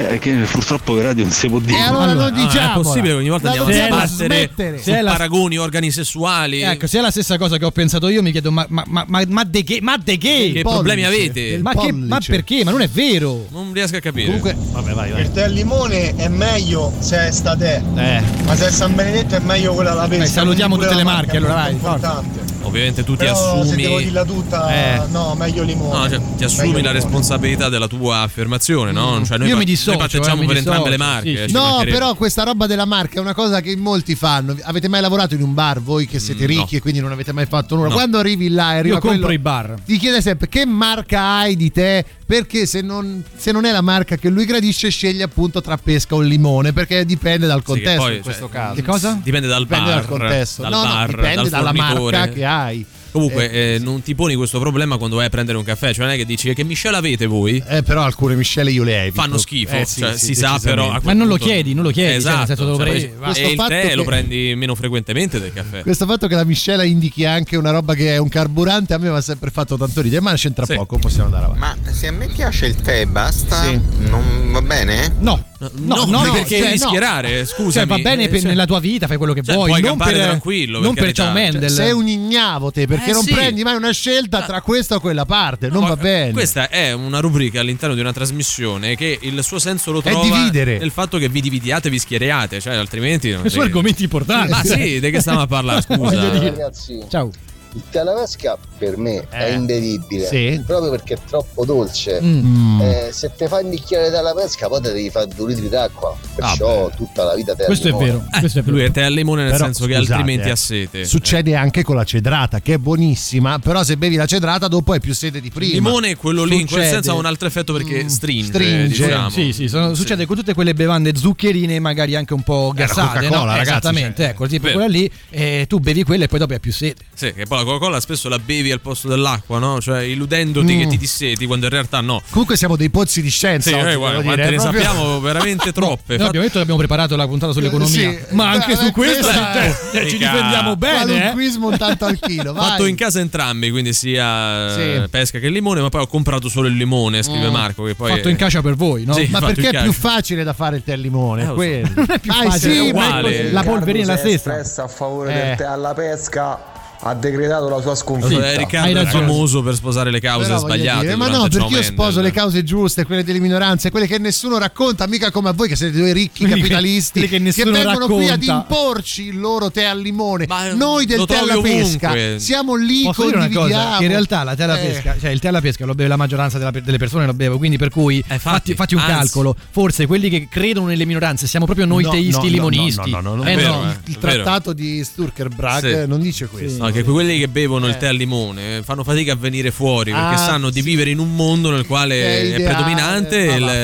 eh, 0.07 0.19
che 0.19 0.31
purtroppo 0.49 0.93
per 0.93 1.03
radio 1.05 1.23
non 1.23 1.33
si 1.33 1.47
può 1.49 1.59
dire. 1.59 1.77
E 1.77 1.81
allora 1.81 2.13
non 2.13 2.23
Ah, 2.23 2.27
è 2.27 2.31
diciamo. 2.31 2.81
possibile 2.81 3.13
che 3.13 3.19
ogni 3.19 3.29
volta 3.29 3.51
andiamo 3.51 3.95
a 3.97 4.07
su 4.07 4.15
Se 4.15 4.97
è 4.97 5.01
la- 5.01 5.11
paragoni, 5.11 5.57
organi 5.57 5.91
sessuali. 5.91 6.61
Ecco, 6.61 6.87
se 6.87 6.99
è 6.99 7.01
la 7.01 7.11
stessa 7.11 7.37
cosa 7.37 7.57
che 7.57 7.65
ho 7.65 7.71
pensato 7.71 8.07
io, 8.07 8.21
mi 8.21 8.31
chiedo, 8.31 8.51
ma, 8.51 8.65
ma, 8.69 8.83
ma, 8.87 9.03
ma, 9.07 9.21
ma 9.27 9.43
de 9.43 9.63
che? 9.63 9.79
Ma 9.81 9.97
de 9.97 10.17
che? 10.17 10.51
che 10.53 10.61
pollice, 10.61 10.61
problemi 10.63 11.03
avete? 11.05 11.59
Ma, 11.61 11.73
che, 11.73 11.91
ma 11.91 12.19
perché? 12.25 12.63
Ma 12.63 12.71
non 12.71 12.81
è 12.81 12.87
vero. 12.87 13.45
Non 13.51 13.73
riesco 13.73 13.97
a 13.97 13.99
capire. 13.99 14.25
Comunque, 14.27 14.55
vabbè, 14.57 14.93
vai, 14.93 15.11
vai. 15.11 15.21
Il 15.21 15.31
tè 15.31 15.43
al 15.43 15.51
limone 15.51 16.15
è 16.15 16.27
meglio 16.29 16.93
se 16.99 17.27
è 17.27 17.31
statè, 17.31 17.81
Eh. 17.95 18.21
ma 18.45 18.55
se 18.55 18.67
è 18.67 18.71
San 18.71 18.95
Benedetto 18.95 19.35
è 19.35 19.39
meglio 19.39 19.73
quella 19.73 19.91
alla 19.91 20.07
pesca. 20.07 20.25
Salutiamo 20.25 20.75
tutte 20.77 20.89
le 20.89 20.95
la 20.95 21.03
marche, 21.03 21.37
allora, 21.37 21.53
vai, 21.53 21.77
forza. 21.79 22.23
Ovviamente 22.63 23.03
tu 23.03 23.13
ti 23.15 23.23
Però 23.25 23.35
se 23.35 23.59
assumi. 23.61 23.81
devo 23.81 23.99
dirla 23.99 24.25
tutta, 24.25 24.69
Eh. 24.71 25.01
no, 25.09 25.33
meglio 25.35 25.63
limone. 25.63 25.97
No, 25.97 26.09
cioè, 26.09 26.19
ti 26.37 26.43
assumi 26.43 26.67
Meglio 26.67 26.83
la 26.83 26.91
limone. 26.91 26.99
responsabilità 26.99 27.69
della 27.69 27.87
tua 27.87 28.19
affermazione, 28.19 28.91
no? 28.91 29.21
Cioè, 29.25 29.37
noi, 29.37 29.47
Io 29.47 29.53
pa- 29.53 29.59
mi 29.59 29.65
dissocio, 29.65 29.97
noi 29.97 30.07
patteggiamo 30.07 30.41
eh, 30.41 30.45
per 30.45 30.57
entrambe 30.57 30.89
le 30.89 30.97
marche. 30.97 31.29
sì, 31.29 31.35
eh, 31.35 31.41
sì. 31.43 31.47
ci 31.47 31.53
No, 31.53 31.81
però 31.85 32.13
questa 32.15 32.43
roba 32.43 32.67
della 32.67 32.85
marca 32.85 33.15
è 33.15 33.19
una 33.19 33.33
cosa 33.33 33.61
che 33.61 33.75
molti 33.77 34.13
fanno. 34.15 34.55
Avete 34.63 34.87
mai 34.87 35.01
lavorato 35.01 35.33
in 35.35 35.41
un 35.41 35.53
bar 35.53 35.81
voi 35.81 36.05
che 36.05 36.19
siete 36.19 36.43
Mm, 36.43 36.47
ricchi 36.47 36.71
no. 36.73 36.77
e 36.77 36.81
quindi 36.81 36.99
non 36.99 37.11
avete 37.11 37.31
mai 37.31 37.45
fatto 37.45 37.75
nulla? 37.75 37.87
No. 37.87 37.93
Quando 37.95 38.17
arrivi 38.19 38.49
là 38.49 38.75
e 38.75 38.77
arriva 38.79 38.95
Io 38.95 39.01
compro 39.01 39.19
quello- 39.19 39.33
i 39.33 39.39
bar. 39.39 39.75
Ti 39.85 39.97
chiede 39.97 40.21
sempre 40.21 40.47
che 40.49 40.65
marca 40.65 41.21
hai 41.21 41.55
di 41.55 41.71
te 41.71 42.05
perché 42.25 42.65
se 42.67 42.81
non, 42.81 43.23
se 43.35 43.51
non 43.51 43.65
è 43.65 43.71
la 43.71 43.81
marca 43.81 44.15
che 44.17 44.29
lui 44.29 44.45
gradisce 44.45 44.89
sceglie 44.89 45.23
appunto 45.23 45.61
tra 45.61 45.77
pesca 45.77 46.13
o 46.13 46.19
limone 46.21 46.73
perché 46.73 47.03
dipende 47.05 47.47
dal 47.47 47.59
Sì, 47.59 47.65
contesto 47.65 48.01
poi, 48.01 48.15
in 48.17 48.21
questo 48.21 48.41
cioè, 48.43 48.51
caso. 48.51 48.73
Che 48.75 48.83
cosa? 48.83 49.19
Dipende 49.23 49.47
dal 49.47 49.63
Dipende 49.63 49.85
bar. 49.89 49.95
dal 49.99 50.05
contesto. 50.07 50.61
Dal 50.61 50.71
no, 50.71 50.83
no, 50.83 50.89
bar, 50.93 51.07
dipende 51.07 51.35
dal 51.35 51.49
dalla 51.49 51.73
fornitore. 51.73 52.17
marca 52.17 52.33
che 52.33 52.45
hai. 52.49 52.85
Comunque, 53.11 53.49
eh, 53.49 53.79
non 53.81 54.03
ti 54.03 54.13
poni 54.13 54.35
questo 54.35 54.59
problema 54.59 54.97
quando 54.97 55.15
vai 55.15 55.25
a 55.25 55.29
prendere 55.29 55.57
un 55.57 55.63
caffè. 55.63 55.93
Cioè, 55.93 56.05
non 56.05 56.13
è 56.13 56.17
che 56.17 56.25
dici 56.25 56.53
che 56.53 56.63
miscela 56.63 56.97
avete 56.97 57.25
voi? 57.25 57.61
Eh, 57.67 57.81
però 57.81 58.03
alcune 58.03 58.35
miscele 58.35 58.69
io 58.69 58.83
le 58.83 59.01
evito. 59.01 59.19
Fanno 59.19 59.39
schifo. 59.39 59.75
Eh, 59.75 59.85
sì, 59.85 60.01
cioè, 60.01 60.15
sì, 60.15 60.25
si 60.25 60.35
sa, 60.35 60.59
però. 60.61 60.95
Ma 61.01 61.13
non 61.13 61.27
lo 61.27 61.37
chiedi, 61.37 61.73
non 61.73 61.83
lo 61.83 61.89
chiedi, 61.89 62.21
cioè, 62.21 62.33
Esatto. 62.43 62.55
cioè, 62.55 62.75
prendi, 62.77 63.07
poi- 63.07 63.17
va. 63.17 63.25
e 63.25 63.29
il 63.29 63.35
Questo 63.55 63.67
tè 63.67 63.81
fatto 63.81 63.95
lo 63.95 64.01
che- 64.03 64.07
prendi 64.09 64.53
meno 64.55 64.75
frequentemente 64.75 65.39
del 65.39 65.51
caffè. 65.53 65.81
Questo 65.81 66.05
fatto 66.05 66.27
che 66.27 66.35
la 66.35 66.45
miscela 66.45 66.83
indichi 66.83 67.25
anche 67.25 67.57
una 67.57 67.71
roba 67.71 67.95
che 67.95 68.13
è 68.13 68.17
un 68.17 68.29
carburante 68.29 68.93
a 68.93 68.99
me 68.99 69.09
mi 69.09 69.15
ha 69.17 69.21
sempre 69.21 69.49
fatto 69.49 69.75
tanto 69.75 70.01
ridere, 70.01 70.21
ma 70.21 70.33
c'entra 70.35 70.65
Sì. 70.65 70.75
poco, 70.75 70.97
possiamo 70.99 71.25
andare 71.25 71.45
avanti. 71.45 71.59
Ma 71.87 71.91
se 71.91 72.07
a 72.07 72.11
me 72.11 72.27
piace 72.27 72.67
il 72.67 72.75
tè 72.75 73.05
basta, 73.07 73.63
Sì. 73.63 73.79
non 74.07 74.51
va 74.51 74.61
bene? 74.61 75.15
No. 75.19 75.43
No, 75.59 76.05
no, 76.05 76.23
no, 76.23 76.31
perché 76.31 76.57
cioè, 76.59 76.77
schierare, 76.77 77.45
scusami. 77.45 77.71
Cioè, 77.71 77.85
va 77.85 77.97
bene 77.97 78.29
per- 78.29 78.39
Cioè, 78.39 78.47
nella 78.49 78.65
tua 78.65 78.79
vita, 78.79 79.07
fai 79.07 79.17
quello 79.17 79.33
che 79.33 79.41
cioè, 79.43 79.55
vuoi. 79.55 79.69
puoi 79.69 79.81
non 79.81 79.97
per, 79.97 80.13
tranquillo, 80.13 80.79
Non 80.79 80.93
per 80.93 81.11
Ciao. 81.11 81.33
Mendel. 81.33 81.69
Sei 81.69 81.91
un 81.91 82.07
ignavo 82.07 82.71
te 82.71 82.87
perché 82.87 83.09
Eh, 83.09 83.13
non 83.13 83.23
sì. 83.23 83.33
prendi 83.33 83.63
mai 83.63 83.75
una 83.75 83.91
scelta 83.91 84.43
tra 84.43 84.61
questa 84.61 84.95
o 84.95 84.99
quella 85.01 85.25
parte, 85.25 85.67
non 85.67 85.81
No, 85.81 85.89
va 85.89 85.97
bene. 85.97 86.31
Questa 86.31 86.69
è 86.69 86.93
una 86.93 87.19
rubrica 87.19 87.59
all'interno 87.59 87.93
di 87.93 87.99
una 87.99 88.13
trasmissione 88.13 88.95
che 88.95 89.19
il 89.21 89.43
suo 89.43 89.59
senso 89.59 89.91
lo 89.91 89.99
È 89.99 90.09
trova 90.11 90.23
dividere. 90.23 90.77
nel 90.77 90.91
fatto 90.91 91.17
che 91.17 91.27
vi 91.27 91.41
dividiate, 91.41 91.89
vi 91.89 91.99
schieriate, 91.99 92.61
cioè 92.61 92.75
altrimenti 92.75 93.29
non 93.31 93.49
sono 93.49 93.63
argomenti 93.63 94.03
importanti. 94.03 94.51
Ma 94.51 94.63
sì, 94.63 94.99
di 95.01 95.09
che 95.11 95.19
stiamo 95.19 95.41
a 95.41 95.47
parlare, 95.47 95.81
scusa? 95.87 96.39
Ragazzi, 96.39 97.03
Ciao. 97.09 97.29
Il 97.73 97.83
tè 97.89 97.99
alla 97.99 98.13
pesca 98.13 98.57
per 98.77 98.97
me 98.97 99.27
è 99.29 99.43
Eh. 99.45 99.53
imbevibile 99.53 100.25
Sì. 100.27 100.63
proprio 100.65 100.89
perché 100.89 101.15
è 101.15 101.17
troppo 101.27 101.65
dolce. 101.65 102.19
Mm. 102.21 102.81
Eh, 102.81 103.09
se 103.11 103.31
te 103.35 103.47
fai 103.47 103.63
un 103.63 103.69
bicchiere 103.69 104.09
della 104.09 104.33
pesca, 104.33 104.67
poi 104.67 104.81
te 104.81 104.91
devi 104.93 105.09
fare 105.09 105.27
due 105.35 105.49
litri 105.49 105.69
d'acqua. 105.69 106.15
Perciò 106.35 106.89
tutta 106.95 107.23
la 107.25 107.35
vita 107.35 107.53
te 107.55 107.65
Questo 107.65 107.89
è 107.89 107.91
vero. 107.93 108.23
Questo 108.39 108.59
è 108.59 108.61
vero. 108.63 108.75
Lui 108.77 108.85
è 108.85 108.91
tè 108.91 109.03
al 109.03 109.13
limone 109.13 109.43
nel 109.43 109.51
Però, 109.51 109.65
senso 109.65 109.85
che 109.85 109.95
scusate, 109.95 110.11
altrimenti 110.13 110.47
eh, 110.47 110.51
ha 110.51 110.55
sete. 110.55 111.05
Succede 111.05 111.55
anche 111.55 111.83
con 111.83 111.95
la 111.95 112.03
cedrata, 112.05 112.59
che 112.61 112.75
è 112.75 112.77
buonissima, 112.77 113.59
però 113.59 113.83
se 113.83 113.97
bevi 113.97 114.15
la 114.15 114.25
cedrata 114.25 114.67
dopo 114.67 114.93
hai 114.93 114.99
più 114.99 115.13
sede 115.13 115.39
di 115.41 115.47
Il 115.47 115.53
prima. 115.53 115.73
limone, 115.73 116.15
quello 116.15 116.43
lì, 116.45 116.55
in 116.61 116.67
quel 116.67 116.79
Succede. 116.81 116.89
senso 116.93 117.11
ha 117.11 117.15
un 117.15 117.25
altro 117.25 117.47
effetto 117.47 117.73
perché 117.73 118.03
Mm, 118.03 118.07
stringe, 118.07 118.45
stringe. 118.47 119.05
diciamo. 119.05 119.29
Sì, 119.29 119.51
sì, 119.53 119.67
sono- 119.67 119.93
succede 119.93 120.25
con 120.25 120.35
tutte 120.37 120.53
quelle 120.53 120.73
bevande 120.73 121.15
zuccherine, 121.15 121.79
magari 121.79 122.15
anche 122.15 122.33
un 122.33 122.41
po' 122.43 122.71
Eh, 122.73 122.77
gassate. 122.79 123.27
No? 123.29 123.45
ragazzi, 123.45 123.61
Esattamente, 123.69 124.21
cioè, 124.23 124.31
ecco, 124.31 124.47
tipo 124.47 124.71
quella 124.71 124.87
lì, 124.87 125.11
eh, 125.29 125.65
tu 125.67 125.79
bevi 125.79 126.03
quella 126.03 126.23
e 126.23 126.27
poi 126.27 126.39
dopo 126.39 126.53
hai 126.53 126.59
più 126.59 126.71
sete. 126.71 127.03
Sì, 127.13 127.33
che 127.33 127.45
poi 127.45 127.58
la 127.59 127.63
Coca-Cola 127.65 127.99
spesso 127.99 128.27
la 128.29 128.39
bevi 128.39 128.71
al 128.71 128.79
posto 128.81 129.07
dell'acqua, 129.07 129.59
no? 129.59 129.79
Cioè 129.81 130.01
illudendoti 130.01 130.75
Mm. 130.75 130.79
che 130.79 130.87
ti 130.87 130.97
disseti 130.97 131.45
quando 131.45 131.65
in 131.65 131.71
realtà 131.71 132.01
no. 132.01 132.21
Comunque 132.29 132.57
siamo 132.57 132.75
dei 132.75 132.89
pozzi 132.89 133.21
di 133.21 133.29
scienza. 133.29 133.69
Sì, 133.69 133.75
oggi, 133.75 133.87
eh, 133.89 133.95
guarda, 133.95 134.21
dire, 134.21 134.49
ne 134.49 134.55
proprio- 134.57 134.81
sappiamo 134.81 135.19
veramente 135.19 135.71
troppe. 135.73 136.17
Noi 136.17 136.27
abbiamo 136.27 136.45
detto 136.45 136.57
che 136.57 136.61
abbiamo 136.63 136.79
preparato 136.79 137.15
la 137.15 137.27
puntata 137.27 137.51
sull'economia, 137.53 138.11
Sì. 138.11 138.19
ma 138.31 138.49
anche 138.49 138.73
Beh, 138.73 138.75
su 138.85 138.91
questo 138.91 139.23
questa- 139.27 139.91
eh, 139.91 140.09
ci 140.09 140.17
difendiamo 140.17 140.75
bene. 140.75 141.11
un 141.13 141.21
eh. 141.21 141.31
quiz 141.33 141.55
montato 141.57 142.05
al 142.05 142.17
chilo. 142.19 142.53
vai. 142.53 142.69
Fatto 142.69 142.85
in 142.85 142.95
casa 142.95 143.19
entrambi, 143.19 143.69
quindi 143.71 143.93
sia 143.93 144.73
Sì. 144.73 144.79
eh, 144.81 145.07
pesca 145.09 145.39
che 145.39 145.49
limone, 145.49 145.81
ma 145.81 145.89
poi 145.89 146.01
ho 146.01 146.07
comprato 146.07 146.49
solo 146.49 146.67
il 146.67 146.75
limone, 146.75 147.21
scrive 147.23 147.47
Mm. 147.49 147.51
Marco. 147.51 147.83
Che 147.83 147.95
poi 147.95 148.11
Fatto 148.11 148.29
in 148.29 148.35
cascia 148.35 148.61
per 148.61 148.75
voi, 148.75 149.05
no? 149.05 149.13
Sì, 149.13 149.27
Ma 149.29 149.39
perché 149.39 149.69
è 149.69 149.81
più 149.81 149.93
facile 149.93 150.43
da 150.43 150.53
fare 150.53 150.77
il 150.77 150.83
tè 150.83 150.93
al 150.93 150.99
limone? 150.99 151.41
Eh, 151.41 151.45
lo 151.45 151.49
so. 151.51 151.55
quello. 151.55 151.89
Non 151.95 152.05
è 152.09 152.19
più 152.19 152.31
Ah, 152.31 152.43
facile, 152.49 152.73
sì, 152.73 152.87
è 152.87 152.93
ma 152.93 153.05
uguale. 153.07 153.51
La 153.51 153.63
polverina 153.63 154.05
è 154.05 154.07
la 154.07 154.17
stessa. 154.17 154.83
a 154.83 154.87
favore 154.87 155.31
Eh. 155.31 155.45
del 155.47 155.55
tè 155.57 155.63
alla 155.65 155.93
pesca 155.93 156.59
ha 157.01 157.13
decretato 157.15 157.69
la 157.69 157.79
sua 157.81 157.95
sconfitta. 157.95 158.55
Riccardo 158.57 158.87
hai 158.87 158.91
è 158.91 159.03
ragione. 159.03 159.25
famoso 159.25 159.61
per 159.63 159.73
sposare 159.75 160.11
le 160.11 160.19
cause 160.19 160.47
Però 160.47 160.59
sbagliate. 160.59 161.01
dire, 161.05 161.15
ma 161.15 161.27
no, 161.29 161.41
perché 161.43 161.57
io 161.57 161.63
Mendel. 161.63 161.83
sposo 161.83 162.21
le 162.21 162.31
cause 162.31 162.63
giuste, 162.63 163.05
quelle 163.05 163.23
delle 163.23 163.39
minoranze, 163.39 163.89
quelle 163.89 164.05
che 164.07 164.17
nessuno 164.17 164.57
racconta, 164.57 165.07
mica 165.07 165.31
come 165.31 165.49
a 165.49 165.53
voi 165.53 165.67
che 165.69 165.75
siete 165.77 165.97
due 165.97 166.11
ricchi 166.11 166.39
Quelle 166.39 166.55
che- 166.55 166.59
capitalisti 166.61 167.27
che 167.29 167.39
nessuno 167.39 167.71
vengono 167.71 168.05
qui 168.07 168.29
ad 168.29 168.43
racconta. 168.43 168.53
imporci 168.53 169.23
il 169.27 169.39
loro 169.39 169.71
tè 169.71 169.83
al 169.85 169.99
limone. 170.01 170.45
Ma 170.47 170.73
Noi 170.73 171.05
del 171.05 171.25
tè 171.25 171.37
alla 171.37 171.61
pesca 171.61 172.13
siamo 172.37 172.75
lì, 172.75 173.03
Posso 173.03 173.23
dire 173.25 173.35
una 173.37 173.45
condividiamo. 173.45 173.83
cosa? 173.85 173.97
Che 173.97 174.03
in 174.03 174.09
realtà 174.09 174.43
la 174.43 174.55
tè 174.55 174.63
alla 174.63 174.79
Eh. 174.81 174.87
pesca, 174.87 175.15
cioè 175.19 175.29
il 175.29 175.39
tè 175.39 175.47
alla 175.47 175.61
pesca 175.61 175.85
lo 175.85 175.93
beve 175.93 176.09
la 176.09 176.17
maggioranza 176.17 176.57
della- 176.57 176.71
delle 176.71 176.97
persone 176.97 177.25
lo 177.25 177.33
beve, 177.33 177.55
quindi 177.57 177.77
per 177.77 177.89
cui 177.89 178.21
Eh, 178.27 178.39
fatti, 178.39 178.73
fatti 178.75 178.95
un 178.95 178.99
anzi. 179.01 179.13
calcolo. 179.13 179.55
Forse 179.71 180.05
quelli 180.05 180.29
che 180.29 180.47
credono 180.49 180.87
nelle 180.87 181.05
minoranze 181.05 181.47
siamo 181.47 181.63
proprio 181.65 181.85
noi 181.85 182.03
No, 182.03 182.09
teisti 182.09 182.31
no, 182.33 182.39
no, 182.43 182.49
limonisti. 182.49 183.09
No, 183.09 183.21
no, 183.21 183.35
no, 183.35 183.43
Eh, 183.45 183.55
vero, 183.55 183.75
no. 183.83 183.89
eh. 183.91 183.95
Il 184.05 184.17
trattato 184.17 184.73
di 184.73 185.01
Sturkerbrag 185.03 186.05
non 186.05 186.19
dice 186.19 186.47
questo. 186.47 186.87
Che 186.91 187.03
quelli 187.03 187.39
che 187.39 187.47
bevono 187.47 187.87
il 187.87 187.93
Eh. 187.93 187.97
tè 187.97 188.07
al 188.07 188.15
limone 188.15 188.81
fanno 188.83 189.03
fatica 189.03 189.33
a 189.33 189.35
venire 189.35 189.71
fuori 189.71 190.11
perché 190.11 190.35
Ah, 190.35 190.37
sanno 190.37 190.69
di 190.69 190.81
vivere 190.81 191.09
in 191.09 191.19
un 191.19 191.35
mondo 191.35 191.69
nel 191.71 191.85
quale 191.85 192.15
È 192.41 192.53
è, 192.55 192.61
predominante 192.63 193.45
Ma 193.45 193.53
il 193.55 193.59
vaffa- 193.61 193.75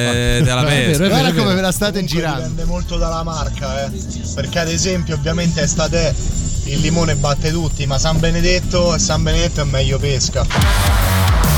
tè 0.45 0.49
alla 0.51 0.63
pesca. 0.63 1.07
Guarda 1.07 1.33
come 1.33 1.53
ve 1.55 1.61
la 1.61 1.71
state 1.71 1.91
Comunque 1.99 2.15
girando. 2.17 2.39
Dipende 2.47 2.63
molto 2.65 2.97
dalla 2.97 3.23
marca, 3.23 3.85
eh. 3.85 3.91
Perché 4.35 4.59
ad 4.59 4.69
esempio 4.69 5.15
ovviamente 5.15 5.61
è 5.61 5.67
statè 5.67 6.13
il 6.65 6.79
limone 6.79 7.15
batte 7.15 7.51
tutti, 7.51 7.85
ma 7.85 7.97
San 7.99 8.19
Benedetto 8.19 8.95
e 8.95 8.99
San 8.99 9.21
Benedetto 9.23 9.61
è 9.61 9.65
meglio 9.65 9.97
pesca. 9.99 11.54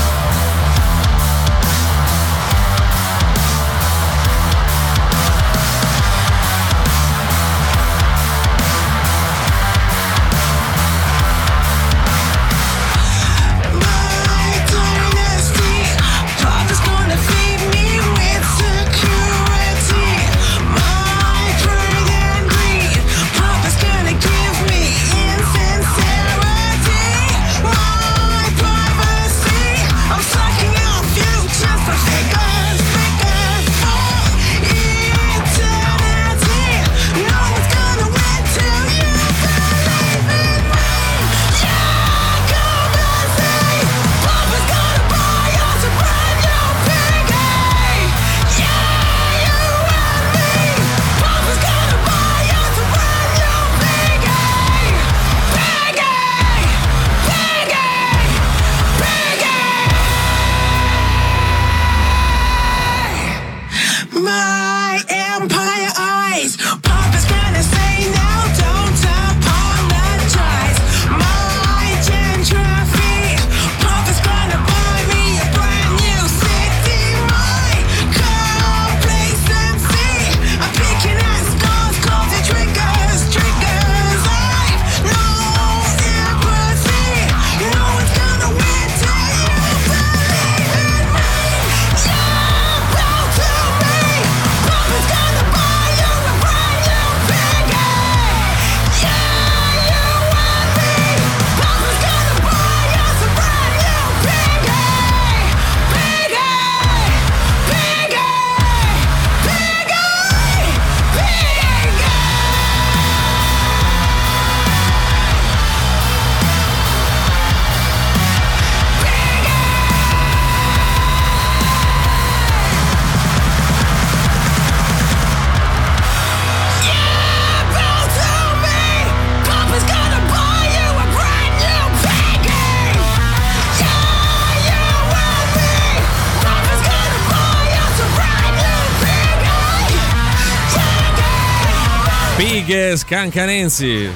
Big 142.38 142.94
Scancanensi. 142.94 144.08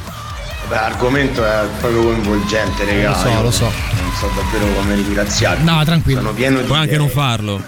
Beh, 0.69 0.75
l'argomento 0.77 1.45
è 1.45 1.67
proprio 1.81 2.03
coinvolgente, 2.05 2.85
raga. 2.85 3.09
Lo 3.11 3.17
so, 3.17 3.43
lo 3.43 3.51
so. 3.51 3.65
Non 3.65 4.13
so 4.17 4.31
davvero 4.35 4.73
come 4.75 4.95
ringraziarvi. 4.95 5.65
No, 5.65 5.85
tranquillo. 5.85 6.21
Sono 6.21 6.33
pieno 6.33 6.61
di 6.61 6.67
Puoi 6.67 6.79
anche 6.79 6.95
idee. 6.95 6.99
non 7.05 7.09
farlo. 7.11 7.61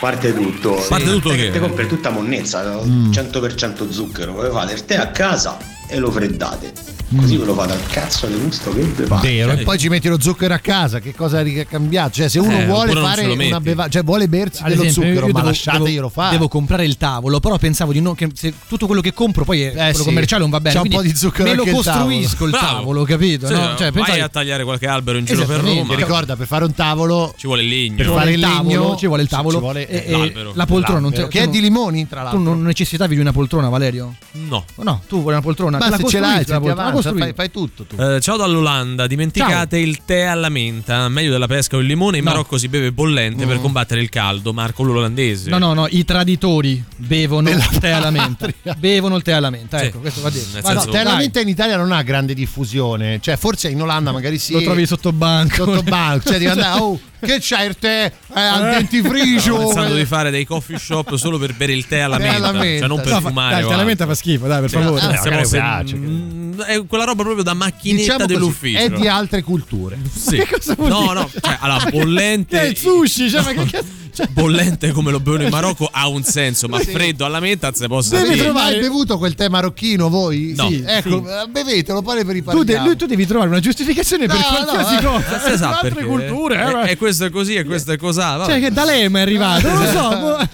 Parte 0.00 0.34
tutto, 0.34 0.74
Parte 0.88 1.04
tutto 1.10 1.30
che? 1.30 1.50
te 1.50 1.60
compri 1.60 1.86
tutta 1.86 2.08
monnezza, 2.10 2.62
Mm. 2.82 3.10
100% 3.12 3.90
zucchero, 3.90 4.32
voi 4.32 4.50
fate 4.50 4.72
il 4.72 4.84
tè 4.86 4.96
a 4.96 5.08
casa 5.08 5.58
e 5.86 5.98
lo 5.98 6.10
freddate. 6.10 6.72
Così 7.16 7.36
ve 7.36 7.44
lo 7.44 7.54
fate 7.54 7.72
al 7.72 7.86
cazzo 7.86 8.26
di 8.26 8.38
gusto 8.38 8.72
che 8.72 8.82
pare. 9.06 9.28
Vero, 9.28 9.50
Cioè, 9.52 9.60
e 9.60 9.64
poi 9.64 9.78
ci 9.78 9.88
metti 9.88 10.08
lo 10.08 10.20
zucchero 10.20 10.54
a 10.54 10.58
casa, 10.58 10.98
che 11.00 11.14
cosa 11.14 11.40
è 11.40 11.66
cambiato? 11.66 12.12
Cioè, 12.14 12.28
se 12.28 12.38
uno 12.38 12.58
Eh, 12.58 12.66
vuole 12.66 12.92
non 12.92 13.04
fare 13.04 13.26
una 13.26 13.60
bevanda, 13.60 13.88
cioè 13.90 14.02
vuole 14.02 14.28
bersi 14.28 14.62
Ad 14.62 14.68
dello 14.70 14.82
esempio, 14.84 15.10
zucchero, 15.10 15.26
ma 15.26 15.32
devo- 15.32 15.46
lasciateglielo 15.46 16.08
fare. 16.08 16.30
Devo 16.32 16.48
comprare 16.48 16.84
il 16.84 16.96
tavolo, 16.96 17.40
però 17.40 17.56
pensavo 17.58 17.92
di 17.92 18.00
no, 18.00 18.14
che 18.14 18.28
se 18.34 18.52
tutto 18.68 18.86
quello 18.86 19.00
che 19.00 19.12
compro 19.12 19.44
poi 19.44 19.62
è 19.62 19.72
quello 19.72 19.88
Eh 19.88 19.94
sì, 19.94 20.04
commerciale 20.04 20.42
non 20.42 20.50
va 20.50 20.60
bene. 20.60 20.74
c'ha 20.76 20.82
un 20.82 20.88
po' 20.88 21.02
di 21.02 21.14
zucchero 21.14 21.48
Me 21.48 21.54
lo 21.54 21.62
anche 21.62 21.76
il 21.76 21.82
tavolo. 21.84 22.04
costruisco 22.04 22.44
il 22.46 22.52
tavolo, 22.52 23.04
capito? 23.04 23.46
Sì, 23.46 23.52
no? 23.52 23.74
Cioè, 23.76 23.90
vai 23.92 24.20
a 24.20 24.28
tagliare 24.28 24.64
qualche 24.64 24.86
albero 24.86 25.18
in 25.18 25.24
giro 25.24 25.44
per. 25.44 25.60
Roma. 25.60 25.82
Ti 25.88 25.94
ricorda, 25.96 26.36
per 26.36 26.46
fare 26.46 26.64
un 26.64 26.74
tavolo 26.74 27.34
Ci 27.36 27.46
vuole 27.46 27.62
il 27.62 27.68
legno. 27.68 27.96
Per 27.96 28.06
ci 28.06 28.12
fare 28.12 28.20
vuole 28.24 28.32
il 28.32 28.40
legno 28.40 28.70
tavolo, 28.80 28.96
ci 28.96 29.06
vuole 29.06 29.22
il 29.22 29.28
tavolo 29.28 29.54
ci 29.56 29.60
vuole, 29.62 29.88
e, 29.88 29.96
eh, 29.96 30.04
e 30.06 30.10
l'albero. 30.16 30.52
la 30.54 30.66
poltrona 30.66 30.98
non 31.00 31.10
che 31.12 31.22
è 31.26 31.44
tu 31.44 31.50
di 31.50 31.60
non- 31.60 31.62
limoni, 31.68 32.08
tra 32.08 32.18
Tu 32.20 32.24
l'altro. 32.36 32.42
non 32.54 32.62
necessitavi 32.62 33.14
di 33.14 33.20
una 33.20 33.32
poltrona, 33.32 33.68
Valerio? 33.68 34.14
No. 34.32 34.64
No, 34.76 35.02
tu 35.08 35.20
vuoi 35.20 35.32
una 35.32 35.42
poltrona? 35.42 35.78
Ma 35.78 35.96
se 35.96 36.04
ce 36.06 36.18
l'hai, 36.20 36.44
la 36.46 36.60
poltrona, 36.60 36.90
costruisci. 37.10 37.34
fai, 37.34 37.34
fai 37.34 37.50
tutto 37.50 37.84
tu. 37.84 37.96
Eh, 38.00 38.20
ciao 38.20 38.36
dall'Olanda, 38.36 39.06
dimenticate 39.06 39.78
il 39.78 40.04
tè 40.04 40.22
alla 40.22 40.48
menta, 40.48 41.08
meglio 41.08 41.30
della 41.30 41.46
pesca 41.46 41.76
o 41.76 41.80
il 41.80 41.86
limone, 41.86 42.18
in 42.18 42.24
No. 42.24 42.30
Marocco 42.30 42.58
si 42.58 42.68
beve 42.68 42.92
bollente 42.92 43.46
per 43.46 43.60
combattere 43.60 44.00
il 44.00 44.08
caldo, 44.08 44.52
Marco 44.52 44.82
l'olandese. 44.82 45.50
No, 45.50 45.58
no, 45.58 45.74
no, 45.74 45.86
i 45.90 46.04
traditori 46.04 46.82
bevono 46.96 47.50
il 47.50 47.64
tè 47.80 47.90
alla 47.90 48.10
menta. 48.10 48.48
Bevono 48.78 49.16
il 49.16 49.22
tè 49.22 49.32
alla 49.32 49.50
menta, 49.50 49.78
Sì. 49.78 49.84
ecco, 49.86 49.98
questo 50.00 50.20
va 50.20 50.30
detto. 50.30 50.60
Vai, 50.60 50.62
senso- 50.62 50.86
no, 50.86 50.92
Tè 50.92 50.98
alla 50.98 51.16
menta 51.16 51.40
in 51.40 51.48
Italia 51.48 51.76
non 51.76 51.92
ha 51.92 52.02
grande 52.02 52.34
diffusione, 52.34 53.18
cioè 53.20 53.36
forse 53.36 53.68
in 53.68 53.80
Olanda 53.80 54.12
magari 54.12 54.38
sì. 54.38 54.52
Lo 54.54 54.62
trovi 54.62 54.86
sotto 54.86 55.12
banco. 55.12 55.64
sotto 55.64 55.82
banco, 55.82 56.28
cioè 56.30 56.38
devi 56.38 56.50
andare, 56.50 56.78
oh, 56.82 56.98
che 57.24 57.38
c'hai 57.40 57.66
il 57.68 57.76
tè 57.78 58.12
eh, 58.34 58.40
al 58.40 58.70
dentifricio? 58.70 59.40
Stavo 59.54 59.64
pensando 59.66 59.94
di 59.94 60.04
fare 60.04 60.30
dei 60.30 60.44
coffee 60.44 60.78
shop 60.78 61.14
solo 61.16 61.38
per 61.38 61.54
bere 61.54 61.72
il 61.72 61.86
tè 61.86 61.98
alla 62.00 62.18
menta, 62.18 62.36
alla 62.36 62.52
menta. 62.52 62.78
cioè 62.78 62.88
non 62.88 63.00
per 63.00 63.12
No, 63.12 63.20
fumare. 63.20 63.50
dai, 63.52 63.58
il 63.60 63.64
o 63.64 63.68
tè 63.68 63.74
alla 63.74 63.84
menta 63.84 64.06
fa 64.06 64.14
schifo, 64.14 64.46
dai, 64.46 64.60
per 64.60 64.68
Sì, 64.70 64.76
favore. 64.76 65.00
eh, 65.00 65.04
magari 65.06 65.22
siamo 65.22 65.44
se- 65.44 65.56
piace, 65.56 65.96
mm, 65.96 66.60
è 66.62 66.86
quella 66.86 67.04
roba 67.04 67.22
proprio 67.22 67.42
da 67.42 67.54
macchinetta 67.54 68.00
Diciamo 68.02 68.18
così, 68.20 68.32
dell'ufficio. 68.32 68.78
è 68.78 68.90
di 68.90 69.08
altre 69.08 69.42
culture. 69.42 69.98
Sì. 70.14 70.36
Che 70.44 70.48
cosa 70.50 70.74
vuol 70.74 70.88
no, 70.90 71.00
dire? 71.00 71.14
no, 71.14 71.30
cioè, 71.40 71.56
allora, 71.60 71.84
Che 71.84 71.90
bollente. 71.90 72.60
è 72.60 72.64
il 72.64 72.76
sushi, 72.76 73.30
cioè, 73.30 73.42
ma 73.42 73.52
che 73.52 73.70
cazzo? 73.70 74.02
Cioè, 74.14 74.28
bollente 74.28 74.92
come 74.92 75.10
lo 75.10 75.18
bevono 75.18 75.42
in 75.42 75.48
Marocco 75.50 75.88
ha 75.90 76.06
un 76.06 76.22
senso, 76.22 76.68
ma 76.68 76.78
freddo 76.78 77.24
alla 77.24 77.40
menta 77.40 77.66
non 77.68 77.74
si 77.76 77.86
posso 77.88 78.14
Devi 78.14 78.34
dire. 78.34 78.44
trovare... 78.44 78.70
Mai 78.72 78.80
bevuto 78.80 79.18
quel 79.18 79.34
tè 79.34 79.48
marocchino 79.48 80.08
voi? 80.08 80.54
No. 80.56 80.68
Sì, 80.68 80.84
ecco, 80.86 81.24
sì. 81.24 81.30
eh, 81.30 81.46
bevetelo, 81.50 82.00
poi 82.00 82.24
per 82.24 82.36
i 82.36 82.42
tu, 82.44 82.62
de- 82.62 82.78
lui- 82.78 82.96
tu 82.96 83.06
devi 83.06 83.26
trovare 83.26 83.50
una 83.50 83.58
giustificazione 83.60 84.26
per 84.26 84.36
No, 84.36 84.42
qualsiasi 84.42 85.02
no, 85.02 85.16
eh. 85.18 85.22
cosa. 85.24 85.46
Eh, 85.46 85.52
esatto, 85.52 85.74
altre 85.74 85.88
perché- 85.90 86.04
culture, 86.08 86.82
eh, 86.84 86.88
e, 86.88 86.90
e 86.92 86.96
questo 86.96 87.24
è 87.24 87.30
così 87.30 87.54
e 87.56 87.64
questo 87.64 87.90
è 87.92 87.96
cos'ha. 87.96 88.36
vabbè. 88.36 88.50
Cioè, 88.52 88.60
che 88.60 88.70
da 88.70 88.84
lei 88.84 89.08
mi 89.08 89.18
è 89.18 89.22
arrivato, 89.22 89.66
non 89.68 89.78
lo 89.82 89.86
so. 89.90 90.08
boh. 90.08 90.48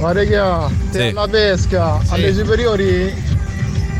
Ma 0.00 0.12
raga, 0.12 0.70
te 0.92 0.98
Sì. 1.00 1.16
alla 1.16 1.26
pesca, 1.26 2.00
alle 2.10 2.32
superiori 2.32 3.12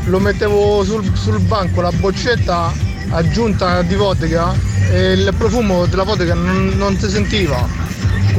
lo 0.05 0.19
mettevo 0.19 0.83
sul, 0.85 1.11
sul 1.15 1.39
banco, 1.41 1.81
la 1.81 1.91
boccetta 1.91 2.71
aggiunta 3.09 3.81
di 3.81 3.95
vodka 3.95 4.53
e 4.91 5.11
il 5.11 5.33
profumo 5.37 5.85
della 5.87 6.03
vodka 6.03 6.33
non, 6.33 6.71
non 6.77 6.97
si 6.97 7.09
sentiva. 7.09 7.67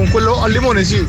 Con 0.00 0.08
quello 0.08 0.40
al 0.40 0.50
limone 0.50 0.82
sì. 0.82 1.06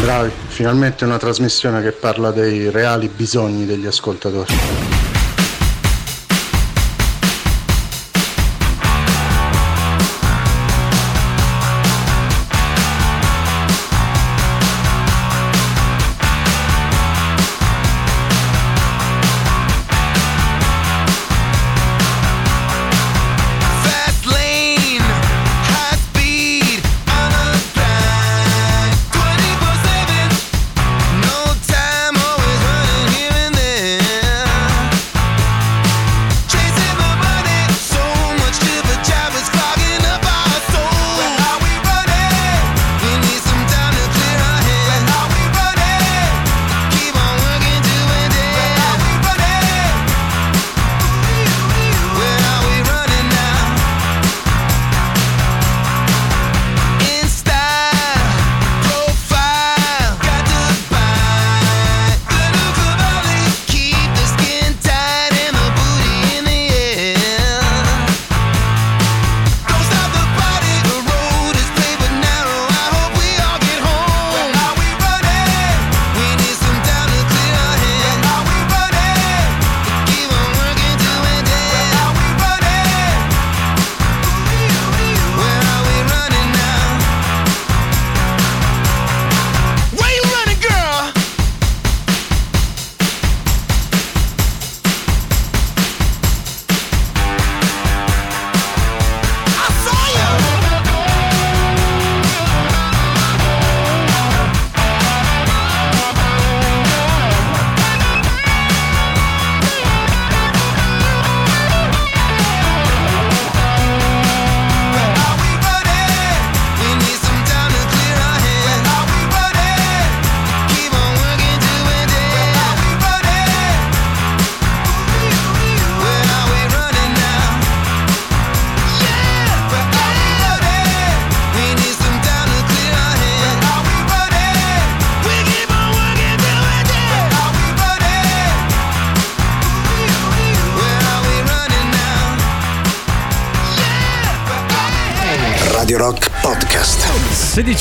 Bravi, 0.00 0.32
finalmente 0.48 1.04
una 1.04 1.16
trasmissione 1.16 1.80
che 1.80 1.92
parla 1.92 2.32
dei 2.32 2.70
reali 2.70 3.06
bisogni 3.06 3.66
degli 3.66 3.86
ascoltatori. 3.86 4.52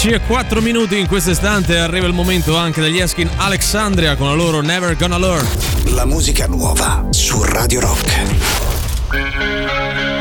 16 0.07 0.13
e 0.13 0.19
4 0.21 0.61
minuti 0.61 0.97
in 0.97 1.05
questo 1.05 1.31
istante 1.31 1.77
arriva 1.77 2.07
il 2.07 2.13
momento 2.13 2.55
anche 2.55 2.79
degli 2.79 2.97
Eskin 2.97 3.29
Alexandria 3.35 4.15
con 4.15 4.27
la 4.27 4.33
loro 4.33 4.61
Never 4.61 4.95
Gonna 4.95 5.17
Learn. 5.17 5.45
La 5.93 6.05
musica 6.05 6.47
nuova 6.47 7.05
su 7.09 7.43
Radio 7.43 7.81
Rock. 7.81 10.16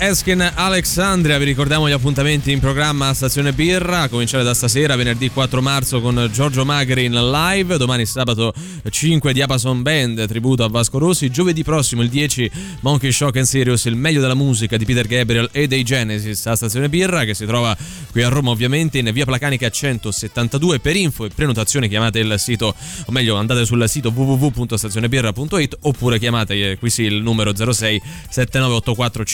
Eskin 0.00 0.52
Alexandria. 0.54 1.38
Vi 1.38 1.44
ricordiamo 1.44 1.88
gli 1.88 1.92
appuntamenti 1.92 2.52
in 2.52 2.60
programma 2.60 3.08
a 3.08 3.14
Stazione 3.14 3.52
Birra, 3.52 4.02
a 4.02 4.08
cominciare 4.08 4.44
da 4.44 4.54
stasera, 4.54 4.94
venerdì 4.94 5.28
4 5.28 5.60
marzo 5.60 6.00
con 6.00 6.30
Giorgio 6.32 6.64
Magri 6.64 7.06
in 7.06 7.14
live, 7.14 7.76
domani 7.78 8.06
sabato 8.06 8.54
5 8.88 9.32
Diapason 9.32 9.82
Band, 9.82 10.24
tributo 10.28 10.62
a 10.62 10.68
Vasco 10.68 10.98
Rossi, 10.98 11.30
giovedì 11.30 11.64
prossimo 11.64 12.02
il 12.02 12.10
10 12.10 12.50
Monkey 12.80 13.10
Shock 13.10 13.38
and 13.38 13.46
Serious, 13.46 13.86
il 13.86 13.96
meglio 13.96 14.20
della 14.20 14.34
musica 14.34 14.76
di 14.76 14.84
Peter 14.84 15.04
Gabriel 15.04 15.48
e 15.50 15.66
dei 15.66 15.82
Genesis 15.82 16.46
a 16.46 16.54
Stazione 16.54 16.88
Birra, 16.88 17.24
che 17.24 17.34
si 17.34 17.44
trova 17.44 17.76
qui 18.12 18.22
a 18.22 18.28
Roma 18.28 18.50
ovviamente 18.50 18.98
in 18.98 19.10
via 19.12 19.24
Placanica 19.24 19.68
172. 19.68 20.78
Per 20.78 20.94
info 20.94 21.24
e 21.24 21.30
prenotazione 21.34 21.88
chiamate 21.88 22.20
il 22.20 22.34
sito, 22.38 22.72
o 23.06 23.10
meglio 23.10 23.34
andate 23.34 23.64
sul 23.64 23.88
sito 23.88 24.12
www.stazionebirra.it 24.14 25.76
oppure 25.80 26.20
chiamate 26.20 26.70
eh, 26.70 26.78
qui 26.78 26.88
sì 26.88 27.02
il 27.02 27.20
numero 27.20 27.52
06 27.54 28.00
7984 28.28 29.24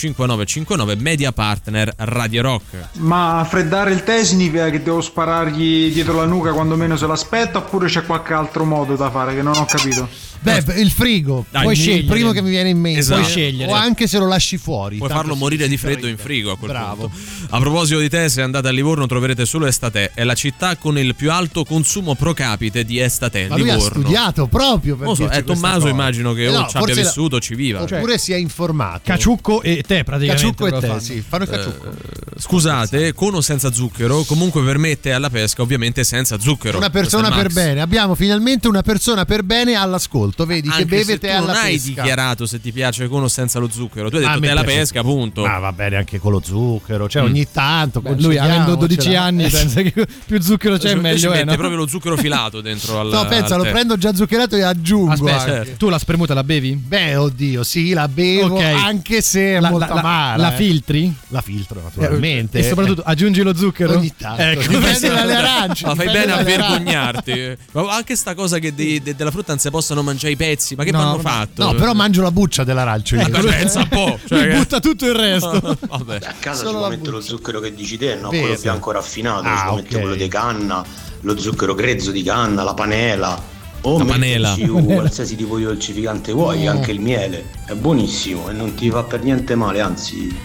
5959 0.55 0.95
Media 1.01 1.31
Partner 1.33 1.93
Radio 1.97 2.41
Rock. 2.41 2.63
Ma 2.99 3.45
freddare 3.49 3.91
il 3.91 4.03
tè 4.03 4.23
significa 4.23 4.69
che 4.69 4.81
devo 4.81 5.01
sparargli 5.01 5.91
dietro 5.91 6.13
la 6.15 6.25
nuca 6.25 6.51
quando 6.53 6.75
meno 6.77 6.95
se 6.95 7.05
l'aspetta 7.07 7.57
oppure 7.57 7.87
c'è 7.87 8.05
qualche 8.05 8.33
altro 8.33 8.63
modo 8.63 8.95
da 8.95 9.09
fare 9.11 9.35
che 9.35 9.41
non 9.41 9.55
ho 9.57 9.65
capito? 9.65 10.07
Beh, 10.45 10.63
il 10.77 10.91
frigo. 10.91 11.45
Dai, 11.49 11.63
Puoi 11.63 11.73
il 11.73 11.79
scegliere. 11.79 12.01
Il 12.03 12.05
primo 12.07 12.31
che 12.31 12.41
mi 12.43 12.51
viene 12.51 12.69
in 12.69 12.77
mente. 12.79 12.99
Esatto. 12.99 13.19
Puoi 13.21 13.31
scegliere. 13.31 13.71
O 13.71 13.73
anche 13.73 14.05
se 14.05 14.19
lo 14.19 14.27
lasci 14.27 14.57
fuori. 14.57 14.97
Puoi 14.97 15.09
farlo 15.09 15.35
morire 15.35 15.67
di 15.67 15.75
freddo 15.75 16.05
in 16.05 16.17
frigo 16.17 16.51
a 16.51 16.57
quel 16.57 16.69
Bravo. 16.69 17.07
punto. 17.09 17.17
A 17.49 17.59
proposito 17.59 17.99
di 17.99 18.09
tè, 18.09 18.29
se 18.29 18.43
andate 18.43 18.67
a 18.67 18.71
Livorno 18.71 19.07
troverete 19.07 19.43
solo 19.47 19.65
Estate. 19.65 20.11
È 20.13 20.23
la 20.23 20.35
città 20.35 20.75
con 20.75 20.99
il 20.99 21.15
più 21.15 21.31
alto 21.31 21.63
consumo 21.63 22.13
pro 22.13 22.33
capite 22.33 22.83
di 22.85 22.99
Estate. 22.99 23.47
Ma 23.47 23.57
lui 23.57 23.71
ha 23.71 23.73
Livorno. 23.75 24.01
studiato 24.01 24.45
proprio 24.45 24.95
per 24.95 25.07
so, 25.15 25.25
questa 25.25 25.41
Tommaso 25.41 25.79
cosa. 25.79 25.89
immagino 25.89 26.33
che 26.33 26.43
Eh 26.43 26.49
o 26.55 26.59
no, 26.59 26.67
ci 26.67 26.77
abbia 26.77 26.93
la- 26.93 27.01
vissuto 27.01 27.35
o 27.37 27.39
ci 27.39 27.55
viva. 27.55 27.81
Oppure 27.81 28.19
si 28.19 28.31
è 28.31 28.35
informato. 28.37 29.01
Caciucco 29.03 29.63
e 29.63 29.77
te 29.85 30.03
praticamente. 30.03 30.33
Caciucco 30.53 30.67
e 30.67 30.79
te, 30.79 30.87
fanno. 30.87 30.99
sì, 30.99 31.23
fanno 31.27 31.43
il 31.43 31.49
caciucco. 31.49 31.85
Eh, 31.89 32.23
Scusate, 32.37 33.13
con 33.13 33.33
o 33.33 33.41
senza 33.41 33.71
zucchero, 33.71 34.23
comunque 34.23 34.61
permette 34.63 35.13
alla 35.13 35.29
pesca 35.29 35.61
ovviamente 35.61 36.03
senza 36.03 36.37
zucchero. 36.39 36.77
Una 36.77 36.89
persona 36.89 37.31
per 37.31 37.51
bene. 37.51 37.81
Abbiamo 37.81 38.13
finalmente 38.13 38.67
una 38.67 38.81
persona 38.81 39.23
per 39.25 39.43
bene 39.43 39.75
all'ascolto. 39.75 40.45
Vedi 40.45 40.67
che 40.67 40.73
Anche 40.75 40.85
beve 40.85 41.03
se 41.13 41.17
te 41.19 41.27
tu 41.29 41.33
alla 41.33 41.53
non 41.53 41.55
hai 41.55 41.73
pesca. 41.73 41.87
dichiarato 42.01 42.45
se 42.45 42.59
ti 42.61 42.71
piace 42.73 43.07
con 43.07 43.23
o 43.23 43.27
senza 43.29 43.59
lo 43.59 43.69
zucchero. 43.69 44.09
Tu 44.09 44.17
hai 44.17 44.23
detto 44.23 44.39
me 44.39 44.45
te 44.47 44.51
alla 44.51 44.63
pesca, 44.63 45.01
punto. 45.01 45.45
Ma 45.45 45.59
va 45.59 45.71
bene 45.71 45.95
anche 45.95 46.19
con 46.19 46.31
lo 46.33 46.41
zucchero. 46.43 47.07
Cioè, 47.07 47.21
Mm. 47.23 47.25
ogni 47.25 47.47
tanto. 47.51 48.01
Beh, 48.01 48.15
lui 48.19 48.37
avendo 48.37 48.75
12 48.75 48.95
concediamocela. 48.95 49.21
anni 49.25 49.49
pensa 49.49 49.81
che 49.81 50.07
più 50.25 50.41
zucchero 50.41 50.77
c'è 50.77 50.95
meglio 50.95 51.31
è. 51.31 51.37
mette 51.37 51.45
no? 51.51 51.55
proprio 51.55 51.77
lo 51.77 51.87
zucchero 51.87 52.17
filato 52.17 52.59
dentro 52.61 52.99
al 52.99 53.07
No, 53.09 53.25
pensa, 53.27 53.55
al 53.55 53.63
lo 53.63 53.69
prendo 53.71 53.97
già 53.97 54.13
zuccherato 54.13 54.55
e 54.57 54.61
aggiungo. 54.61 55.13
Aspetta, 55.13 55.39
certo. 55.39 55.75
tu 55.77 55.89
la 55.89 55.97
spremuta 55.97 56.33
la 56.33 56.43
bevi? 56.43 56.75
Beh, 56.75 57.15
oddio, 57.15 57.63
sì, 57.63 57.93
la 57.93 58.07
bevo, 58.09 58.57
anche 58.59 59.21
se 59.21 59.55
è 59.55 59.59
La- 59.59 59.69
molto 59.69 59.93
la- 59.93 60.01
la- 60.01 60.34
amara. 60.35 60.49
la 60.49 60.53
eh. 60.53 60.57
filtri? 60.57 61.15
La 61.29 61.41
filtro, 61.41 61.81
naturalmente. 61.83 62.59
E 62.59 62.63
soprattutto 62.63 63.01
aggiungi 63.03 63.41
lo 63.41 63.55
zucchero? 63.55 63.97
Ogni 63.97 64.13
tanto. 64.17 64.41
Ecco, 64.41 64.67
Dipende 64.67 65.07
dalle 65.09 65.35
arance. 65.35 65.85
Ma 65.85 65.95
fai 65.95 66.05
bene 66.11 66.31
a 66.31 66.43
vergognarti. 66.43 67.57
Ma 67.71 67.95
anche 67.95 68.15
sta 68.15 68.33
cosa 68.35 68.59
che 68.59 68.73
de- 68.73 69.01
de- 69.01 69.15
della 69.15 69.31
frutta 69.31 69.51
non 69.51 69.59
si 69.59 69.69
possano 69.69 70.01
mangiare 70.03 70.33
i 70.33 70.35
pezzi. 70.35 70.75
Ma 70.75 70.83
che 70.83 70.91
No, 70.91 70.99
hanno 71.01 71.15
no. 71.15 71.19
fatto? 71.19 71.63
No, 71.63 71.73
però 71.73 71.93
mangio 71.93 72.21
la 72.21 72.31
buccia 72.31 72.63
dell'arancio. 72.63 73.15
Eh, 73.15 73.25
beh, 73.29 73.39
pensa 73.41 73.79
un 73.79 73.87
po'. 73.87 74.19
Cioè, 74.25 74.47
che- 74.49 74.55
butta 74.55 74.79
tutto 74.79 75.05
il 75.05 75.15
resto. 75.15 75.77
Vabbè. 75.87 76.19
A 76.23 76.33
casa 76.39 76.63
Solo 76.65 76.83
ci 76.83 76.89
mettere 76.89 77.11
lo 77.11 77.21
zucchero 77.21 77.59
che 77.59 77.73
dici 77.73 77.97
te, 77.97 78.15
no? 78.15 78.29
Vero. 78.29 78.43
Quello 78.47 78.61
bianco 78.61 78.91
raffinato, 78.91 79.47
Ah, 79.47 79.55
ci 79.57 79.63
può 79.63 79.71
ok. 79.73 79.81
mettere 79.81 80.01
quello 80.01 80.15
di 80.15 80.27
canna, 80.27 80.83
lo 81.21 81.37
zucchero 81.39 81.73
grezzo 81.75 82.11
di 82.11 82.23
canna, 82.23 82.63
la 82.63 82.73
panela. 82.73 83.53
O 83.87 83.99
La 83.99 84.05
panela. 84.05 84.55
un 84.67 84.83
qualsiasi 84.83 85.35
tipo 85.35 85.57
di 85.57 85.63
dolcificante 85.63 86.31
vuoi, 86.31 86.65
anche 86.65 86.91
il 86.91 86.99
miele. 86.99 87.45
È 87.67 87.73
buonissimo 87.73 88.49
e 88.49 88.53
non 88.53 88.73
ti 88.73 88.89
fa 88.89 89.03
per 89.03 89.21
niente 89.21 89.53
male, 89.53 89.79
anzi, 89.79 90.35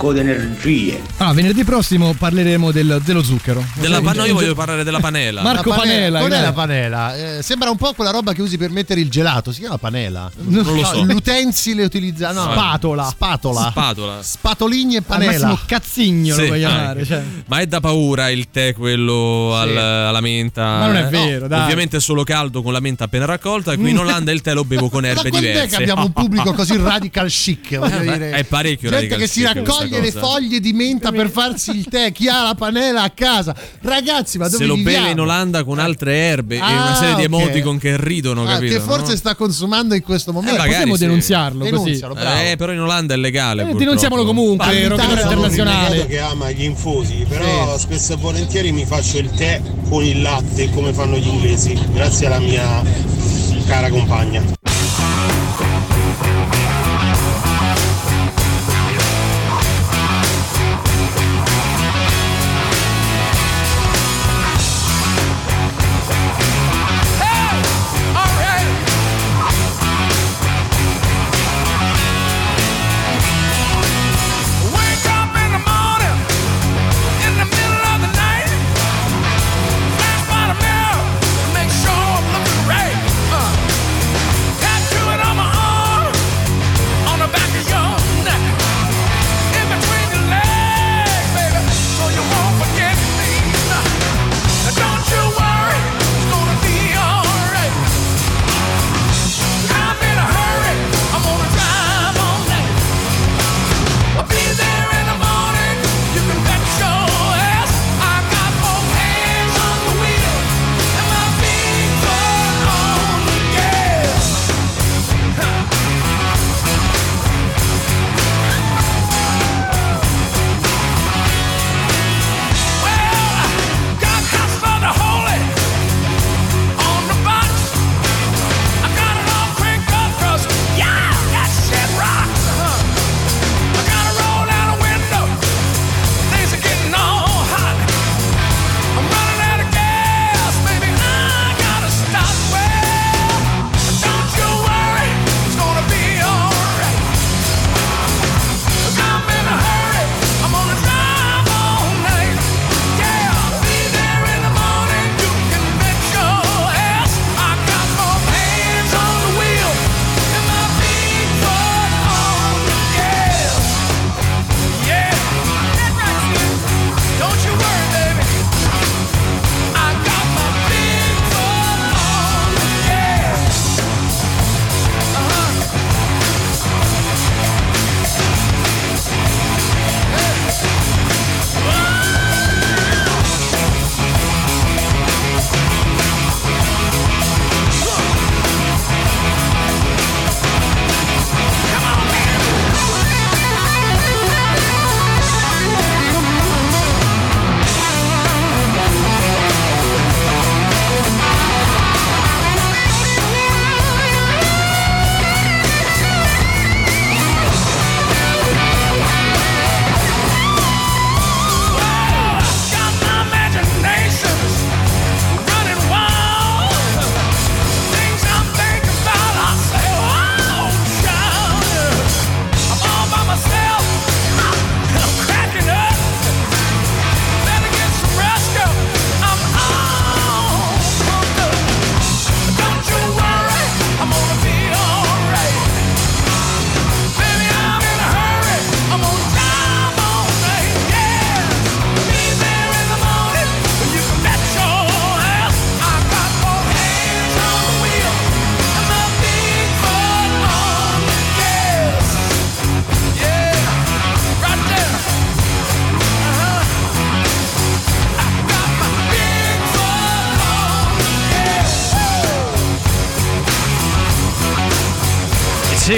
sacco 0.00 0.12
di 0.14 0.20
energie. 0.20 1.00
Ah, 1.18 1.32
venerdì 1.34 1.62
prossimo 1.62 2.14
parleremo 2.14 2.70
del- 2.72 3.00
dello 3.04 3.22
zucchero. 3.22 3.62
Della 3.74 4.00
no, 4.00 4.24
io 4.24 4.32
voglio 4.32 4.54
parlare 4.54 4.82
della 4.82 4.98
panela. 4.98 5.42
Marco 5.42 5.68
La 5.70 5.76
Panela, 5.76 6.18
Qual 6.20 6.32
è 6.32 6.40
la 6.40 6.52
panela? 6.52 7.16
Eh, 7.38 7.42
sembra 7.42 7.68
un 7.70 7.76
po' 7.76 7.92
quella 7.92 8.10
roba 8.10 8.32
che 8.32 8.40
usi 8.40 8.56
per 8.56 8.70
mettere 8.70 9.00
il 9.00 9.10
gelato. 9.10 9.52
Si 9.52 9.60
chiama 9.60 9.76
panela? 9.78 10.30
Non 10.36 10.64
lo 10.64 10.84
so. 10.84 11.02
L'utensile 11.04 11.84
utilizzato. 11.84 12.32
No, 12.44 12.50
Spatola. 12.52 13.04
Spatola. 13.04 13.68
Spatola. 13.70 14.18
Spatoligni 14.22 14.94
e 14.94 14.98
Al 14.98 15.04
panela. 15.04 15.32
massimo 15.32 15.58
cazzigno 15.66 16.34
Sì, 16.34 16.40
lo 16.40 16.46
puoi 16.46 16.58
chiamare. 16.60 17.04
Cioè. 17.04 17.22
Ma 17.46 17.58
è 17.58 17.66
da 17.66 17.80
paura 17.80 18.30
il 18.30 18.48
tè 18.50 18.72
quello 18.74 19.54
al- 19.54 19.76
alla 19.76 20.20
menta. 20.20 20.62
Ma 20.64 20.86
non 20.86 20.96
è 20.96 21.04
Eh, 21.06 21.10
vero, 21.10 21.46
dai. 21.46 21.62
Ovviamente 21.62 21.98
è 21.98 22.00
solo 22.00 22.24
caldo 22.24 22.62
con 22.62 22.72
la 22.72 22.80
menta 22.80 23.04
appena 23.04 23.26
raccolta. 23.26 23.76
Qui 23.76 23.90
in 23.90 23.98
Olanda 24.00 24.32
il 24.32 24.40
tè 24.40 24.54
lo 24.54 24.64
bevo 24.64 24.88
con 24.88 25.02
Ma 25.02 25.08
erbe 25.08 25.28
quando 25.28 25.38
è 25.48 25.52
diverse. 25.52 25.76
che 25.76 25.82
abbiamo 25.82 26.04
un 26.04 26.12
pubblico 26.12 26.52
così 26.54 26.76
radical 26.80 27.28
chic? 27.28 27.76
Voglio 27.76 27.96
Eh, 27.98 28.00
dire. 28.12 28.30
è 28.30 28.44
parecchio 28.44 28.88
Gente 28.88 28.94
radical 29.14 29.18
che 29.18 29.26
si 29.26 29.40
chic 29.44 29.89
raccoglie 29.90 30.00
le 30.00 30.12
cosa. 30.12 30.26
foglie 30.26 30.60
di 30.60 30.72
menta 30.72 31.10
per 31.12 31.30
farsi 31.30 31.70
il 31.70 31.86
tè. 31.88 32.12
Chi 32.12 32.28
ha 32.28 32.42
la 32.42 32.54
panela 32.54 33.02
a 33.02 33.10
casa? 33.10 33.54
Ragazzi, 33.80 34.38
ma 34.38 34.44
dove 34.46 34.56
Se 34.58 34.64
lo 34.64 34.74
viviamo? 34.74 34.98
beve 34.98 35.10
in 35.12 35.20
Olanda 35.20 35.64
con 35.64 35.78
altre 35.78 36.14
erbe 36.14 36.56
e 36.56 36.60
Ah, 36.60 36.70
una 36.70 36.94
serie 36.94 37.14
di 37.16 37.24
emoticon 37.24 37.78
che 37.78 37.96
ridono, 37.98 38.42
Ah, 38.44 38.54
capito? 38.54 38.74
che 38.74 38.80
forse 38.80 39.10
no? 39.12 39.16
sta 39.16 39.34
consumando 39.34 39.94
in 39.94 40.02
questo 40.02 40.32
momento. 40.32 40.54
Eh, 40.54 40.58
magari 40.58 40.72
Possiamo 40.90 40.96
sì. 40.96 41.04
denunziarlo 41.04 41.58
così. 41.60 41.70
Denunzialo. 41.70 42.16
Eh, 42.16 42.54
però 42.56 42.72
in 42.72 42.80
Olanda 42.80 43.14
è 43.14 43.16
legale. 43.16 43.68
Eh, 43.68 43.74
denunziamolo 43.74 44.24
comunque, 44.24 44.86
tanto, 44.88 45.12
internazionale. 45.12 46.06
che 46.06 46.18
ama 46.20 46.50
gli 46.50 46.62
infusi, 46.64 47.24
però 47.28 47.76
spesso 47.78 48.12
e 48.12 48.16
volentieri 48.16 48.72
mi 48.72 48.84
faccio 48.86 49.18
il 49.18 49.30
tè 49.30 49.60
con 49.88 50.02
il 50.04 50.22
latte 50.22 50.70
come 50.70 50.92
fanno 50.92 51.16
gli 51.16 51.26
inglesi, 51.26 51.78
grazie 51.92 52.26
alla 52.26 52.38
mia 52.38 52.82
cara 53.66 53.88
compagna. 53.88 54.42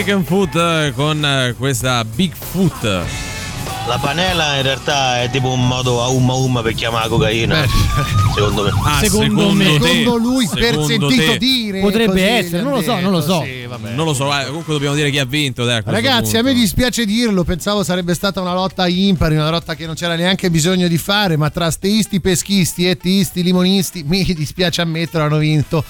Chicken 0.03 0.25
Foot 0.25 0.57
eh, 0.57 0.93
con 0.97 1.25
eh, 1.25 1.55
questa 1.57 2.05
Bigfoot. 2.05 2.83
La 3.87 3.99
panela 4.01 4.57
in 4.57 4.63
realtà 4.63 5.23
è 5.23 5.31
tipo 5.31 5.53
un 5.53 5.65
modo 5.65 6.03
a 6.03 6.09
umma 6.09 6.33
umma 6.33 6.61
per 6.61 6.75
chiamare 6.75 7.05
la 7.05 7.09
cocaina. 7.09 7.65
Secondo 8.35 8.65
me. 8.65 8.71
Ah, 8.85 8.99
Secondo 8.99 9.53
me. 9.53 9.79
te. 9.79 9.81
Secondo 9.81 10.17
lui, 10.17 10.49
per 10.53 10.73
Secondo 10.73 11.09
sentito 11.09 11.31
te. 11.33 11.39
dire. 11.39 11.79
Potrebbe 11.79 12.21
essere, 12.21 12.63
non 12.63 12.73
lo 12.73 12.83
so, 12.83 12.99
non 12.99 13.13
lo 13.13 13.21
so. 13.21 13.45
sì. 13.45 13.69
Non 13.95 14.05
lo 14.07 14.13
so, 14.13 14.37
eh, 14.37 14.47
comunque 14.47 14.73
dobbiamo 14.73 14.97
dire 14.97 15.09
chi 15.09 15.21
ha 15.21 15.25
vinto. 15.25 15.65
Dai, 15.65 15.77
a 15.77 15.83
Ragazzi, 15.85 16.37
a 16.37 16.41
punto. 16.41 16.55
me 16.55 16.61
dispiace 16.61 17.05
dirlo, 17.05 17.45
pensavo 17.45 17.85
sarebbe 17.85 18.15
stata 18.15 18.41
una 18.41 18.55
lotta 18.55 18.89
impari, 18.89 19.37
una 19.37 19.51
lotta 19.51 19.77
che 19.77 19.87
non 19.87 19.95
c'era 19.95 20.17
neanche 20.17 20.51
bisogno 20.51 20.89
di 20.89 20.99
fare, 20.99 21.37
ma 21.37 21.49
tra 21.51 21.71
steisti, 21.71 22.21
peschisti 22.21 22.89
e 22.91 22.97
teisti, 22.97 23.45
limonisti, 23.45 24.03
mi 24.05 24.25
dispiace 24.25 24.81
ammettere, 24.81 25.23
hanno 25.23 25.39
vinto 25.39 25.85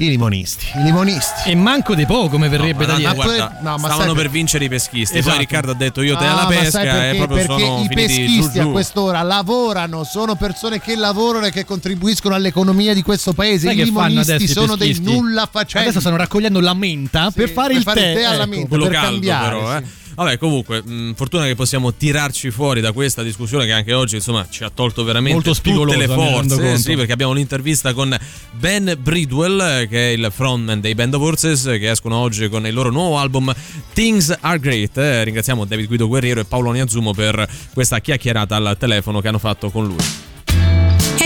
i 0.00 0.08
limonisti. 0.10 0.66
I 0.76 0.82
limonisti. 0.84 1.50
E 1.50 1.54
manco 1.56 1.94
di 1.94 2.06
poco, 2.06 2.28
come 2.28 2.48
verrebbe 2.48 2.86
Ma 2.86 2.86
da 2.86 2.92
no, 2.92 2.98
dire. 2.98 3.14
guarda, 3.14 3.58
no, 3.60 3.70
ma 3.78 3.88
stavano 3.88 4.14
per 4.14 4.30
vincere 4.30 4.64
i 4.64 4.68
peschisti. 4.68 5.18
Esatto. 5.18 5.34
Poi 5.36 5.44
Riccardo 5.44 5.72
ha 5.72 5.74
detto 5.74 6.02
io 6.02 6.16
te 6.16 6.24
Ah, 6.24 6.32
alla 6.32 6.42
ma 6.42 6.48
pesca 6.48 6.70
sai 6.70 6.84
perché? 6.86 7.10
e 7.10 7.16
proprio 7.16 7.36
Perché 7.46 7.64
sono 7.64 7.82
i 7.82 7.88
peschisti 7.94 8.40
giù, 8.52 8.58
a 8.60 8.62
giù. 8.62 8.70
quest'ora 8.72 9.22
lavorano, 9.22 10.04
sono 10.04 10.36
persone 10.36 10.80
che 10.80 10.94
lavorano 10.96 11.46
e 11.46 11.50
che 11.50 11.64
contribuiscono 11.64 12.34
all'economia 12.34 12.94
di 12.94 13.02
questo 13.02 13.32
paese. 13.32 13.66
Sai 13.66 13.80
I 13.80 13.84
limonisti 13.84 14.46
sono 14.46 14.76
dei 14.76 14.88
peschisti? 14.88 15.12
nulla 15.12 15.48
facenti. 15.50 15.88
Adesso 15.88 16.00
stanno 16.00 16.16
raccogliendo 16.16 16.60
la 16.60 16.74
menta 16.74 17.30
per 17.32 17.50
fare 17.50 17.74
il 17.74 17.82
tè. 17.84 18.22
alla 18.22 18.42
ecco. 18.44 18.46
menta, 18.50 18.68
quello 18.68 18.84
per 18.84 18.92
caldo 18.92 19.10
cambiare. 19.10 19.56
però, 19.56 19.78
sì. 19.78 19.84
Vabbè, 20.18 20.36
comunque, 20.36 20.82
mh, 20.82 21.14
fortuna 21.14 21.44
che 21.44 21.54
possiamo 21.54 21.94
tirarci 21.94 22.50
fuori 22.50 22.80
da 22.80 22.90
questa 22.90 23.22
discussione 23.22 23.66
che 23.66 23.70
anche 23.70 23.92
oggi, 23.92 24.16
insomma, 24.16 24.44
ci 24.50 24.64
ha 24.64 24.68
tolto 24.68 25.04
veramente 25.04 25.34
Molto 25.34 25.54
tutte 25.62 25.96
le 25.96 26.08
forze. 26.08 26.76
Sì, 26.78 26.96
perché 26.96 27.12
abbiamo 27.12 27.30
un'intervista 27.30 27.92
con 27.92 28.18
Ben 28.50 28.98
Bridwell, 29.00 29.86
che 29.86 30.10
è 30.10 30.12
il 30.14 30.28
frontman 30.34 30.80
dei 30.80 30.96
Band 30.96 31.14
of 31.14 31.22
Horses, 31.22 31.62
che 31.62 31.88
escono 31.88 32.16
oggi 32.16 32.48
con 32.48 32.66
il 32.66 32.74
loro 32.74 32.90
nuovo 32.90 33.16
album 33.16 33.54
Things 33.92 34.36
Are 34.40 34.58
Great. 34.58 34.98
Eh, 34.98 35.22
ringraziamo 35.22 35.64
David 35.64 35.86
Guido 35.86 36.08
Guerriero 36.08 36.40
e 36.40 36.44
Paolo 36.44 36.72
Niazzumo 36.72 37.14
per 37.14 37.48
questa 37.72 38.00
chiacchierata 38.00 38.56
al 38.56 38.76
telefono 38.76 39.20
che 39.20 39.28
hanno 39.28 39.38
fatto 39.38 39.70
con 39.70 39.86
lui. 39.86 40.27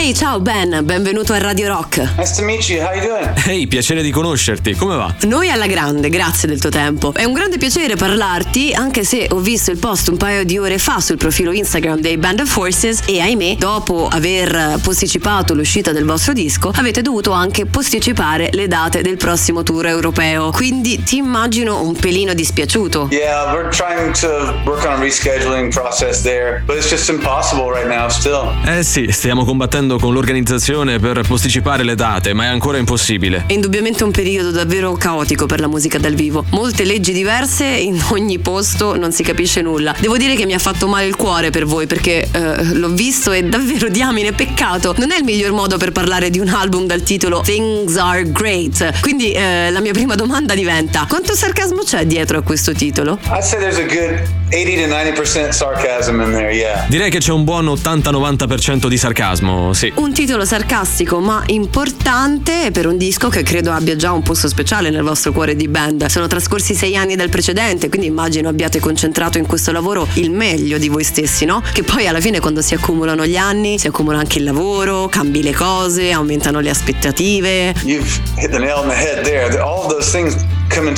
Ehi, 0.03 0.14
ciao 0.14 0.40
Ben, 0.40 0.80
benvenuto 0.82 1.32
a 1.32 1.38
Radio 1.38 1.68
Rock. 1.68 1.98
Nice 2.16 2.34
to 2.34 2.42
meet 2.42 2.68
you. 2.68 2.84
How 2.84 2.92
you 2.92 3.07
doing? 3.07 3.46
Ehi, 3.46 3.68
piacere 3.68 4.03
di 4.03 4.11
conoscerti, 4.11 4.74
come 4.74 4.96
va? 4.96 5.14
Noi 5.28 5.48
alla 5.48 5.68
grande, 5.68 6.09
grazie 6.09 6.48
del 6.48 6.59
tuo 6.59 6.70
tempo. 6.70 7.14
È 7.14 7.22
un 7.22 7.32
grande 7.32 7.57
piacere 7.57 7.94
parlarti, 7.94 8.72
anche 8.74 9.05
se 9.05 9.28
ho 9.30 9.38
visto 9.38 9.70
il 9.70 9.78
post 9.78 10.09
un 10.09 10.16
paio 10.16 10.42
di 10.42 10.59
ore 10.59 10.78
fa 10.78 10.98
sul 10.98 11.18
profilo 11.18 11.53
Instagram 11.53 12.00
dei 12.00 12.16
Band 12.16 12.40
of 12.40 12.50
Forces 12.50 13.03
e 13.07 13.20
ahimè, 13.20 13.55
dopo 13.61 14.09
aver 14.09 14.80
posticipato 14.82 15.55
l'uscita 15.55 15.92
del 15.92 16.05
vostro 16.05 16.32
disco, 16.32 16.72
avete 16.74 17.00
dovuto 17.00 17.30
anche 17.30 17.66
posticipare 17.66 18.48
le 18.55 18.66
date 18.66 19.03
del 19.03 19.16
prossimo 19.16 19.62
tour 19.62 19.86
europeo. 19.86 20.50
Quindi 20.50 21.00
ti 21.05 21.18
immagino 21.18 21.80
un 21.80 21.94
pelino 21.94 22.34
dispiaciuto. 22.34 23.07
Yeah, 23.12 23.53
we're 23.53 23.68
trying 23.68 24.12
to 24.18 24.53
work 24.64 24.84
on 24.84 24.94
a 24.94 24.98
rescheduling 24.98 25.72
process 25.72 26.22
there, 26.22 26.61
but 26.66 26.74
it's 26.74 26.90
just 26.90 27.09
impossible 27.09 27.70
right 27.70 27.86
now 27.86 28.09
still. 28.09 28.53
Eh 28.66 28.82
sì, 28.82 29.07
stiamo 29.12 29.44
combattendo 29.44 29.90
con 29.99 30.12
l'organizzazione 30.12 30.99
per 30.99 31.22
posticipare 31.26 31.82
le 31.82 31.95
date, 31.95 32.32
ma 32.32 32.45
è 32.45 32.47
ancora 32.47 32.78
impossibile. 32.78 33.45
È 33.47 33.53
indubbiamente 33.53 34.05
un 34.05 34.11
periodo 34.11 34.51
davvero 34.51 34.93
caotico 34.95 35.47
per 35.47 35.61
la 35.61 35.68
musica 35.68 35.99
dal 35.99 36.14
vivo. 36.14 36.45
Molte 36.51 36.84
leggi 36.84 37.12
diverse, 37.12 37.64
in 37.64 38.01
ogni 38.11 38.38
posto 38.38 38.97
non 38.97 39.12
si 39.12 39.22
capisce 39.22 39.62
nulla. 39.62 39.95
Devo 39.99 40.16
dire 40.16 40.34
che 40.34 40.47
mi 40.47 40.55
ha 40.55 40.59
fatto 40.59 40.86
male 40.86 41.07
il 41.07 41.16
cuore 41.16 41.51
per 41.51 41.64
voi 41.64 41.86
perché 41.86 42.28
eh, 42.30 42.74
l'ho 42.74 42.90
visto 42.90 43.32
e 43.32 43.43
davvero 43.45 43.88
diamine, 43.90 44.32
peccato. 44.32 44.95
Non 44.99 45.11
è 45.11 45.18
il 45.18 45.24
miglior 45.24 45.53
modo 45.53 45.76
per 45.76 45.93
parlare 45.93 46.30
di 46.30 46.38
un 46.38 46.49
album 46.49 46.86
dal 46.86 47.03
titolo 47.03 47.40
Things 47.40 47.97
Are 47.97 48.30
Great. 48.30 49.01
Quindi 49.01 49.32
eh, 49.32 49.70
la 49.70 49.80
mia 49.80 49.93
prima 49.93 50.14
domanda 50.14 50.55
diventa: 50.55 51.07
quanto 51.09 51.34
sarcasmo 51.34 51.82
c'è 51.82 52.05
dietro 52.07 52.38
a 52.38 52.43
questo 52.43 52.72
titolo? 52.72 53.18
I'd 53.24 53.43
say 53.43 53.59
there's 53.59 53.78
a 53.78 53.86
good 53.86 54.41
80 54.55 54.82
to 54.82 54.86
90% 54.86 55.48
sarcasm 55.48 56.20
in 56.20 56.30
there, 56.30 56.53
yeah. 56.53 56.84
Direi 56.86 57.11
che 57.11 57.18
c'è 57.18 57.32
un 57.32 57.42
buon 57.42 57.64
80-90% 57.68 58.86
di 58.86 58.98
sarcasmo, 58.98 59.72
sì. 59.72 59.90
Un 59.94 60.12
titolo 60.12 60.44
sarcastico 60.44 61.20
ma 61.20 61.42
importante 61.46 62.70
per 62.70 62.86
un 62.86 62.98
disco 62.98 63.30
che 63.30 63.42
credo 63.42 63.72
abbia 63.72 63.96
già 63.96 64.12
un 64.12 64.22
posto 64.22 64.48
speciale 64.48 64.90
nel 64.90 65.03
vostro 65.03 65.32
cuore 65.32 65.57
di 65.57 65.68
band. 65.68 66.05
Sono 66.07 66.26
trascorsi 66.26 66.74
sei 66.74 66.96
anni 66.96 67.16
dal 67.16 67.30
precedente, 67.30 67.88
quindi 67.88 68.09
immagino 68.09 68.50
abbiate 68.50 68.78
concentrato 68.78 69.38
in 69.38 69.46
questo 69.46 69.72
lavoro 69.72 70.07
il 70.14 70.30
meglio 70.30 70.76
di 70.76 70.88
voi 70.88 71.05
stessi, 71.05 71.46
no? 71.46 71.62
Che 71.72 71.82
poi 71.82 72.07
alla 72.07 72.20
fine 72.20 72.38
quando 72.38 72.61
si 72.61 72.74
accumulano 72.74 73.24
gli 73.24 73.36
anni, 73.36 73.78
si 73.78 73.86
accumula 73.86 74.18
anche 74.18 74.36
il 74.36 74.44
lavoro, 74.44 75.09
cambi 75.09 75.42
le 75.42 75.55
cose, 75.55 76.12
aumentano 76.12 76.61
le 76.61 76.68
aspettative. 76.68 77.74
You've 77.84 78.20
hit 78.36 78.50
the 78.50 78.59
nail 78.59 78.76
on 78.76 78.88
the 78.88 78.94
head 78.94 79.24
there. 79.24 79.59
All 79.62 79.88
those 79.88 80.11
things 80.11 80.36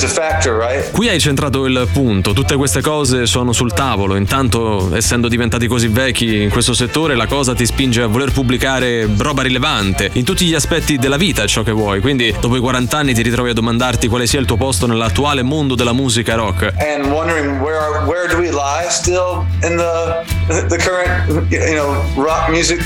factor, 0.07 0.57
right? 0.57 0.91
Qui 0.91 1.09
hai 1.09 1.19
centrato 1.19 1.65
il 1.65 1.87
punto, 1.91 2.33
tutte 2.33 2.55
queste 2.55 2.81
cose 2.81 3.25
sono 3.25 3.51
sul 3.51 3.73
tavolo, 3.73 4.15
intanto 4.15 4.95
essendo 4.95 5.27
diventati 5.27 5.67
così 5.67 5.87
vecchi 5.87 6.43
in 6.43 6.49
questo 6.49 6.73
settore 6.73 7.15
la 7.15 7.27
cosa 7.27 7.53
ti 7.53 7.65
spinge 7.65 8.01
a 8.01 8.07
voler 8.07 8.31
pubblicare 8.31 9.07
roba 9.17 9.41
rilevante, 9.41 10.09
in 10.13 10.23
tutti 10.23 10.45
gli 10.45 10.53
aspetti 10.53 10.97
della 10.97 11.17
vita 11.17 11.45
ciò 11.45 11.63
che 11.63 11.71
vuoi, 11.71 11.99
quindi 11.99 12.33
dopo 12.39 12.55
i 12.55 12.59
40 12.59 12.97
anni 12.97 13.13
ti 13.13 13.21
ritrovi 13.21 13.49
a 13.49 13.53
domandarti 13.53 14.07
quale 14.07 14.27
sia 14.27 14.39
il 14.39 14.45
tuo 14.45 14.57
posto 14.57 14.87
nell'attuale 14.87 15.43
mondo 15.43 15.75
della 15.75 15.93
musica 15.93 16.35
rock. 16.35 16.73
And 16.77 17.11
wondering 17.11 17.59
where 17.61 18.05
where 18.05 18.27
do 18.27 18.37
we 18.37 18.51
lie 18.51 18.89
still 18.89 19.45
in 19.63 19.77
the 19.77 20.23
the 20.67 20.77
current 20.77 21.51
you 21.51 21.75
know 21.75 22.01
rock 22.15 22.49
music 22.49 22.83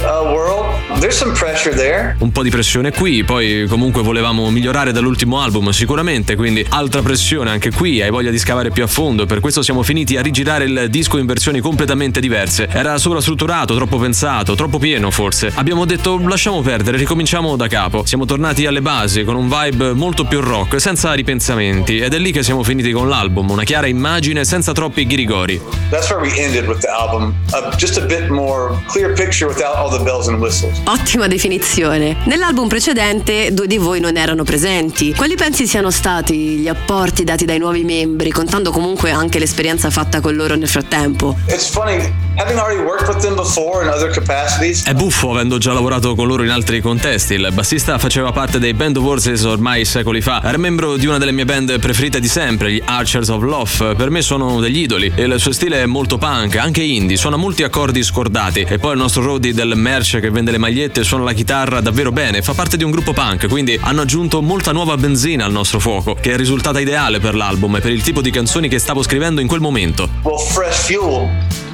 uh, 0.00 0.32
world? 0.32 0.64
There's 0.98 1.16
some 1.16 1.32
pressure 1.32 1.74
there. 1.74 2.16
Un 2.18 2.30
po' 2.30 2.42
di 2.42 2.50
pressione 2.50 2.92
qui, 2.92 3.24
poi 3.24 3.66
comunque 3.68 4.02
volevamo 4.02 4.50
migliorare 4.50 4.92
dall'ultimo 4.92 5.40
album 5.40 5.70
sicuramente, 5.70 6.36
quindi 6.36 6.64
altra 6.68 7.02
pressione 7.02 7.50
anche 7.50 7.70
qui, 7.70 8.00
hai 8.00 8.10
voglia 8.10 8.30
di 8.30 8.38
scavare 8.38 8.70
più 8.70 8.82
a 8.82 8.86
fondo, 8.86 9.26
per 9.26 9.40
questo 9.40 9.62
siamo 9.62 9.82
finiti 9.82 10.16
a 10.16 10.22
rigirare 10.22 10.64
il 10.64 10.86
disco 10.90 11.18
in 11.18 11.26
versioni 11.26 11.60
completamente 11.60 12.20
diverse. 12.20 12.68
Era 12.70 12.98
sovrastrutturato, 12.98 13.74
troppo 13.74 13.98
pensato, 13.98 14.54
troppo 14.54 14.78
pieno 14.78 15.10
forse. 15.10 15.50
Abbiamo 15.54 15.84
detto 15.84 16.18
lasciamo 16.26 16.60
perdere, 16.62 16.96
ricominciamo 16.96 17.56
da 17.56 17.66
capo. 17.66 18.04
Siamo 18.04 18.24
tornati 18.24 18.66
alle 18.66 18.80
basi 18.80 19.24
con 19.24 19.34
un 19.34 19.48
vibe 19.48 19.92
molto 19.94 20.24
più 20.24 20.40
rock, 20.40 20.80
senza 20.80 21.12
ripensamenti, 21.12 21.98
ed 21.98 22.14
è 22.14 22.18
lì 22.18 22.32
che 22.32 22.42
siamo 22.42 22.62
finiti 22.62 22.92
con 22.92 23.08
l'album, 23.08 23.50
una 23.50 23.64
chiara 23.64 23.86
immagine 23.86 24.44
senza 24.44 24.72
troppi 24.72 25.06
ghirigori. 25.06 25.60
That's 25.90 26.10
where 26.10 26.22
we 26.22 26.32
ended 26.38 26.66
with 26.66 26.80
the 26.80 26.88
album. 26.88 27.34
Uh, 27.52 27.74
just 27.76 27.98
a 27.98 28.06
bit 28.06 28.28
more 28.28 28.78
clear 28.86 29.12
picture 29.14 29.46
without 29.48 29.81
all 29.82 29.90
the 29.90 30.02
bells 30.02 30.28
and 30.28 30.38
whistles. 30.38 30.80
Ottima 30.84 31.26
definizione. 31.26 32.16
Nell'album 32.24 32.68
precedente 32.68 33.52
due 33.52 33.66
di 33.66 33.78
voi 33.78 33.98
non 33.98 34.16
erano 34.16 34.44
presenti. 34.44 35.12
Quali 35.12 35.34
pensi 35.34 35.66
siano 35.66 35.90
stati 35.90 36.34
gli 36.58 36.68
apporti 36.68 37.24
dati 37.24 37.44
dai 37.44 37.58
nuovi 37.58 37.82
membri, 37.82 38.30
contando 38.30 38.70
comunque 38.70 39.10
anche 39.10 39.38
l'esperienza 39.38 39.90
fatta 39.90 40.20
con 40.20 40.34
loro 40.34 40.54
nel 40.54 40.68
frattempo? 40.68 41.36
It's 41.48 41.68
funny 41.68 42.12
having 42.36 42.58
already 42.58 42.80
worked 42.80 43.08
with 43.08 43.20
them 43.22 43.34
before 43.34 43.82
in 43.84 43.90
other 43.90 44.10
capacities. 44.10 44.84
È 44.84 44.94
buffo 44.94 45.30
avendo 45.30 45.58
già 45.58 45.72
lavorato 45.72 46.14
con 46.14 46.26
loro 46.28 46.44
in 46.44 46.50
altri 46.50 46.80
contesti. 46.80 47.34
Il 47.34 47.48
bassista 47.52 47.98
faceva 47.98 48.30
parte 48.30 48.58
dei 48.58 48.74
Band 48.74 48.96
of 48.96 49.04
Horses 49.04 49.42
ormai 49.42 49.84
secoli 49.84 50.20
fa. 50.20 50.40
Era 50.44 50.58
membro 50.58 50.96
di 50.96 51.06
una 51.06 51.18
delle 51.18 51.32
mie 51.32 51.44
band 51.44 51.78
preferite 51.80 52.20
di 52.20 52.28
sempre, 52.28 52.72
gli 52.72 52.82
Archers 52.84 53.28
of 53.28 53.42
Love. 53.42 53.94
Per 53.96 54.10
me 54.10 54.22
sono 54.22 54.60
degli 54.60 54.78
idoli. 54.78 55.12
E 55.14 55.24
il 55.24 55.34
suo 55.38 55.52
stile 55.52 55.82
è 55.82 55.86
molto 55.86 56.18
punk, 56.18 56.56
anche 56.56 56.82
indie. 56.82 57.16
Suona 57.16 57.36
molti 57.36 57.64
accordi 57.64 58.02
scordati. 58.02 58.64
E 58.68 58.78
poi 58.78 58.92
il 58.92 58.98
nostro 58.98 59.22
roadie 59.22 59.52
del 59.52 59.71
merch 59.74 60.18
che 60.20 60.30
vende 60.30 60.50
le 60.50 60.58
magliette 60.58 61.04
suona 61.04 61.24
la 61.24 61.32
chitarra 61.32 61.80
davvero 61.80 62.12
bene. 62.12 62.42
Fa 62.42 62.54
parte 62.54 62.76
di 62.76 62.84
un 62.84 62.90
gruppo 62.90 63.12
punk, 63.12 63.48
quindi 63.48 63.78
hanno 63.80 64.02
aggiunto 64.02 64.42
molta 64.42 64.72
nuova 64.72 64.96
benzina 64.96 65.44
al 65.44 65.52
nostro 65.52 65.78
fuoco, 65.78 66.14
che 66.14 66.32
è 66.32 66.36
risultata 66.36 66.80
ideale 66.80 67.20
per 67.20 67.34
l'album 67.34 67.76
e 67.76 67.80
per 67.80 67.92
il 67.92 68.02
tipo 68.02 68.20
di 68.20 68.30
canzoni 68.30 68.68
che 68.68 68.78
stavo 68.78 69.02
scrivendo 69.02 69.40
in 69.40 69.46
quel 69.46 69.60
momento. 69.60 70.08
Well, 70.22 70.38
fresh 70.38 70.86
fuel 70.86 71.28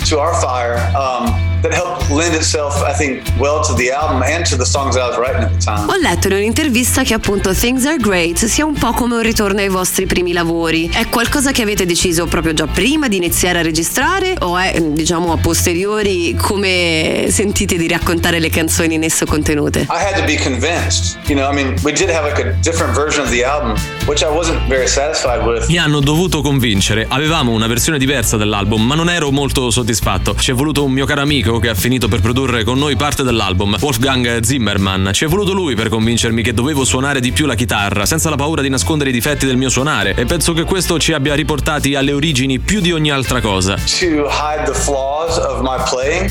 to 0.08 0.18
our 0.18 0.34
fire 0.34 0.90
um, 0.94 1.57
that 1.62 1.72
helped 1.72 2.08
lend 2.10 2.34
itself, 2.34 2.82
I 2.82 2.92
think, 2.92 3.22
well 3.38 3.60
to 3.64 3.74
the 3.74 3.90
album 3.90 4.22
and 4.22 4.44
to 4.48 4.56
the 4.56 4.64
songs 4.64 4.96
I 4.96 5.06
was 5.06 5.16
writing 5.16 5.42
at 5.42 5.50
the 5.50 5.64
time. 5.64 5.88
Ho 5.88 5.96
letto 6.00 6.28
in 6.28 6.34
un'intervista 6.34 7.02
che 7.02 7.14
appunto 7.14 7.52
Things 7.52 7.84
Are 7.86 7.96
Great 7.96 8.44
sia 8.44 8.64
un 8.64 8.74
po' 8.74 8.92
come 8.92 9.16
un 9.16 9.22
ritorno 9.22 9.60
ai 9.60 9.68
vostri 9.68 10.06
primi 10.06 10.32
lavori. 10.32 10.88
È 10.92 11.08
qualcosa 11.08 11.50
che 11.52 11.62
avete 11.62 11.86
deciso 11.86 12.26
proprio 12.26 12.52
già 12.54 12.66
prima 12.66 13.08
di 13.08 13.16
iniziare 13.16 13.58
a 13.58 13.62
registrare 13.62 14.34
o 14.40 14.56
è, 14.56 14.80
diciamo, 14.80 15.32
a 15.32 15.36
posteriori 15.36 16.34
come 16.36 17.26
sentite 17.30 17.76
di 17.76 17.88
raccontare 17.88 18.38
le 18.38 18.50
canzoni 18.50 18.94
in 18.94 19.02
esso 19.02 19.24
contenute? 19.26 19.80
I 19.80 19.86
had 19.90 20.16
to 20.16 20.24
be 20.24 20.36
convinced. 20.36 21.16
You 21.26 21.36
know, 21.36 21.50
I 21.50 21.54
mean, 21.54 21.74
we 21.82 21.92
did 21.92 22.08
have 22.10 22.26
like 22.26 22.40
a 22.40 22.52
different 22.62 22.94
version 22.94 23.24
of 23.24 23.30
the 23.30 23.44
album, 23.44 23.76
which 24.06 24.22
I 24.22 24.28
wasn't 24.28 24.60
very 24.68 24.86
satisfied 24.86 25.44
with. 25.44 25.68
Mi 25.68 25.78
hanno 25.78 26.00
dovuto 26.00 26.40
convincere. 26.40 27.06
Avevamo 27.08 27.52
una 27.52 27.66
versione 27.66 27.98
diversa 27.98 28.36
dell'album, 28.36 28.82
ma 28.86 28.94
non 28.94 29.10
ero 29.10 29.30
molto 29.30 29.70
soddisfatto. 29.70 30.34
Ci 30.38 30.52
è 30.52 30.54
voluto 30.54 30.84
un 30.84 30.92
mio 30.92 31.04
caro 31.04 31.22
amico 31.22 31.47
che 31.56 31.70
ha 31.70 31.74
finito 31.74 32.08
per 32.08 32.20
produrre 32.20 32.64
con 32.64 32.76
noi 32.76 32.96
parte 32.96 33.22
dell'album, 33.22 33.78
Wolfgang 33.80 34.42
Zimmerman. 34.42 35.10
Ci 35.14 35.24
è 35.24 35.28
voluto 35.28 35.54
lui 35.54 35.74
per 35.74 35.88
convincermi 35.88 36.42
che 36.42 36.52
dovevo 36.52 36.84
suonare 36.84 37.20
di 37.20 37.32
più 37.32 37.46
la 37.46 37.54
chitarra, 37.54 38.04
senza 38.04 38.28
la 38.28 38.36
paura 38.36 38.60
di 38.60 38.68
nascondere 38.68 39.08
i 39.08 39.12
difetti 39.14 39.46
del 39.46 39.56
mio 39.56 39.70
suonare. 39.70 40.14
E 40.14 40.26
penso 40.26 40.52
che 40.52 40.64
questo 40.64 40.98
ci 40.98 41.14
abbia 41.14 41.34
riportati 41.34 41.94
alle 41.94 42.12
origini 42.12 42.58
più 42.58 42.80
di 42.80 42.92
ogni 42.92 43.10
altra 43.10 43.40
cosa. 43.40 43.76
To 43.76 44.28
hide 44.28 44.64
the 44.66 44.74
flaws 44.74 45.38
of 45.38 45.60
my 45.62 45.82
playing 45.88 46.30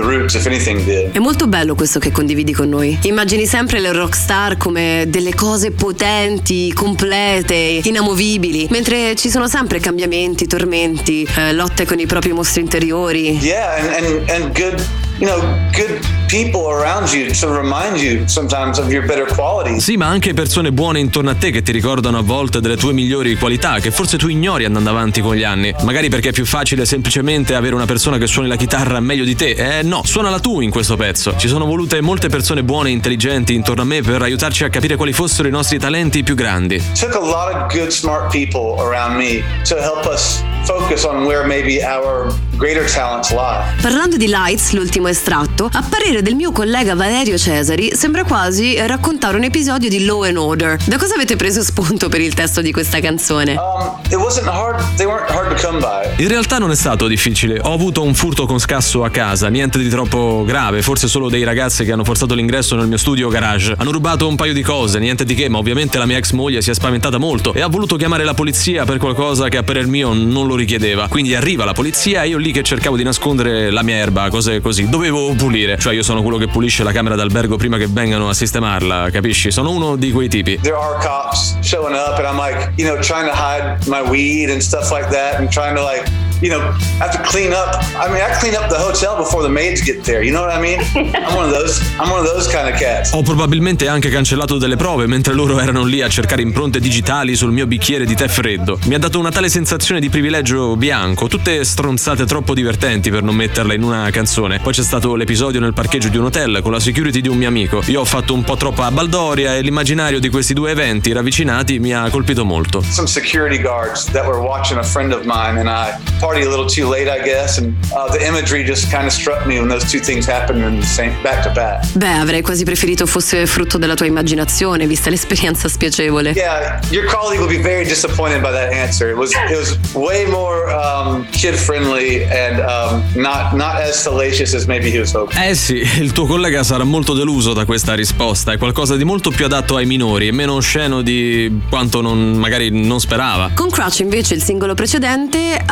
roots, 0.00 0.34
if 0.34 0.46
anything 0.46 0.82
did. 0.84 1.12
È 1.12 1.18
molto 1.18 1.46
bello 1.46 1.74
questo 1.74 1.98
che 1.98 2.10
condividi 2.10 2.52
con 2.52 2.68
noi. 2.68 2.98
Immagini 3.02 3.46
sempre 3.46 3.80
le 3.80 3.92
rockstar 3.92 4.56
come 4.56 5.04
delle 5.08 5.34
cose 5.34 5.70
potenti, 5.70 6.72
complete, 6.72 7.80
inamovibili, 7.82 8.66
mentre 8.70 9.14
ci 9.14 9.30
sono 9.30 9.46
sempre 9.46 9.78
cambiamenti, 9.78 10.46
tormenti, 10.46 11.28
eh, 11.36 11.52
lotte 11.52 11.86
con 11.86 11.98
i 11.98 12.06
propri 12.06 12.32
mostri 12.32 12.60
interiori. 12.62 13.38
Yeah, 13.38 13.96
and, 13.96 14.06
and, 14.06 14.30
and 14.30 14.58
good, 14.58 14.82
you 15.20 15.26
know, 15.26 15.40
good 15.72 16.00
people 16.28 16.68
around 16.70 17.10
you 17.12 17.32
to 17.32 17.48
remind 17.48 17.98
you 17.98 18.26
sometimes 18.28 18.78
of 18.78 18.90
your 18.90 19.04
better 19.06 19.26
qualities. 19.26 19.82
Sì, 19.82 19.96
ma 19.96 20.06
anche 20.06 20.34
persone 20.34 20.72
buone 20.72 21.00
intorno 21.00 21.30
a 21.30 21.34
te 21.34 21.50
che 21.50 21.62
ti 21.62 21.72
ricordano 21.72 22.18
a 22.18 22.22
volte 22.22 22.60
delle 22.60 22.76
tue 22.76 22.92
migliori 22.92 23.36
qualità, 23.36 23.80
che 23.80 23.90
forse 23.90 24.18
tu 24.18 24.28
ignori 24.28 24.64
andando 24.64 24.90
avanti 24.90 25.20
con 25.20 25.34
gli 25.34 25.44
anni. 25.44 25.74
Magari 25.82 26.08
perché 26.08 26.28
è 26.28 26.32
più 26.32 26.46
facile 26.46 26.84
semplicemente 26.84 27.54
avere 27.54 27.74
una 27.74 27.86
persona 27.86 28.18
che 28.18 28.26
suoni 28.26 28.48
la 28.48 28.56
chitarra 28.56 29.00
meglio 29.00 29.24
di 29.24 29.34
te. 29.34 29.78
Eh 29.78 29.82
no, 29.82 30.02
suonala 30.04 30.38
tu 30.38 30.60
in 30.60 30.70
questo 30.70 30.96
pezzo. 30.96 31.34
Ci 31.36 31.48
sono 31.48 31.64
volute 31.64 32.00
molte 32.00 32.28
persone 32.28 32.62
buone 32.62 32.90
e 32.90 32.92
intelligenti 32.92 33.54
intorno 33.54 33.82
a 33.82 33.86
me 33.86 34.02
per 34.02 34.22
aiutarci 34.22 34.64
a 34.64 34.70
capire 34.70 34.96
quali 34.96 35.12
fossero 35.12 35.48
i 35.48 35.50
nostri 35.50 35.78
talenti 35.78 36.22
più 36.22 36.34
grandi. 36.34 36.80
took 36.94 37.14
a 37.14 37.18
lot 37.18 37.54
of 37.54 37.72
good, 37.72 37.90
smart 37.90 38.30
people 38.30 38.80
around 38.80 39.16
me 39.16 39.42
to 39.64 39.76
help 39.76 40.04
us 40.06 40.42
focus 40.68 41.04
on 41.04 41.24
where 41.24 41.46
maybe 41.46 41.82
our 41.82 42.30
greater 42.58 42.84
talents 42.84 43.30
lie. 43.30 43.64
Parlando 43.80 44.18
di 44.18 44.26
Lights, 44.28 44.72
l'ultimo 44.72 45.08
estratto, 45.08 45.70
a 45.72 45.82
parere 45.88 46.20
del 46.20 46.34
mio 46.34 46.52
collega 46.52 46.94
Valerio 46.94 47.38
Cesari, 47.38 47.92
sembra 47.94 48.24
quasi 48.24 48.76
raccontare 48.86 49.38
un 49.38 49.44
episodio 49.44 49.88
di 49.88 50.04
Law 50.04 50.24
and 50.24 50.36
Order. 50.36 50.76
Da 50.84 50.98
cosa 50.98 51.14
avete 51.14 51.36
preso 51.36 51.62
spunto 51.62 52.10
per 52.10 52.20
il 52.20 52.34
testo 52.34 52.60
di 52.60 52.70
questa 52.70 53.00
canzone? 53.00 53.52
Um, 53.52 53.98
it 54.10 54.16
wasn't 54.16 54.46
hard, 54.46 54.78
they 54.96 55.06
weren't 55.06 55.30
hard 55.30 55.56
to 55.56 55.66
come 55.66 55.78
by. 55.78 56.22
In 56.22 56.28
realtà 56.28 56.58
non 56.58 56.70
è 56.70 56.74
stato 56.74 57.06
difficile, 57.06 57.60
ho 57.62 57.72
avuto 57.72 58.02
un 58.02 58.12
furto 58.12 58.44
con 58.44 58.58
scasso 58.58 59.04
a 59.04 59.08
casa, 59.08 59.48
niente 59.48 59.78
di 59.78 59.88
troppo 59.88 60.44
grave, 60.46 60.82
forse 60.82 61.08
solo 61.08 61.30
dei 61.30 61.44
ragazzi 61.44 61.82
che 61.86 61.92
hanno 61.92 62.04
forzato 62.04 62.34
l'ingresso 62.34 62.76
nel 62.76 62.88
mio 62.88 62.98
studio 62.98 63.30
garage. 63.30 63.74
Hanno 63.74 63.90
rubato 63.90 64.28
un 64.28 64.36
paio 64.36 64.52
di 64.52 64.62
cose, 64.62 64.98
niente 64.98 65.24
di 65.24 65.34
che, 65.34 65.48
ma 65.48 65.56
ovviamente 65.56 65.96
la 65.96 66.04
mia 66.04 66.18
ex 66.18 66.32
moglie 66.32 66.60
si 66.60 66.68
è 66.68 66.74
spaventata 66.74 67.16
molto 67.16 67.54
e 67.54 67.62
ha 67.62 67.68
voluto 67.68 67.96
chiamare 67.96 68.24
la 68.24 68.34
polizia 68.34 68.84
per 68.84 68.98
qualcosa 68.98 69.48
che 69.48 69.56
a 69.56 69.62
parer 69.62 69.86
mio 69.86 70.12
non 70.12 70.46
lo 70.46 70.56
richiedeva. 70.58 71.08
Quindi 71.08 71.34
arriva 71.34 71.64
la 71.64 71.72
polizia 71.72 72.22
e 72.22 72.28
io 72.28 72.38
lì 72.38 72.52
che 72.52 72.62
cercavo 72.62 72.96
di 72.96 73.02
nascondere 73.02 73.70
la 73.70 73.82
mia 73.82 73.96
erba, 73.96 74.28
cose 74.28 74.60
così. 74.60 74.88
Dovevo 74.88 75.32
pulire, 75.32 75.78
cioè 75.78 75.94
io 75.94 76.02
sono 76.02 76.22
quello 76.22 76.36
che 76.36 76.48
pulisce 76.48 76.82
la 76.84 76.92
camera 76.92 77.14
d'albergo 77.14 77.56
prima 77.56 77.78
che 77.78 77.86
vengano 77.88 78.28
a 78.28 78.34
sistemarla, 78.34 79.08
capisci? 79.10 79.50
Sono 79.50 79.70
uno 79.70 79.96
di 79.96 80.12
quei 80.12 80.28
tipi. 80.28 80.58
There 80.60 80.76
are 80.76 80.98
cops 81.02 81.56
showing 81.60 81.94
up, 81.94 82.18
and 82.18 82.26
I'm 82.26 82.36
like, 82.36 82.72
you 82.76 82.86
know, 82.86 83.00
trying 83.00 83.28
to 83.28 83.34
hide 83.34 83.78
my 83.86 84.02
weed 84.02 84.50
and 84.50 84.60
stuff 84.60 84.90
like 84.90 85.08
that, 85.10 85.38
and 85.38 85.48
trying 85.50 85.74
to 85.74 85.82
like, 85.82 86.04
you 86.40 86.50
know, 86.50 86.60
have 86.98 87.10
to 87.12 87.22
clean 87.22 87.52
up. 87.52 87.76
I 87.96 88.08
mean, 88.08 88.22
I 88.22 88.30
clean 88.38 88.54
up 88.54 88.68
the 88.68 88.78
hotel 88.78 89.16
before 89.16 89.42
the 89.42 89.48
maids 89.48 89.82
get 89.82 90.04
there. 90.04 90.22
You 90.22 90.32
know 90.32 90.42
what 90.42 90.54
I 90.54 90.60
mean? 90.60 90.78
I'm 91.14 91.34
one 91.34 91.46
of 91.46 91.52
those. 91.52 91.80
I'm 91.98 92.10
one 92.10 92.20
of 92.20 92.26
those 92.26 92.48
kind 92.48 92.68
of 92.72 92.78
cats. 92.78 93.12
Ho 93.12 93.22
probabilmente 93.22 93.88
anche 93.88 94.08
cancellato 94.08 94.58
delle 94.58 94.76
prove 94.76 95.06
mentre 95.06 95.34
loro 95.34 95.58
erano 95.58 95.84
lì 95.84 96.02
a 96.02 96.08
cercare 96.08 96.42
impronte 96.42 96.80
digitali 96.80 97.34
sul 97.34 97.52
mio 97.52 97.66
bicchiere 97.66 98.04
di 98.04 98.14
tè 98.14 98.28
freddo. 98.28 98.78
Mi 98.84 98.94
ha 98.94 98.98
dato 98.98 99.18
una 99.18 99.30
tale 99.30 99.48
sensazione 99.48 100.00
di 100.00 100.08
privilegio 100.08 100.76
bianco, 100.76 101.26
tutte 101.26 101.64
stronzate 101.64 102.24
troppo 102.24 102.54
divertenti 102.54 103.10
per 103.10 103.22
non 103.22 103.34
metterle 103.34 103.74
in 103.74 103.82
una 103.82 104.08
canzone. 104.10 104.60
Poi 104.60 104.72
c'è 104.72 104.82
stato 104.82 105.14
l'episodio 105.14 105.60
nel 105.60 105.72
parcheggio 105.72 106.08
di 106.08 106.16
un 106.16 106.26
hotel 106.26 106.60
con 106.62 106.72
la 106.72 106.80
security 106.80 107.20
di 107.20 107.28
un 107.28 107.36
mio 107.36 107.48
amico. 107.48 107.82
Io 107.86 108.00
ho 108.00 108.04
fatto 108.04 108.34
un 108.34 108.44
po' 108.44 108.56
troppa 108.56 108.90
baldoria 108.90 109.56
e 109.56 109.62
l'immaginario 109.62 110.20
di 110.20 110.28
questi 110.28 110.54
due 110.54 110.70
eventi 110.70 111.12
ravvicinati 111.12 111.78
mi 111.78 111.92
ha 111.92 112.08
colpito 112.10 112.44
molto. 112.44 112.82
Some 112.82 113.08
security 113.08 113.60
guards 113.60 114.04
that 114.12 114.24
were 114.26 114.40
watching 114.40 114.78
a 114.78 114.82
friend 114.82 115.12
of 115.12 115.24
mine, 115.24 115.58
and 115.58 115.68
I 115.68 115.96
party 116.28 116.44
a 116.44 116.48
little 116.48 116.66
too 116.66 116.86
late, 116.86 117.08
I 117.08 117.22
guess, 117.24 117.58
and 117.58 117.74
uh, 117.96 118.10
the 118.12 118.22
imagery 118.22 118.62
just 118.62 118.90
kind 118.90 119.06
of 119.06 119.12
struck 119.12 119.46
me 119.46 119.58
when 119.58 119.68
those 119.68 119.90
two 119.90 119.98
things 119.98 120.26
happened 120.26 120.62
in 120.62 120.78
the 120.78 120.86
same 120.86 121.12
back 121.22 121.42
to 121.44 121.50
back. 121.50 121.86
Beh, 121.94 122.20
avrei 122.20 122.42
quasi 122.42 122.64
preferito 122.64 123.06
fosse 123.06 123.46
frutto 123.46 123.78
della 123.78 123.94
tua 123.94 124.06
immaginazione, 124.06 124.86
vista 124.86 125.08
l'esperienza 125.08 125.68
spiacevole. 125.68 126.32
Yeah, 126.32 126.80
your 126.90 127.06
colleague 127.06 127.40
will 127.40 127.48
be 127.48 127.62
very 127.62 127.84
disappointed 127.84 128.42
by 128.42 128.50
that 128.50 128.72
answer. 128.72 129.08
It 129.08 129.16
was 129.16 129.32
it 129.50 129.56
was 129.56 129.78
way 129.94 130.26
more 130.26 130.70
um, 130.70 131.26
kid 131.30 131.54
friendly 131.54 132.24
and 132.24 132.60
um, 132.60 133.02
not 133.14 133.54
not 133.54 133.76
as 133.80 133.98
salacious 133.98 134.54
as 134.54 134.66
maybe 134.66 134.90
he 134.90 134.98
was 134.98 135.12
hoping. 135.12 135.40
Eh 135.40 135.54
sì, 135.54 135.76
il 136.00 136.12
tuo 136.12 136.26
collega 136.26 136.62
sarà 136.62 136.84
molto 136.84 137.14
deluso 137.14 137.54
da 137.54 137.64
questa 137.64 137.94
risposta, 137.94 138.52
è 138.52 138.58
qualcosa 138.58 138.96
di 138.96 139.04
molto 139.04 139.30
più 139.30 139.46
adatto 139.46 139.76
ai 139.76 139.86
minori 139.86 140.28
e 140.28 140.32
meno 140.32 140.54
osceno 140.54 141.00
di 141.00 141.62
quanto 141.70 142.02
non, 142.02 142.34
magari 142.34 142.70
non 142.70 143.00
sperava. 143.00 143.50
Con 143.54 143.70
Crutch 143.70 144.00
invece 144.00 144.34
il 144.34 144.42
singolo 144.42 144.74
precedente 144.74 145.56
eh, 145.56 145.64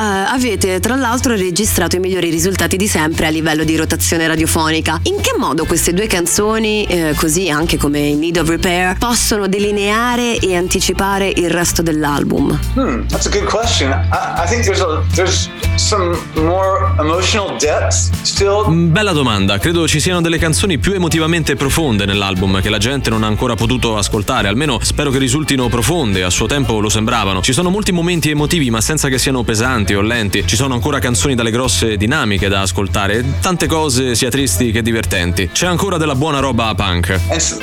avete 0.46 0.78
tra 0.78 0.94
l'altro 0.94 1.34
registrato 1.34 1.96
i 1.96 1.98
migliori 1.98 2.30
risultati 2.30 2.76
di 2.76 2.86
sempre 2.86 3.26
a 3.26 3.30
livello 3.30 3.64
di 3.64 3.74
rotazione 3.74 4.28
radiofonica. 4.28 5.00
In 5.04 5.20
che 5.20 5.34
modo 5.36 5.64
queste 5.64 5.92
due 5.92 6.06
canzoni, 6.06 6.84
eh, 6.84 7.14
così 7.16 7.50
anche 7.50 7.76
come 7.76 7.98
In 7.98 8.20
Need 8.20 8.36
of 8.36 8.48
Repair, 8.48 8.96
possono 8.96 9.48
delineare 9.48 10.38
e 10.38 10.54
anticipare 10.54 11.32
il 11.34 11.50
resto 11.50 11.82
dell'album? 11.82 12.56
Hmm, 12.74 13.06
that's 13.08 13.26
a 13.26 13.30
good 13.30 13.48
question. 13.48 13.90
I, 13.90 14.44
I 14.44 14.46
think 14.46 14.62
there's 14.62 14.80
a 14.80 15.02
there's 15.14 15.50
some 15.76 16.16
more 16.34 16.94
emotional 17.00 17.56
depth 17.58 18.12
still. 18.22 18.68
Mm, 18.68 18.92
Bella 18.92 19.12
domanda, 19.12 19.58
credo 19.58 19.88
ci 19.88 19.98
siano 19.98 20.20
delle 20.20 20.38
canzoni 20.38 20.78
più 20.78 20.92
emotivamente 20.94 21.56
profonde 21.56 22.06
nell'album 22.06 22.60
che 22.60 22.70
la 22.70 22.78
gente 22.78 23.10
non 23.10 23.24
ha 23.24 23.26
ancora 23.26 23.56
potuto 23.56 23.96
ascoltare, 23.96 24.46
almeno 24.46 24.78
spero 24.80 25.10
che 25.10 25.18
risultino 25.18 25.68
profonde, 25.68 26.22
a 26.22 26.30
suo 26.30 26.46
tempo 26.46 26.78
lo 26.78 26.88
sembravano. 26.88 27.42
Ci 27.42 27.52
sono 27.52 27.68
molti 27.68 27.90
momenti 27.90 28.30
emotivi 28.30 28.70
ma 28.70 28.80
senza 28.80 29.08
che 29.08 29.18
siano 29.18 29.42
pesanti 29.42 29.94
o 29.94 30.00
lenti, 30.00 30.35
ci 30.44 30.56
sono 30.56 30.74
ancora 30.74 30.98
canzoni 30.98 31.34
dalle 31.34 31.50
grosse 31.50 31.96
dinamiche 31.96 32.48
da 32.48 32.62
ascoltare, 32.62 33.24
tante 33.40 33.66
cose 33.66 34.14
sia 34.14 34.28
tristi 34.28 34.72
che 34.72 34.82
divertenti. 34.82 35.48
C'è 35.52 35.66
ancora 35.66 35.96
della 35.96 36.14
buona 36.14 36.40
roba 36.40 36.74
punk. 36.74 37.18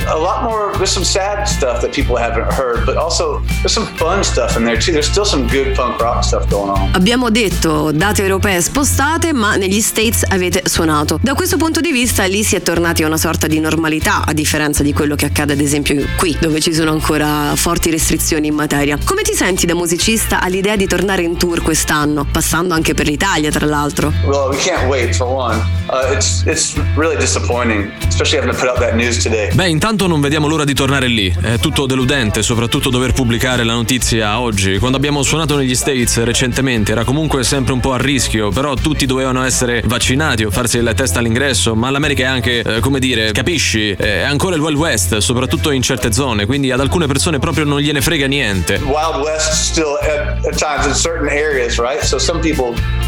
A 0.05 0.15
lot 0.15 0.41
more, 0.41 0.71
there's 0.77 0.91
some 0.91 1.05
sad 1.05 1.45
stuff 1.45 1.79
that 1.79 1.89
people 1.93 2.17
haven't 2.17 2.51
heard, 2.53 2.85
but 2.85 2.95
also 2.95 3.41
there's 3.61 3.73
some 3.73 3.87
fun 3.95 4.23
stuff 4.23 4.55
in 4.55 4.63
there 4.63 4.77
too. 4.77 4.91
There's 4.91 5.09
still 5.09 5.25
some 5.25 5.47
good 5.49 5.75
punk 5.75 5.99
rock 5.99 6.23
stuff 6.23 6.47
going 6.47 6.69
on. 6.69 6.91
Abbiamo 6.93 7.29
detto 7.29 7.91
date 7.91 8.21
europee 8.21 8.61
spostate, 8.61 9.33
ma 9.33 9.55
negli 9.55 9.81
States 9.81 10.23
avete 10.27 10.61
suonato. 10.65 11.19
Da 11.21 11.33
questo 11.33 11.57
punto 11.57 11.81
di 11.81 11.91
vista 11.91 12.23
lì 12.25 12.43
si 12.43 12.55
è 12.55 12.61
tornati 12.61 13.03
a 13.03 13.07
una 13.07 13.17
sorta 13.17 13.47
di 13.47 13.59
normalità, 13.59 14.23
a 14.25 14.33
differenza 14.33 14.83
di 14.83 14.93
quello 14.93 15.15
che 15.15 15.25
accade 15.25 15.53
ad 15.53 15.59
esempio 15.59 16.05
qui, 16.15 16.35
dove 16.39 16.59
ci 16.59 16.73
sono 16.73 16.91
ancora 16.91 17.55
forti 17.55 17.91
restrizioni 17.91 18.47
in 18.47 18.55
materia. 18.55 18.97
Come 19.03 19.21
ti 19.21 19.33
senti 19.33 19.65
da 19.65 19.75
musicista 19.75 20.39
all'idea 20.41 20.75
di 20.75 20.87
tornare 20.87 21.23
in 21.23 21.37
tour 21.37 21.61
quest'anno, 21.61 22.25
passando 22.31 22.61
anche 22.71 22.93
per 22.93 23.07
l'Italia 23.07 23.51
tra 23.51 23.65
l'altro? 23.65 24.11
Well, 24.25 24.49
we 24.49 24.57
can't 24.57 24.87
wait 24.87 25.15
for 25.15 25.27
one. 25.27 25.57
Uh, 25.89 26.13
it's 26.13 26.43
it's 26.45 26.73
really 26.95 27.17
disappointing, 27.17 27.91
especially 28.07 28.37
having 28.37 28.53
to 28.53 28.59
put 28.59 28.69
out 28.69 28.79
that 28.79 28.93
news 28.93 29.21
today. 29.21 29.53
Beh, 29.53 29.67
intanto 29.67 30.07
non 30.07 30.21
vediamo 30.21 30.47
l'ora 30.47 30.63
di 30.63 30.73
tornare 30.73 31.07
lì. 31.07 31.33
È 31.41 31.57
tutto 31.59 31.85
deludente, 31.85 32.41
soprattutto 32.43 32.89
dover 32.89 33.13
pubblicare 33.13 33.63
la 33.63 33.73
notizia 33.73 34.39
oggi. 34.39 34.77
Quando 34.77 34.97
abbiamo 34.97 35.23
suonato 35.23 35.55
negli 35.55 35.75
States 35.75 36.23
recentemente 36.23 36.91
era 36.91 37.03
comunque 37.03 37.43
sempre 37.43 37.73
un 37.73 37.79
po' 37.79 37.93
a 37.93 37.97
rischio, 37.97 38.49
però 38.49 38.75
tutti 38.75 39.05
dovevano 39.05 39.43
essere 39.43 39.81
vaccinati 39.85 40.43
o 40.43 40.51
farsi 40.51 40.77
il 40.77 40.91
test 40.95 41.17
all'ingresso, 41.17 41.75
ma 41.75 41.89
l'America 41.89 42.23
è 42.23 42.27
anche, 42.27 42.59
eh, 42.59 42.79
come 42.79 42.99
dire, 42.99 43.31
capisci, 43.31 43.91
è 43.91 44.21
ancora 44.21 44.55
il 44.55 44.61
Wild 44.61 44.77
West, 44.77 45.17
soprattutto 45.17 45.71
in 45.71 45.81
certe 45.81 46.11
zone, 46.11 46.45
quindi 46.45 46.71
ad 46.71 46.79
alcune 46.79 47.07
persone 47.07 47.39
proprio 47.39 47.65
non 47.65 47.79
gliene 47.79 48.01
frega 48.01 48.27
niente. 48.27 48.79
Wild 48.83 49.21
West 49.23 49.51
still 49.51 49.97
at, 50.01 50.45
at 50.45 50.55
times 50.55 50.85
in 50.85 50.93
certain 50.93 51.27
areas, 51.27 51.77
right? 51.77 52.03
So 52.03 52.17
some 52.19 52.39
people 52.39 52.52
people 52.53 53.02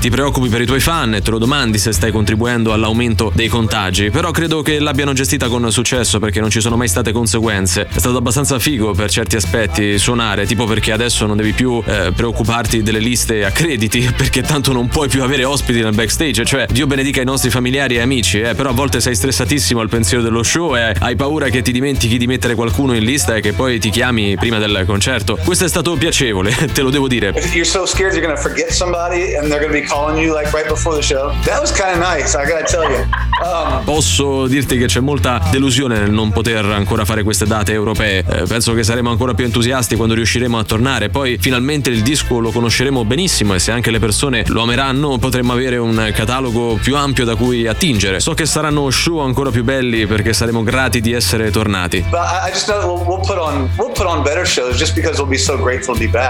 Ti 0.00 0.08
preoccupi 0.08 0.48
per 0.48 0.62
i 0.62 0.66
tuoi 0.66 0.80
fan 0.80 1.14
e 1.14 1.20
te 1.20 1.30
lo 1.30 1.36
domandi 1.36 1.76
se 1.76 1.92
stai 1.92 2.10
contribuendo 2.10 2.72
all'aumento 2.72 3.30
dei 3.34 3.48
contagi, 3.48 4.10
però 4.10 4.30
credo 4.30 4.62
che 4.62 4.78
l'abbiano 4.78 5.12
gestita 5.12 5.48
con 5.48 5.70
successo 5.70 6.18
perché 6.18 6.40
non 6.40 6.48
ci 6.48 6.60
sono 6.62 6.76
mai 6.76 6.88
state 6.88 7.12
conseguenze. 7.12 7.86
È 7.92 7.98
stato 7.98 8.16
abbastanza 8.16 8.58
figo 8.58 8.92
per 8.92 9.10
certi 9.10 9.36
aspetti 9.36 9.98
suonare, 9.98 10.46
tipo 10.46 10.64
perché 10.64 10.90
adesso 10.90 11.26
non 11.26 11.36
devi 11.36 11.52
più 11.52 11.82
eh, 11.84 12.12
preoccuparti 12.16 12.82
delle 12.82 12.98
liste 12.98 13.44
a 13.44 13.50
crediti 13.50 14.10
perché 14.16 14.40
tanto 14.40 14.72
non 14.72 14.88
puoi 14.88 15.08
più 15.08 15.22
avere 15.22 15.44
ospiti 15.44 15.82
nel 15.82 15.94
backstage, 15.94 16.44
cioè 16.46 16.66
Dio 16.70 16.86
benedica 16.86 17.20
i 17.20 17.26
nostri 17.26 17.50
familiari 17.50 17.96
e 17.96 18.00
amici, 18.00 18.40
eh, 18.40 18.54
però 18.54 18.70
a 18.70 18.74
volte 18.74 19.00
sei 19.00 19.14
stressatissimo 19.14 19.80
al 19.80 19.90
pensiero 19.90 20.22
dello 20.22 20.42
show 20.42 20.74
e 20.76 20.94
hai 20.98 21.14
paura 21.14 21.50
che 21.50 21.60
ti 21.60 21.72
dimentichi 21.72 22.16
di 22.16 22.26
mettere 22.26 22.54
qualcuno 22.54 22.94
in 22.94 23.04
lista 23.04 23.34
e 23.34 23.42
che 23.42 23.52
poi 23.52 23.78
ti 23.78 23.90
chiami 23.90 24.36
prima 24.36 24.58
del 24.58 24.84
concerto. 24.86 25.38
Questo 25.44 25.66
è 25.66 25.68
stato 25.68 25.94
piacevole, 25.96 26.54
te 26.72 26.80
lo 26.80 26.88
devo 26.88 27.06
dire. 27.06 27.32
You're 27.52 27.64
so 27.64 27.84
scared 27.84 28.14
you're 28.14 28.26
gonna 28.26 28.40
forget 28.40 28.70
somebody 28.70 28.93
and 28.94 29.50
they're 29.50 29.60
gonna 29.60 29.72
be 29.72 29.82
calling 29.82 30.16
you 30.22 30.32
like 30.32 30.52
right 30.52 30.68
before 30.68 30.94
the 30.94 31.02
show, 31.02 31.32
that 31.44 31.60
was 31.60 31.72
kind 31.72 31.92
of 31.92 31.98
nice. 31.98 32.36
I 32.36 32.46
gotta 32.46 32.64
tell 32.64 32.88
you. 32.88 33.06
Um, 33.42 33.82
posso 33.84 34.46
dirti 34.46 34.78
che 34.78 34.86
c'è 34.86 35.00
molta 35.00 35.42
delusione 35.50 35.98
nel 35.98 36.10
non 36.10 36.30
poter 36.30 36.64
ancora 36.64 37.04
fare 37.04 37.22
queste 37.22 37.46
date 37.46 37.72
europee. 37.72 38.24
Eh, 38.26 38.42
penso 38.46 38.72
che 38.74 38.84
saremo 38.84 39.10
ancora 39.10 39.34
più 39.34 39.44
entusiasti 39.44 39.96
quando 39.96 40.14
riusciremo 40.14 40.58
a 40.58 40.64
tornare. 40.64 41.08
Poi 41.08 41.38
finalmente 41.40 41.90
il 41.90 42.02
disco 42.02 42.38
lo 42.38 42.50
conosceremo 42.50 43.04
benissimo 43.04 43.54
e 43.54 43.58
se 43.58 43.72
anche 43.72 43.90
le 43.90 43.98
persone 43.98 44.44
lo 44.46 44.62
ameranno 44.62 45.18
potremmo 45.18 45.52
avere 45.52 45.76
un 45.76 46.12
catalogo 46.14 46.78
più 46.80 46.96
ampio 46.96 47.24
da 47.24 47.34
cui 47.34 47.66
attingere. 47.66 48.20
So 48.20 48.34
che 48.34 48.46
saranno 48.46 48.88
show 48.90 49.18
ancora 49.18 49.50
più 49.50 49.64
belli 49.64 50.06
perché 50.06 50.32
saremo 50.32 50.62
grati 50.62 51.00
di 51.00 51.12
essere 51.12 51.50
tornati. 51.50 52.04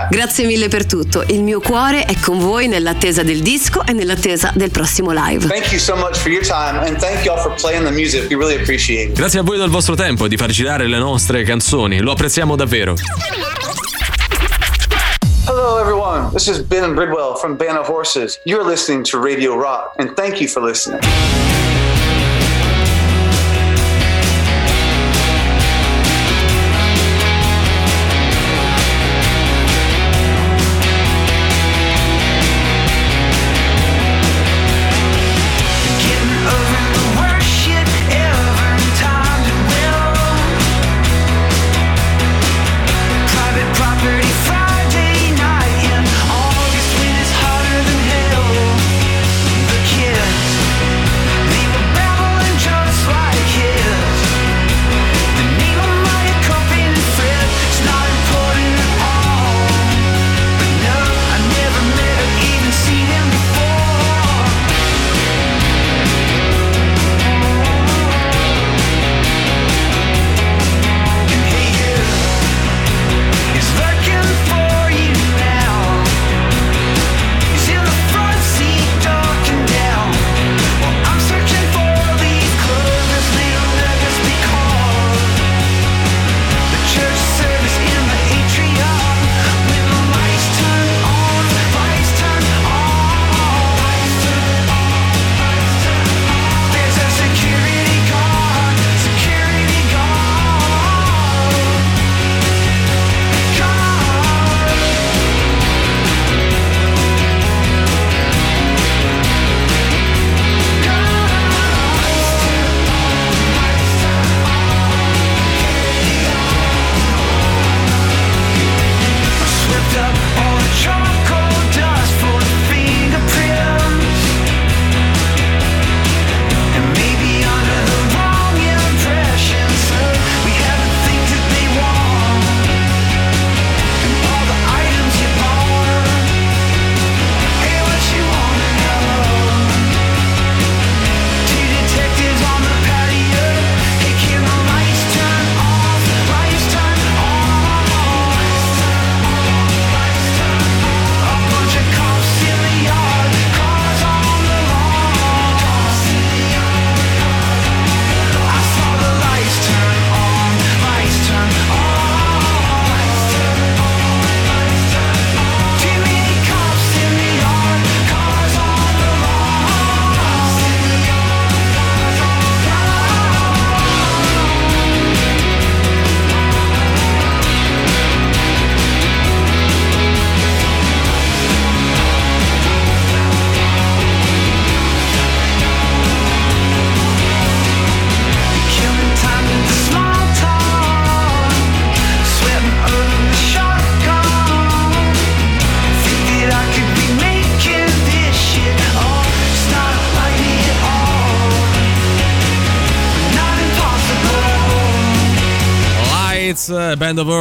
To. 0.09 0.16
Grazie 0.16 0.47
mille 0.47 0.69
per 0.69 0.86
tutto. 0.86 1.24
Il 1.28 1.43
mio 1.43 1.61
cuore 1.61 2.05
è 2.05 2.15
con 2.20 2.39
voi 2.39 2.53
nell'attesa 2.62 3.22
del 3.22 3.40
disco 3.40 3.85
e 3.85 3.93
nell'attesa 3.93 4.52
del 4.55 4.70
prossimo 4.70 5.10
live. 5.12 5.48
So 5.78 5.94
really. 8.64 9.12
Grazie 9.12 9.39
a 9.40 9.43
voi 9.43 9.59
del 9.59 9.68
vostro 9.68 9.94
tempo 9.94 10.24
e 10.24 10.28
di 10.28 10.36
far 10.36 10.51
girare 10.51 10.86
le 10.86 10.98
nostre 10.98 11.43
canzoni. 11.43 12.01
Lo 12.01 12.12
apprezziamo 12.12 12.56
davvero. 12.56 12.94
Hello, 15.47 15.78
everyone. 15.78 16.31
This 16.32 16.47
is 16.48 16.60
Ben 16.60 16.94
Bridwell 16.94 17.36
from 17.36 17.56
Band 17.56 17.76
of 17.76 17.86
Horses. 17.86 18.40
You're 18.44 18.64
listening 18.64 19.05
to 19.05 19.18
Radio 19.18 19.55
Rock, 19.56 19.94
and 19.98 20.14
thank 20.14 20.40
you 20.40 20.48
for 20.48 20.62
listening. 20.62 21.01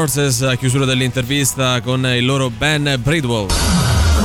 Horses, 0.04 0.42
a 0.42 0.58
chiusura 0.58 0.84
dell'intervista 0.84 1.80
con 1.80 2.06
il 2.06 2.26
loro 2.26 2.50
Ben 2.50 3.00
Bridwell. 3.02 3.83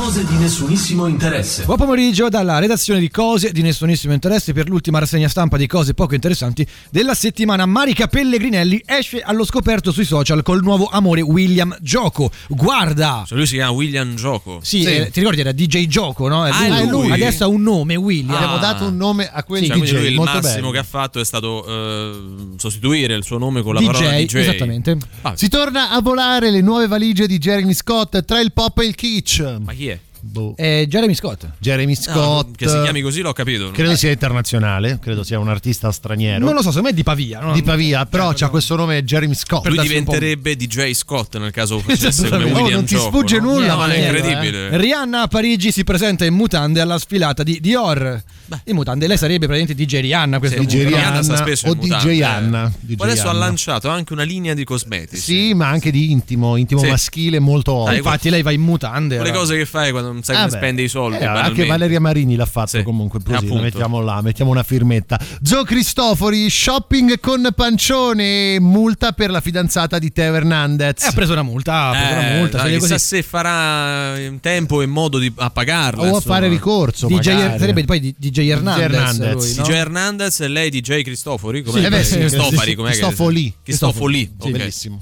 Cose 0.09 0.25
di 0.25 0.37
nessunissimo 0.37 1.05
interesse. 1.05 1.65
Buon 1.65 1.77
pomeriggio 1.77 2.29
dalla 2.29 2.57
redazione 2.57 2.99
di 2.99 3.11
Cose 3.11 3.51
di 3.51 3.61
nessunissimo 3.61 4.11
interesse 4.11 4.53
per 4.53 4.67
l'ultima 4.67 4.97
rassegna 4.97 5.27
stampa 5.27 5.55
di 5.55 5.67
cose 5.67 5.93
poco 5.93 6.15
interessanti 6.15 6.65
della 6.89 7.13
settimana. 7.13 7.67
Marica 7.67 8.07
Pellegrinelli 8.07 8.81
esce 8.87 9.21
allo 9.21 9.45
scoperto 9.45 9.91
sui 9.91 10.05
social 10.05 10.41
col 10.41 10.63
nuovo 10.63 10.85
amore 10.91 11.21
William 11.21 11.77
Gioco. 11.79 12.31
Guarda! 12.47 13.23
Cioè 13.27 13.37
lui 13.37 13.45
si 13.45 13.53
chiama 13.53 13.69
William 13.69 14.15
Gioco. 14.15 14.57
Sì, 14.63 14.81
eh, 14.81 15.11
ti 15.11 15.19
ricordi 15.19 15.41
era 15.41 15.51
DJ 15.51 15.85
Gioco, 15.85 16.27
no? 16.27 16.43
È 16.43 16.49
Ah, 16.49 16.79
è 16.79 16.85
lui. 16.87 17.11
Adesso 17.11 17.43
ha 17.43 17.47
un 17.47 17.61
nome, 17.61 17.95
William. 17.95 18.33
Abbiamo 18.33 18.57
dato 18.57 18.85
un 18.87 18.97
nome 18.97 19.29
a 19.31 19.43
quel 19.43 19.61
Cioè, 19.63 19.77
quindi 19.77 19.91
lui 19.91 20.01
DJ, 20.05 20.07
il 20.09 20.15
molto 20.15 20.31
massimo 20.33 20.53
bello. 20.55 20.71
che 20.71 20.77
ha 20.79 20.83
fatto 20.83 21.19
è 21.19 21.23
stato 21.23 21.63
eh, 21.67 22.55
sostituire 22.57 23.13
il 23.13 23.23
suo 23.23 23.37
nome 23.37 23.61
con 23.61 23.75
la 23.75 23.79
DJ, 23.81 23.85
parola 23.85 24.09
DJ. 24.17 24.35
esattamente. 24.37 24.97
Ah, 25.21 25.33
Si 25.35 25.47
torna 25.49 25.91
a 25.91 26.01
volare 26.01 26.49
le 26.49 26.61
nuove 26.61 26.87
valigie 26.87 27.27
di 27.27 27.37
Jeremy 27.37 27.75
Scott 27.75 28.25
tra 28.25 28.39
il 28.39 28.51
pop 28.53 28.79
e 28.79 28.85
il 28.87 28.95
kitsch. 28.95 29.57
ma 29.63 29.73
chi 29.73 29.87
è? 29.89 29.98
Boh. 30.21 30.53
Eh, 30.57 30.85
Jeremy 30.87 31.13
Scott. 31.15 31.47
Jeremy 31.59 31.95
Scott. 31.95 32.55
che 32.55 32.67
si 32.67 32.79
chiami 32.81 33.01
così 33.01 33.21
l'ho 33.21 33.33
capito. 33.33 33.71
Credo 33.71 33.95
sia 33.95 34.11
internazionale, 34.11 34.99
credo 35.01 35.23
sia 35.23 35.39
un 35.39 35.49
artista 35.49 35.91
straniero. 35.91 36.43
Non 36.43 36.53
lo 36.53 36.61
so, 36.61 36.69
secondo 36.69 36.87
me 36.87 36.93
è 36.93 36.93
di 36.95 37.03
Pavia. 37.03 37.39
no? 37.39 37.53
Di 37.53 37.63
Pavia, 37.63 38.05
però 38.05 38.31
c'ha 38.33 38.49
questo 38.49 38.75
nome 38.75 39.03
Jeremy 39.03 39.33
Scott. 39.35 39.67
Lui 39.67 39.79
diventerebbe 39.79 40.55
DJ 40.55 40.91
Scott 40.93 41.37
nel 41.37 41.51
caso 41.51 41.79
facesse 41.83 42.29
come. 42.29 42.43
William 42.45 42.65
Oh, 42.65 42.69
non 42.69 42.85
ti 42.85 42.95
Gioco, 42.95 43.07
sfugge 43.17 43.39
no? 43.39 43.53
nulla, 43.53 43.67
No, 43.73 43.77
ma 43.77 43.91
è 43.93 43.97
incredibile. 43.99 44.77
Rihanna 44.77 45.21
a 45.23 45.27
Parigi 45.27 45.71
si 45.71 45.83
presenta 45.83 46.25
in 46.25 46.33
mutande 46.33 46.81
alla 46.81 46.97
sfilata 46.99 47.43
di 47.43 47.59
Dior. 47.61 48.21
In 48.65 48.75
mutande, 48.75 49.05
lei 49.07 49.17
sarebbe 49.17 49.45
praticamente 49.47 49.75
DJ 49.83 50.01
Rihanna. 50.01 50.39
Questo 50.39 50.61
no? 50.61 50.67
Rihanna 50.67 51.21
sta 51.21 51.35
spesso 51.37 51.65
in 51.67 51.71
o 51.71 51.75
DJ 51.75 51.91
mutande. 51.91 52.23
Anna. 52.23 52.73
DJ 52.79 52.95
Poi 52.95 53.09
adesso 53.09 53.27
ha 53.27 53.29
Anna. 53.31 53.39
lanciato 53.39 53.89
anche 53.89 54.13
una 54.13 54.23
linea 54.23 54.53
di 54.53 54.63
cosmetici. 54.63 55.21
Sì, 55.21 55.53
ma 55.53 55.67
anche 55.67 55.91
di 55.91 56.11
intimo, 56.11 56.55
intimo 56.55 56.81
Sì. 56.81 56.87
maschile 56.89 57.39
molto 57.39 57.83
Dai. 57.85 57.97
Infatti 57.97 58.29
lei 58.29 58.41
va 58.41 58.51
in 58.51 58.61
mutande. 58.61 59.15
Quelle 59.15 59.29
allora. 59.31 59.39
cose 59.45 59.57
che 59.57 59.65
fai 59.65 59.91
quando 59.91 60.08
non 60.11 60.23
sai 60.23 60.35
Ah, 60.35 60.39
come 60.39 60.51
beh. 60.51 60.57
spende 60.57 60.81
i 60.81 60.87
soldi. 60.87 61.17
Eh, 61.17 61.25
anche. 61.25 61.65
Valeria 61.65 61.99
Marini 61.99 62.35
l'ha 62.35 62.45
fatto 62.45 62.81
comunque 62.83 63.19
così, 63.23 63.45
mettiamo 63.53 64.01
là, 64.01 64.21
mettiamo 64.21 64.51
una 64.51 64.63
firmetta. 64.63 65.19
Gio 65.41 65.63
Cristofori, 65.63 66.49
shopping 66.49 67.19
con 67.19 67.47
pancione, 67.55 68.59
multa 68.59 69.11
per 69.11 69.29
la 69.29 69.41
fidanzata 69.41 69.99
di 69.99 70.11
Teo 70.11 70.33
Hernandez. 70.35 71.03
Eh, 71.03 71.07
ha 71.07 71.11
preso 71.11 71.31
una 71.33 71.43
multa, 71.43 71.87
ha 71.87 71.91
preso 71.91 72.11
una 72.13 72.29
Eh, 72.33 72.37
multa. 72.37 72.57
dai, 72.57 72.71
se 72.73 72.77
chissà 72.79 72.93
così. 72.93 73.05
se 73.05 73.23
farà 73.23 74.19
in 74.19 74.39
tempo 74.39 74.81
e 74.81 74.85
modo 74.85 75.17
di, 75.17 75.31
a 75.37 75.49
pagarla. 75.49 76.01
O 76.01 76.05
a 76.05 76.07
insomma. 76.15 76.35
fare 76.35 76.47
ricorso, 76.47 77.07
DJ 77.07 77.29
magari. 77.31 77.59
sarebbe 77.59 77.83
poi 77.85 77.99
di- 77.99 78.15
DJ 78.17 78.49
Hernandez. 78.49 78.83
Hernandez. 78.83 79.33
lui, 79.33 79.53
no? 79.55 79.63
DJ 79.63 79.69
Hernandez 79.71 80.39
e 80.41 80.47
lei 80.47 80.69
DJ 80.69 81.01
Cristofori? 81.01 81.61
Com'è? 81.63 81.79
Sì, 81.79 81.85
eh 81.85 81.89
beh, 81.89 82.03
sì, 82.03 82.17
Cristofari, 82.17 82.69
sì, 82.71 82.75
Cristofoli. 82.75 83.53
Cristofoli, 83.63 84.19
Sì, 84.39 84.47
ok. 84.47 84.51
bellissimo. 84.51 85.01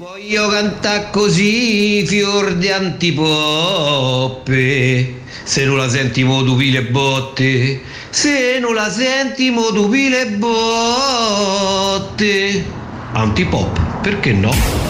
Voglio 0.00 0.48
cantare 0.48 1.08
così, 1.12 2.06
fior 2.06 2.54
di 2.54 2.70
antipoppe. 2.70 3.26
Se 5.44 5.66
non 5.66 5.76
la 5.76 5.90
senti 5.90 6.24
mo 6.24 6.42
tu 6.42 6.56
botte. 6.90 7.82
Se 8.08 8.58
non 8.60 8.72
la 8.72 8.90
senti 8.90 9.50
mo 9.50 9.70
tu 9.74 9.90
botte. 10.38 11.44
Antipop, 13.12 14.00
perché 14.00 14.32
no? 14.32 14.89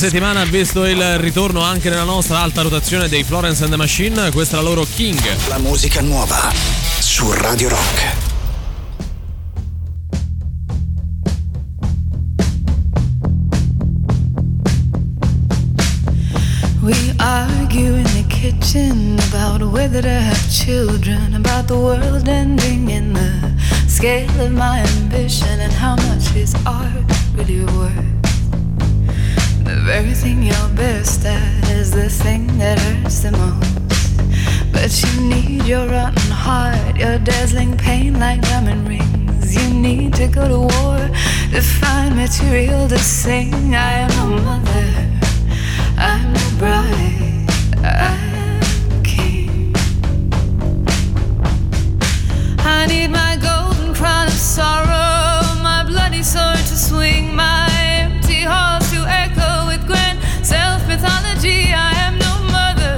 Settimana 0.00 0.40
ha 0.40 0.44
visto 0.46 0.86
il 0.86 1.18
ritorno 1.18 1.60
anche 1.60 1.90
nella 1.90 2.04
nostra 2.04 2.38
alta 2.38 2.62
rotazione 2.62 3.06
dei 3.06 3.22
Florence 3.22 3.64
and 3.64 3.70
the 3.70 3.76
Machine. 3.76 4.30
Questa 4.30 4.56
è 4.56 4.62
la 4.62 4.66
loro 4.66 4.86
King. 4.94 5.20
La 5.48 5.58
musica 5.58 6.00
nuova 6.00 6.50
su 6.98 7.30
Radio 7.32 7.68
Rock. 7.68 8.12
We 16.80 17.14
argue 17.18 17.98
in 17.98 18.04
the 18.04 18.24
kitchen 18.28 19.18
about 19.30 19.60
whether 19.60 20.00
to 20.00 20.08
have 20.08 20.48
children, 20.48 21.34
about 21.34 21.66
the 21.66 21.76
world 21.76 22.26
ending 22.26 22.88
in 22.88 23.12
the 23.12 23.52
scale 23.86 24.30
of 24.40 24.50
my 24.52 24.80
ambition, 24.98 25.60
and 25.60 25.70
how 25.74 25.94
much 26.08 26.34
is 26.34 26.54
art 26.64 27.04
really 27.36 27.66
worth. 27.76 28.19
The 29.70 29.76
very 29.82 30.14
thing 30.14 30.42
you're 30.42 30.68
best 30.74 31.24
at 31.24 31.68
is 31.70 31.92
the 31.92 32.08
thing 32.10 32.48
that 32.58 32.76
hurts 32.80 33.20
the 33.20 33.30
most. 33.30 34.72
But 34.72 34.90
you 35.00 35.20
need 35.28 35.64
your 35.64 35.86
rotten 35.86 36.30
heart, 36.32 36.96
your 36.96 37.20
dazzling 37.20 37.76
pain 37.76 38.18
like 38.18 38.40
diamond 38.42 38.88
rings. 38.88 39.54
You 39.54 39.72
need 39.72 40.14
to 40.14 40.26
go 40.26 40.48
to 40.48 40.58
war 40.58 40.98
to 41.52 41.60
find 41.62 42.16
material 42.16 42.88
to 42.88 42.98
sing. 42.98 43.54
I 43.76 43.92
am 44.06 44.10
a 44.10 44.42
mother. 44.42 44.90
I'm 45.96 46.34
a 46.34 46.50
bride, 46.58 47.46
I'm 47.84 49.02
king. 49.04 49.72
I 52.58 52.86
need 52.86 53.08
my 53.12 53.38
golden 53.40 53.94
crown 53.94 54.26
of 54.26 54.32
sorrow, 54.32 55.62
my 55.62 55.84
bloody 55.86 56.24
sword 56.24 56.58
to 56.58 56.76
swing, 56.76 57.36
my 57.36 57.68
empty 58.00 58.42
halls 58.42 58.79
I 61.02 61.92
am 62.06 62.18
no 62.18 62.38
mother, 62.52 62.96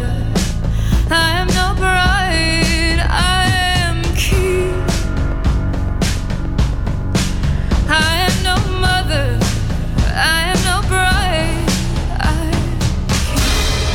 I 1.11 1.41
am 1.41 1.47
no 1.49 1.75
bride, 1.79 3.01
I 3.09 3.47
am 3.79 4.03
king. 4.17 4.75
I 7.89 8.27
am 8.27 8.43
no 8.43 8.57
mother, 8.81 9.39
I 10.09 10.53
am 10.53 10.59
no 10.65 10.81
bride. 10.89 11.69
I 12.19 12.51
am 12.51 12.79
key. 13.21 13.93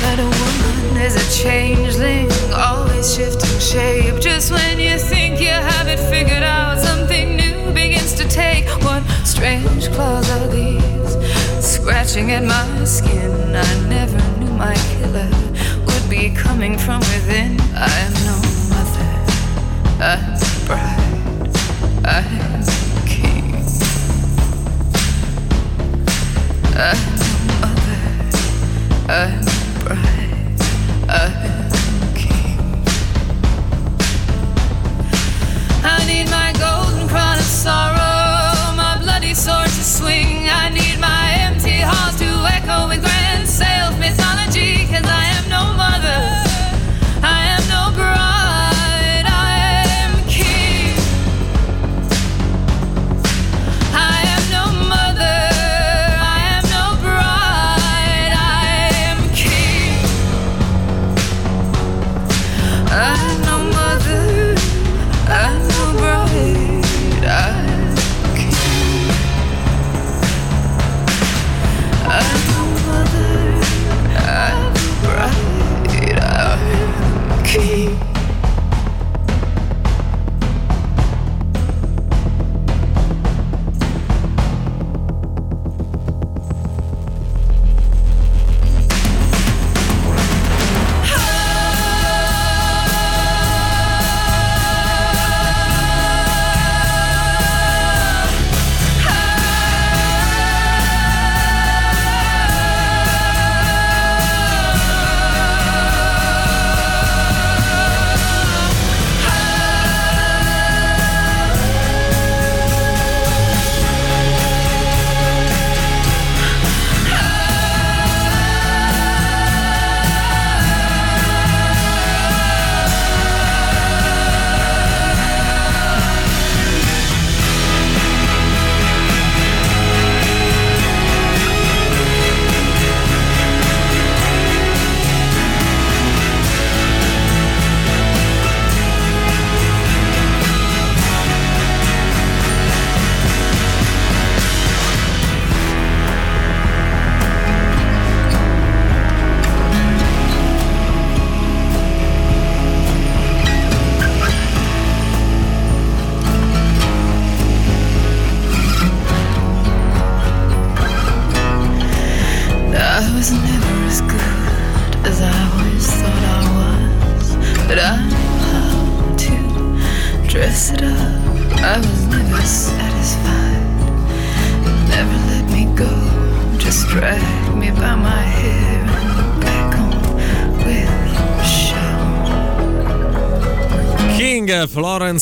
But 0.00 0.18
a 0.18 0.24
woman 0.24 1.02
is 1.02 1.14
a 1.16 1.26
changeling, 1.42 2.30
always 2.54 3.14
shifting 3.14 3.58
shape. 3.60 4.20
Just 4.22 4.50
when 4.50 4.78
you 4.78 4.98
think 4.98 5.38
you 5.40 5.48
have 5.48 5.88
it 5.88 5.98
figured 5.98 6.42
out, 6.42 6.78
something 6.78 7.36
new 7.36 7.72
begins 7.74 8.14
to 8.14 8.26
take 8.28 8.71
strange 9.42 9.90
claws 9.90 10.30
are 10.30 10.46
these 10.52 11.16
scratching 11.60 12.30
at 12.30 12.44
my 12.44 12.84
skin? 12.84 13.56
I 13.56 13.88
never 13.88 14.20
knew 14.38 14.52
my 14.52 14.72
killer 14.92 15.28
would 15.84 16.08
be 16.08 16.30
coming 16.30 16.78
from 16.78 17.00
within. 17.00 17.60
I 17.74 17.90
am 18.06 18.12
no 18.30 18.36
mother, 18.70 19.12
I 19.98 20.14
am 20.14 20.38
bride, 20.68 21.56
I 22.06 22.22
am 22.38 22.62
king. 23.04 23.66
I 26.76 26.94
am 26.94 27.12
no 27.18 27.30
mother, 27.62 28.02
I 29.08 29.24
am 29.38 29.46
bride, 29.82 30.60
I 31.08 31.26
am 31.50 32.14
king. 32.14 32.60
I 35.82 35.98
need 36.06 36.30
my 36.30 36.52
golden 36.60 37.08
crown 37.08 37.38
of 37.38 37.44
sorrow. 37.44 38.01
travel 42.72 42.88
with 42.88 43.02
grand 43.02 43.46
sails, 43.46 43.98
Miss 43.98 44.21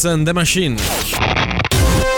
Florence 0.01 0.07
and 0.07 0.27
the 0.27 0.33
Machine. 0.33 0.77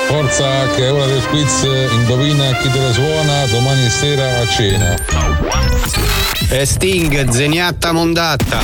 Forza 0.07 0.69
che 0.75 0.87
è 0.87 0.93
ora 0.93 1.07
del 1.07 1.25
quiz, 1.27 1.63
indovina 1.93 2.57
chi 2.59 2.71
te 2.71 2.79
la 2.79 2.93
suona 2.93 3.47
domani 3.47 3.89
sera 3.89 4.41
a 4.41 4.47
cena. 4.47 4.97
E 6.49 6.65
Sting, 6.65 7.29
zeniatta 7.29 7.93
mondatta. 7.93 8.61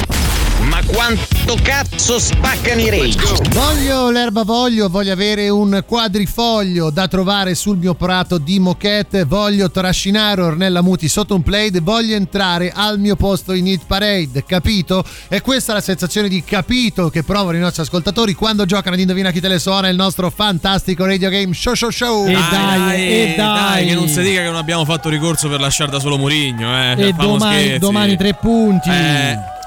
Ma 0.61 0.81
quanto 0.87 1.38
cazzo 1.55 2.19
spaccano 2.19 2.81
i 2.81 2.91
rage? 2.91 3.49
Voglio 3.51 4.11
l'erba 4.11 4.43
voglio, 4.43 4.89
voglio 4.89 5.13
avere 5.13 5.49
un 5.49 5.83
quadrifoglio 5.87 6.91
da 6.91 7.09
trovare 7.09 7.55
sul 7.55 7.77
mio 7.77 7.95
prato 7.95 8.39
di 8.39 8.59
moquette, 8.59 9.25
voglio 9.25 9.71
trascinare 9.71 10.43
Ornella 10.43 10.83
Muti 10.83 11.09
sotto 11.09 11.35
un 11.35 11.43
plaid, 11.43 11.81
voglio 11.81 12.17
entrare 12.17 12.73
al 12.75 12.99
mio 12.99 13.17
posto 13.17 13.53
in 13.53 13.67
Hit 13.67 13.83
Parade, 13.87 14.45
capito? 14.45 15.05
E 15.29 15.41
questa 15.41 15.73
è 15.73 15.75
la 15.77 15.81
sensazione 15.81 16.29
di 16.29 16.43
capito 16.45 17.09
che 17.09 17.23
provano 17.23 17.57
i 17.57 17.61
nostri 17.61 17.83
ascoltatori 17.83 18.35
quando 18.35 18.65
giocano 18.65 18.95
ad 18.95 19.01
Indovina 19.01 19.31
chi 19.31 19.41
te 19.41 19.49
le 19.49 19.59
suona 19.59 19.89
il 19.89 19.97
nostro 19.97 20.31
fantastico 20.31 21.05
radio 21.05 21.31
game 21.31 21.55
show 21.55 21.75
show 21.75 21.91
show. 21.91 22.27
E 22.27 22.33
dai, 22.33 23.35
dai, 23.37 23.87
che 23.87 23.95
non 23.95 24.09
si 24.09 24.21
dica 24.23 24.41
che 24.41 24.47
non 24.47 24.57
abbiamo 24.57 24.85
fatto 24.85 25.09
ricorso 25.09 25.49
per 25.49 25.61
lasciare 25.61 25.91
da 25.91 26.01
solo 26.01 26.19
Murigno, 26.19 26.71
eh. 26.71 27.09
E 27.09 27.15
Famo 27.17 27.33
domani, 27.33 27.79
domani 27.79 28.17
tre 28.17 28.35
punti. 28.35 28.91
Eh. 28.91 29.58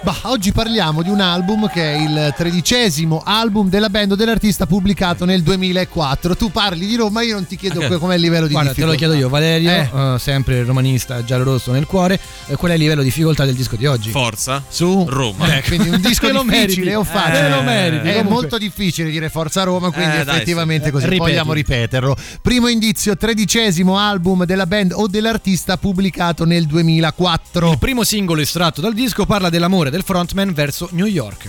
Bah, 0.00 0.16
oggi 0.22 0.52
parliamo 0.52 1.02
di 1.02 1.10
un 1.10 1.20
album 1.20 1.68
che 1.68 1.92
è 1.94 1.98
il 2.00 2.32
tredicesimo 2.34 3.20
album 3.24 3.68
della 3.68 3.90
band 3.90 4.12
o 4.12 4.14
dell'artista 4.14 4.64
pubblicato 4.64 5.24
nel 5.24 5.42
2004. 5.42 6.36
Tu 6.36 6.50
parli 6.50 6.86
di 6.86 6.94
Roma, 6.94 7.22
io 7.22 7.34
non 7.34 7.46
ti 7.46 7.56
chiedo 7.56 7.80
Ok. 7.84 7.98
com'è 7.98 8.14
il 8.14 8.20
livello 8.20 8.46
di 8.46 8.52
Guarda, 8.52 8.70
te 8.72 8.76
difficoltà. 8.76 9.04
lo 9.06 9.10
chiedo 9.12 9.24
io, 9.24 9.28
Valerio, 9.28 9.70
Eh. 9.70 10.14
eh, 10.14 10.18
sempre 10.18 10.62
romanista 10.62 11.22
giallo-rosso 11.24 11.72
nel 11.72 11.84
cuore. 11.84 12.18
eh, 12.46 12.54
qual 12.56 12.70
è 12.70 12.74
il 12.74 12.80
livello 12.80 13.00
di 13.02 13.08
difficoltà 13.08 13.44
del 13.44 13.54
disco 13.56 13.74
di 13.76 13.86
oggi? 13.86 14.10
Forza. 14.10 14.62
Su 14.68 15.04
Roma. 15.08 15.56
Eh, 15.56 15.62
quindi 15.64 15.88
un 15.88 16.00
disco 16.00 16.26
Te 16.28 16.32
lo 16.32 16.42
difficile 16.42 16.94
o 16.94 17.02
facile? 17.04 17.40
Te 17.40 17.48
lo 17.48 17.62
meriti, 17.62 17.96
È 18.08 18.12
comunque. 18.12 18.30
molto 18.32 18.58
difficile 18.58 19.10
dire 19.10 19.28
Forza 19.28 19.64
Roma, 19.64 19.90
quindi 19.90 20.16
Eh, 20.16 20.24
dai, 20.24 20.36
effettivamente 20.36 20.86
sì. 20.86 20.90
così 20.92 21.04
Ripeti. 21.04 21.20
vogliamo 21.20 21.52
ripeterlo. 21.52 22.16
Primo 22.40 22.68
indizio, 22.68 23.16
tredicesimo 23.16 23.98
album 23.98 24.44
della 24.44 24.66
band 24.66 24.92
o 24.94 25.06
dell'artista 25.08 25.76
pubblicato 25.76 26.44
nel 26.44 26.66
2004. 26.66 27.72
Il 27.72 27.78
primo 27.78 28.04
singolo 28.04 28.40
estratto 28.40 28.80
dal 28.80 28.94
disco 28.94 29.26
parla 29.26 29.50
dell'amore 29.50 29.87
del 29.90 30.02
frontman 30.02 30.54
verso 30.54 30.88
New 30.92 31.06
York. 31.06 31.48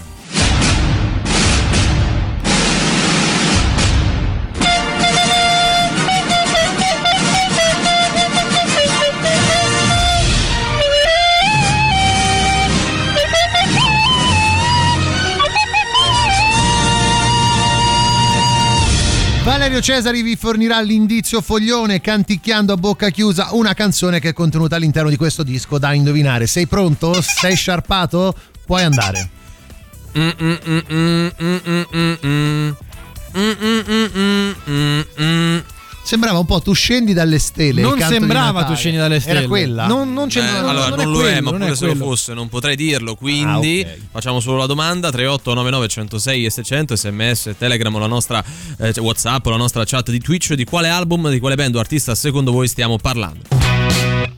Valerio 19.49 19.81
Cesari 19.81 20.21
vi 20.21 20.35
fornirà 20.35 20.80
l'indizio 20.80 21.41
foglione 21.41 22.01
canticchiando 22.01 22.73
a 22.73 22.77
bocca 22.77 23.09
chiusa 23.09 23.47
una 23.53 23.73
canzone 23.73 24.19
che 24.19 24.30
è 24.30 24.34
contenuta 24.34 24.76
all'interno 24.76 25.09
di 25.09 25.15
questo 25.15 25.41
disco 25.41 25.80
da 25.80 25.91
indovinare. 25.91 26.45
Sei 26.45 26.67
pronto? 26.67 27.19
Sei 27.19 27.55
sciarpato? 27.55 28.35
Puoi 28.63 28.84
andare. 28.84 29.27
Mm, 30.15 30.30
Sembrava 36.10 36.40
un 36.40 36.45
po' 36.48 36.60
tu 36.60 36.73
scendi 36.73 37.14
dalle 37.14 37.38
stelle. 37.38 37.81
Non 37.84 37.99
sembrava 37.99 38.64
tu 38.64 38.73
scendi 38.73 38.98
dalle 38.98 39.19
stelle. 39.19 39.40
Era 39.41 39.48
quella? 39.48 39.86
Non, 39.86 40.11
non 40.11 40.27
c'è 40.27 40.41
Beh, 40.41 40.60
non- 40.60 40.69
allora, 40.69 40.88
non 40.88 40.98
non, 40.98 40.99
è 40.99 41.03
lo 41.06 41.19
è, 41.19 41.22
quello, 41.22 41.41
ma 41.44 41.52
non 41.52 41.60
pure 41.60 41.72
è 41.72 41.76
se 41.76 41.86
lo 41.86 41.95
fosse 41.95 42.34
non 42.34 42.49
potrei 42.49 42.76
dirlo. 42.76 43.14
Quindi 43.14 43.84
Ah, 43.88 43.91
ok. 43.91 43.98
facciamo 44.11 44.40
solo 44.40 44.57
la 44.57 44.65
domanda: 44.65 45.11
3899 45.11 45.88
106 45.88 46.45
e 46.45 46.49
600 46.49 46.95
sms, 46.95 47.53
telegram, 47.60 47.99
la 47.99 48.07
nostra 48.07 48.44
eh, 48.80 48.91
cioè, 48.91 49.03
whatsapp, 49.03 49.45
la 49.45 49.56
nostra 49.57 49.84
chat 49.86 50.10
di 50.10 50.19
Twitch. 50.19 50.53
Di 50.53 50.64
quale 50.64 50.88
album, 50.90 51.30
di 51.30 51.38
quale 51.38 51.53
band 51.53 51.76
o 51.76 51.80
artista 51.80 52.15
secondo 52.15 52.52
voi 52.52 52.68
stiamo 52.68 52.98
parlando? 52.98 54.28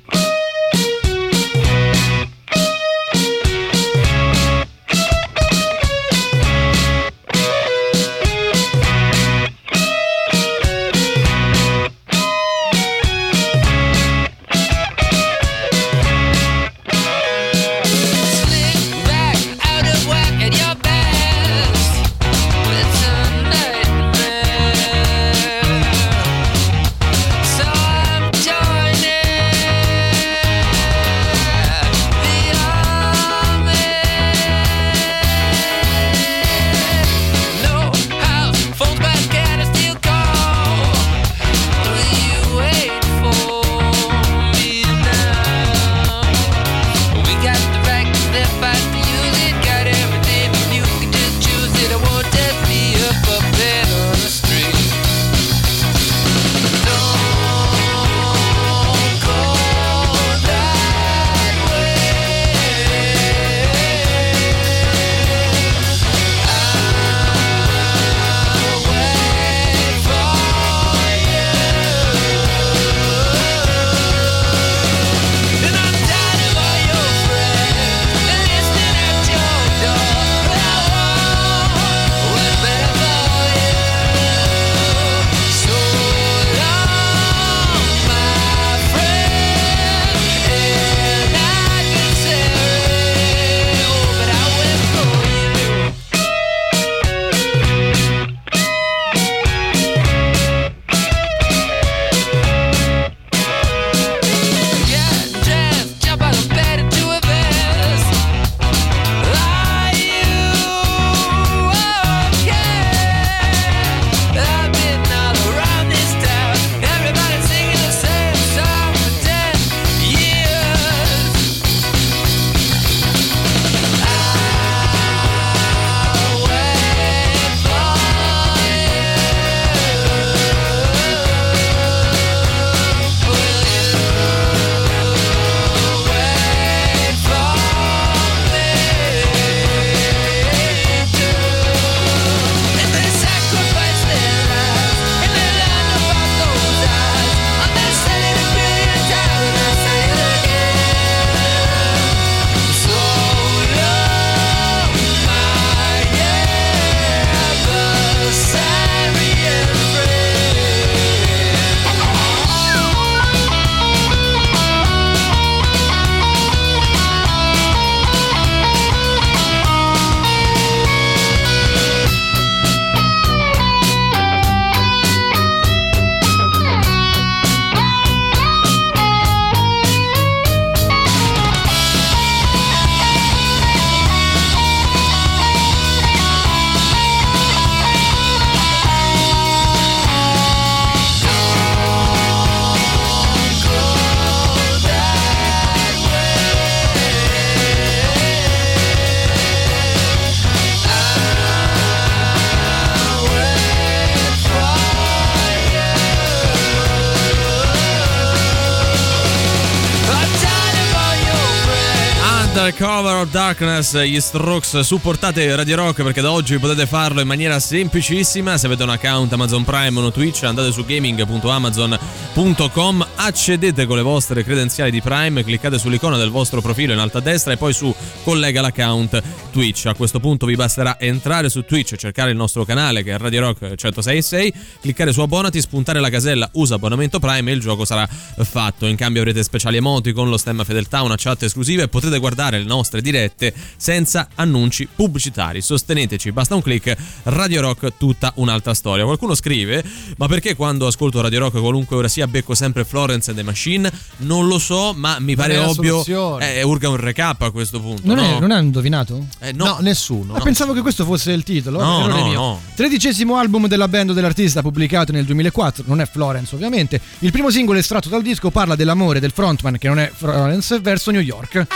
Undercover 212.53 213.21
of 213.21 213.31
Darkness, 213.31 213.97
gli 214.03 214.19
Strokes, 214.19 214.81
supportate 214.81 215.55
Radio 215.55 215.77
Rock 215.77 216.03
perché 216.03 216.19
da 216.19 216.33
oggi 216.33 216.59
potete 216.59 216.85
farlo 216.85 217.21
in 217.21 217.27
maniera 217.27 217.61
semplicissima. 217.61 218.57
Se 218.57 218.65
avete 218.65 218.83
un 218.83 218.89
account 218.89 219.31
Amazon 219.31 219.63
Prime 219.63 219.97
o 219.97 220.11
Twitch, 220.11 220.43
andate 220.43 220.73
su 220.73 220.83
gaming.amazon.com, 220.83 223.07
accedete 223.15 223.85
con 223.85 223.95
le 223.95 224.01
vostre 224.01 224.43
credenziali 224.43 224.91
di 224.91 225.01
Prime, 225.01 225.45
cliccate 225.45 225.79
sull'icona 225.79 226.17
del 226.17 226.29
vostro 226.29 226.59
profilo 226.59 226.91
in 226.91 226.99
alto 226.99 227.19
a 227.19 227.21
destra 227.21 227.53
e 227.53 227.57
poi 227.57 227.71
su 227.71 227.95
collega 228.23 228.59
l'account 228.59 229.23
Twitch. 229.51 229.85
A 229.85 229.93
questo 229.93 230.19
punto 230.19 230.45
vi 230.45 230.55
basterà 230.55 230.99
entrare 230.99 231.49
su 231.49 231.63
Twitch, 231.63 231.95
cercare 231.95 232.31
il 232.31 232.37
nostro 232.37 232.65
canale 232.65 233.01
che 233.01 233.13
è 233.13 233.17
Radio 233.17 233.39
Rock 233.39 233.61
1066, 233.61 234.53
cliccare 234.81 235.13
su 235.13 235.21
abbonati, 235.21 235.61
spuntare 235.61 236.01
la 236.01 236.09
casella 236.09 236.49
usa 236.53 236.75
abbonamento 236.75 237.17
Prime 237.17 237.49
e 237.49 237.53
il 237.53 237.61
gioco 237.61 237.85
sarà 237.85 238.05
fatto. 238.07 238.87
In 238.87 238.97
cambio 238.97 239.21
avrete 239.21 239.41
speciali 239.41 239.77
emoti 239.77 240.11
con 240.11 240.29
lo 240.29 240.35
stemma 240.35 240.65
fedeltà, 240.65 241.01
una 241.01 241.15
chat 241.17 241.43
esclusiva 241.43 241.83
e 241.83 241.87
potete 241.87 242.19
guardare 242.19 242.39
le 242.49 242.63
nostre 242.63 243.01
dirette 243.01 243.53
senza 243.77 244.27
annunci 244.35 244.87
pubblicitari. 244.93 245.61
Sosteneteci, 245.61 246.31
basta 246.31 246.55
un 246.55 246.61
clic. 246.61 246.95
Radio 247.23 247.61
Rock, 247.61 247.93
tutta 247.97 248.31
un'altra 248.35 248.73
storia. 248.73 249.03
Qualcuno 249.05 249.35
scrive: 249.35 249.83
Ma 250.17 250.27
perché 250.27 250.55
quando 250.55 250.87
ascolto 250.87 251.21
Radio 251.21 251.39
Rock, 251.39 251.59
qualunque 251.59 251.95
ora 251.95 252.07
sia, 252.07 252.27
becco 252.27 252.55
sempre 252.55 252.85
Florence 252.85 253.29
and 253.29 253.39
the 253.39 253.45
Machine? 253.45 253.91
Non 254.17 254.47
lo 254.47 254.59
so, 254.59 254.93
ma 254.95 255.19
mi 255.19 255.35
pare 255.35 255.53
è 255.53 255.59
ovvio. 255.59 256.03
soluzione. 256.03 256.55
Eh, 256.55 256.63
urga 256.63 256.89
un 256.89 256.97
recap 256.97 257.41
a 257.41 257.51
questo 257.51 257.79
punto. 257.79 258.01
Non, 258.05 258.17
no? 258.17 258.23
è, 258.23 258.39
non 258.39 258.51
hai 258.51 258.63
indovinato? 258.63 259.25
Eh, 259.39 259.51
no. 259.53 259.65
No, 259.65 259.77
nessuno. 259.81 260.33
Ah, 260.35 260.41
pensavo 260.41 260.73
che 260.73 260.81
questo 260.81 261.05
fosse 261.05 261.31
il 261.31 261.43
titolo. 261.43 261.81
No, 261.81 262.07
no, 262.07 262.31
no. 262.31 262.61
Tredicesimo 262.75 263.35
album 263.35 263.67
della 263.67 263.87
band 263.87 264.13
dell'artista 264.13 264.61
pubblicato 264.61 265.11
nel 265.11 265.25
2004, 265.25 265.83
non 265.87 266.01
è 266.01 266.05
Florence 266.05 266.55
ovviamente. 266.55 266.99
Il 267.19 267.31
primo 267.31 267.49
singolo 267.49 267.79
estratto 267.79 268.09
dal 268.09 268.21
disco 268.21 268.49
parla 268.49 268.75
dell'amore 268.75 269.19
del 269.19 269.31
frontman, 269.31 269.77
che 269.77 269.87
non 269.87 269.99
è 269.99 270.11
Florence, 270.13 270.79
verso 270.79 271.11
New 271.11 271.21
York. 271.21 271.67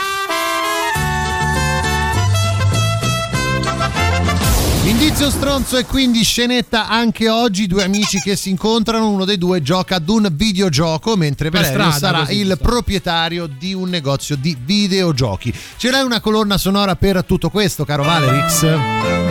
Indizio 4.98 5.28
stronzo 5.28 5.76
e 5.76 5.84
quindi 5.84 6.22
scenetta 6.24 6.88
anche 6.88 7.28
oggi 7.28 7.66
due 7.66 7.84
amici 7.84 8.18
che 8.18 8.34
si 8.34 8.48
incontrano, 8.48 9.10
uno 9.10 9.26
dei 9.26 9.36
due 9.36 9.60
gioca 9.60 9.96
ad 9.96 10.08
un 10.08 10.26
videogioco 10.32 11.16
mentre 11.16 11.50
Per 11.50 11.60
Valerio 11.60 11.90
strada, 11.92 12.24
sarà 12.24 12.32
il 12.32 12.46
sta. 12.46 12.56
proprietario 12.56 13.46
di 13.46 13.74
un 13.74 13.90
negozio 13.90 14.36
di 14.36 14.56
videogiochi. 14.58 15.52
Ce 15.76 15.90
l'hai 15.90 16.02
una 16.02 16.20
colonna 16.20 16.56
sonora 16.56 16.96
per 16.96 17.24
tutto 17.24 17.50
questo, 17.50 17.84
caro 17.84 18.04
Valerix? 18.04 18.62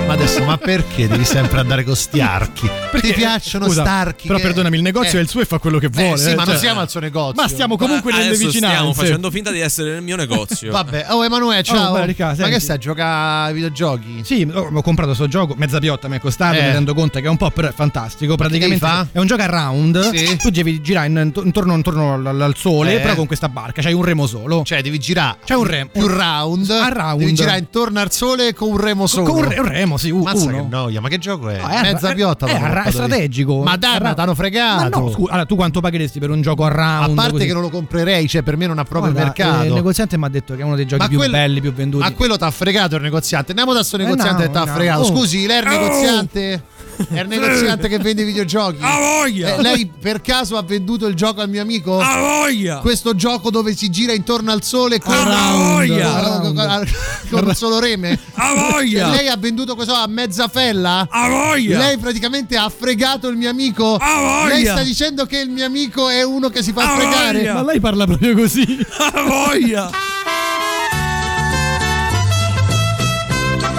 Ma 0.05 0.13
adesso, 0.13 0.43
ma 0.43 0.55
perché 0.57 1.07
devi 1.07 1.25
sempre 1.25 1.59
andare 1.61 1.83
con 1.83 1.95
sti 1.95 2.21
archi? 2.21 2.69
Ti 3.01 3.13
piacciono 3.13 3.65
Scusa, 3.65 3.81
starchi? 3.81 4.27
Però 4.27 4.37
che- 4.37 4.45
perdonami, 4.45 4.75
il 4.77 4.83
negozio 4.83 5.17
Eh. 5.17 5.21
è 5.21 5.23
il 5.23 5.29
suo 5.29 5.41
e 5.41 5.45
fa 5.45 5.57
quello 5.57 5.79
che 5.79 5.87
vuole. 5.87 6.13
Eh, 6.13 6.17
sì, 6.17 6.29
eh, 6.29 6.35
ma 6.35 6.43
non 6.43 6.51
cioè- 6.53 6.57
siamo 6.63 6.79
al 6.79 6.89
suo 6.91 6.99
negozio. 6.99 7.41
Ma 7.41 7.47
stiamo 7.47 7.75
comunque 7.75 8.11
Ma 8.11 8.19
nelle 8.19 8.37
vicinanze. 8.37 8.75
stiamo 8.75 8.93
facendo 8.93 9.31
finta 9.31 9.49
di 9.49 9.59
essere 9.61 9.93
nel 9.93 10.03
mio 10.03 10.15
negozio. 10.15 10.71
Vabbè, 10.71 11.07
oh 11.09 11.25
Emanuele, 11.25 11.63
ciao. 11.63 11.89
Oh, 11.89 11.93
Valerica, 11.93 12.35
ma 12.37 12.47
che 12.49 12.59
stai 12.59 12.75
a 12.75 12.79
giocare 12.79 13.47
ai 13.49 13.53
videogiochi? 13.55 14.21
Sì, 14.23 14.47
ho 14.53 14.69
ho 14.71 14.81
comprato 14.83 15.13
sto 15.15 15.27
gioco, 15.27 15.54
mezza 15.55 15.79
piotta 15.79 16.07
mi 16.07 16.17
è 16.17 16.19
costato, 16.19 16.57
Eh. 16.57 16.61
mi 16.61 16.71
rendo 16.71 16.93
conto 16.93 17.19
che 17.19 17.25
è 17.25 17.29
un 17.29 17.37
po' 17.37 17.49
però 17.51 17.67
è 17.67 17.73
fantastico. 17.73 18.35
Praticamente 18.35 18.85
è 19.11 19.19
un 19.19 19.25
gioco 19.27 19.41
a 19.41 19.45
round. 19.45 20.11
Sì. 20.13 20.35
Tu 20.37 20.49
devi 20.49 20.81
girare 20.81 21.07
in- 21.07 21.31
intorno, 21.43 21.73
intorno 21.75 22.13
al, 22.13 22.41
al 22.41 22.55
sole, 22.55 22.95
Eh. 22.95 22.99
però 22.99 23.15
con 23.15 23.27
questa 23.27 23.49
barca, 23.49 23.81
c'hai 23.81 23.93
un 23.93 24.03
remo 24.03 24.27
solo. 24.27 24.63
Cioè, 24.63 24.81
devi 24.81 24.99
girare 24.99 25.37
C'è 25.45 25.55
un 25.55 25.65
remo. 25.65 25.89
più 25.91 26.07
round. 26.07 26.69
A 26.69 26.89
round. 26.89 27.19
Devi 27.19 27.33
girare 27.33 27.59
intorno 27.59 27.99
al 27.99 28.11
sole 28.11 28.53
con 28.53 28.69
un 28.69 28.77
remo 28.77 29.07
solo. 29.07 29.25
Con 29.31 29.37
un, 29.43 29.49
re- 29.49 29.59
un 29.59 29.67
remo, 29.67 29.97
sì, 29.97 30.11
Mazza 30.11 30.45
uno. 30.45 30.57
che 30.63 30.67
noia, 30.69 31.01
ma 31.01 31.07
che 31.09 31.17
gioco 31.17 31.49
è? 31.49 31.59
No, 31.61 31.67
è 31.67 31.75
a- 31.75 31.81
Mezza 31.81 32.13
piotta. 32.13 32.45
è, 32.47 32.55
a 32.55 32.67
ra- 32.73 32.83
è 32.83 32.91
strategico. 32.91 33.61
Ma 33.63 33.73
a 33.79 33.97
ra- 33.97 34.13
t'hanno 34.13 34.35
fregato. 34.35 34.99
No, 34.99 35.11
scusa, 35.11 35.31
allora, 35.31 35.45
tu 35.45 35.55
quanto 35.55 35.79
pagheresti 35.81 36.19
per 36.19 36.29
un 36.29 36.41
gioco 36.41 36.63
a 36.63 36.67
a 36.67 36.71
round? 36.71 37.15
parte 37.15 37.31
così? 37.33 37.45
che 37.47 37.53
non 37.53 37.61
lo 37.61 37.69
comprerei, 37.69 38.27
cioè 38.27 38.41
per 38.41 38.57
me 38.57 38.65
non 38.67 38.79
ha 38.79 38.83
proprio 38.83 39.11
Guarda, 39.11 39.29
mercato. 39.33 39.63
eh, 39.63 39.67
Il 39.67 39.73
negoziante 39.73 40.17
mi 40.17 40.25
ha 40.25 40.29
detto 40.29 40.55
che 40.55 40.61
è 40.61 40.63
uno 40.63 40.75
dei 40.75 40.85
giochi 40.85 41.01
Ma 41.03 41.07
più 41.07 41.17
quello- 41.17 41.31
belli, 41.33 41.61
più 41.61 41.73
venduti. 41.73 42.03
Ma 42.03 42.11
quello 42.11 42.37
t'ha 42.37 42.51
fregato 42.51 42.95
il 42.95 43.01
negoziante. 43.01 43.49
Andiamo 43.51 43.73
da 43.73 43.83
sto 43.83 43.95
Eh, 43.97 44.03
negoziante 44.03 44.43
che 44.43 44.49
t'ha 44.51 44.63
no. 44.65 44.73
fregato. 44.73 45.01
Oh. 45.01 45.05
Scusi, 45.45 45.47
lei 45.47 45.57
è 45.57 45.61
il 45.61 45.67
Oh. 45.67 45.81
negoziante? 45.81 46.63
È 47.09 47.19
il 47.19 47.27
negoziante 47.27 47.89
che 47.89 47.97
vende 47.99 48.21
i 48.21 48.25
videogiochi? 48.25 48.77
A 48.79 48.97
voglia! 48.97 49.55
Eh, 49.55 49.61
lei 49.61 49.85
per 49.99 50.21
caso 50.21 50.55
ha 50.55 50.61
venduto 50.63 51.07
il 51.07 51.13
gioco 51.15 51.41
al 51.41 51.49
mio 51.49 51.61
amico? 51.61 51.99
A 51.99 52.19
voglia! 52.19 52.77
Questo 52.77 53.15
gioco 53.15 53.49
dove 53.49 53.75
si 53.75 53.89
gira 53.89 54.13
intorno 54.13 54.49
al 54.51 54.63
sole 54.63 54.99
con, 54.99 55.13
A 55.13 55.51
voglia! 55.51 56.39
con, 56.39 56.87
con- 57.29 57.45
un 57.47 57.53
solo 57.53 57.79
reme? 57.79 58.17
A 58.35 58.53
voglia! 58.71 59.09
Lei 59.15 59.27
ha 59.27 59.35
venduto 59.35 59.75
questo 59.75 59.93
a 59.93 60.07
mezza 60.07 60.47
fella? 60.47 61.05
A 61.09 61.27
voglia! 61.27 61.79
Lei 61.79 61.97
praticamente 61.97 62.55
ha 62.55 62.69
fregato 62.69 63.27
il 63.27 63.35
mio 63.35 63.49
amico? 63.49 63.95
A 63.99 64.19
voglia! 64.21 64.53
Lei 64.53 64.63
sta 64.65 64.81
dicendo 64.81 65.25
che 65.25 65.39
il 65.39 65.49
mio 65.49 65.65
amico 65.65 66.07
è 66.07 66.23
uno 66.23 66.47
che 66.49 66.63
si 66.63 66.71
fa 66.71 66.93
A 66.93 66.95
fregare? 66.95 67.37
voglia! 67.39 67.53
Ma 67.55 67.63
lei 67.65 67.79
parla 67.81 68.05
proprio 68.05 68.33
così. 68.35 68.63
A 69.11 69.21
voglia! 69.21 69.91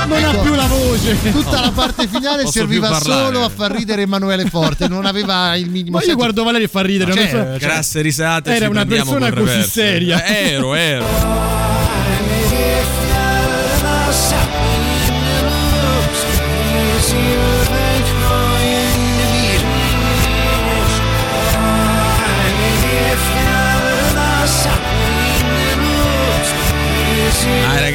Non 0.07 0.24
ha 0.24 0.35
più 0.43 0.55
la 0.55 0.66
voce. 0.66 1.16
Tutta 1.33 1.61
la 1.61 1.70
parte 1.70 2.07
finale 2.09 2.43
Posso 2.43 2.59
serviva 2.59 2.99
solo 3.01 3.45
a 3.45 3.49
far 3.49 3.73
ridere 3.73 4.03
Emanuele 4.03 4.45
Forte, 4.47 4.89
non 4.89 5.05
aveva 5.05 5.55
il 5.57 5.69
minimo 5.69 5.93
Ma 5.93 5.99
io 5.99 6.05
senso. 6.05 6.16
guardo 6.16 6.45
Valerio 6.45 6.66
e 6.66 6.70
fa 6.70 6.83
ridere. 6.83 7.12
non 7.15 7.19
Cioè, 7.19 7.28
so- 7.31 7.37
cioè, 7.37 7.59
Grasse 7.59 8.01
risate. 8.03 8.51
Era 8.55 8.65
ci 8.66 8.70
una 8.70 8.85
persona 8.87 9.33
così 9.33 9.62
seria. 9.62 10.24
Eh, 10.24 10.51
Ero, 10.53 10.74
ero. 10.74 11.66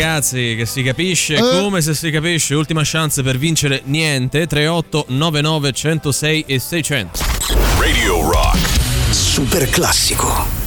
Ragazzi, 0.02 0.56
che 0.58 0.66
si 0.66 0.82
capisce 0.82 1.36
Eh. 1.36 1.40
come 1.40 1.80
se 1.82 1.94
si 1.94 2.10
capisce. 2.10 2.56
Ultima 2.56 2.82
chance 2.84 3.22
per 3.22 3.38
vincere 3.38 3.82
niente. 3.86 4.48
38 4.48 5.06
99 5.10 5.72
106 5.72 6.44
e 6.48 6.58
600. 6.60 7.20
Radio 7.80 8.30
Rock. 8.30 8.58
Super 9.12 9.70
classico. 9.70 10.60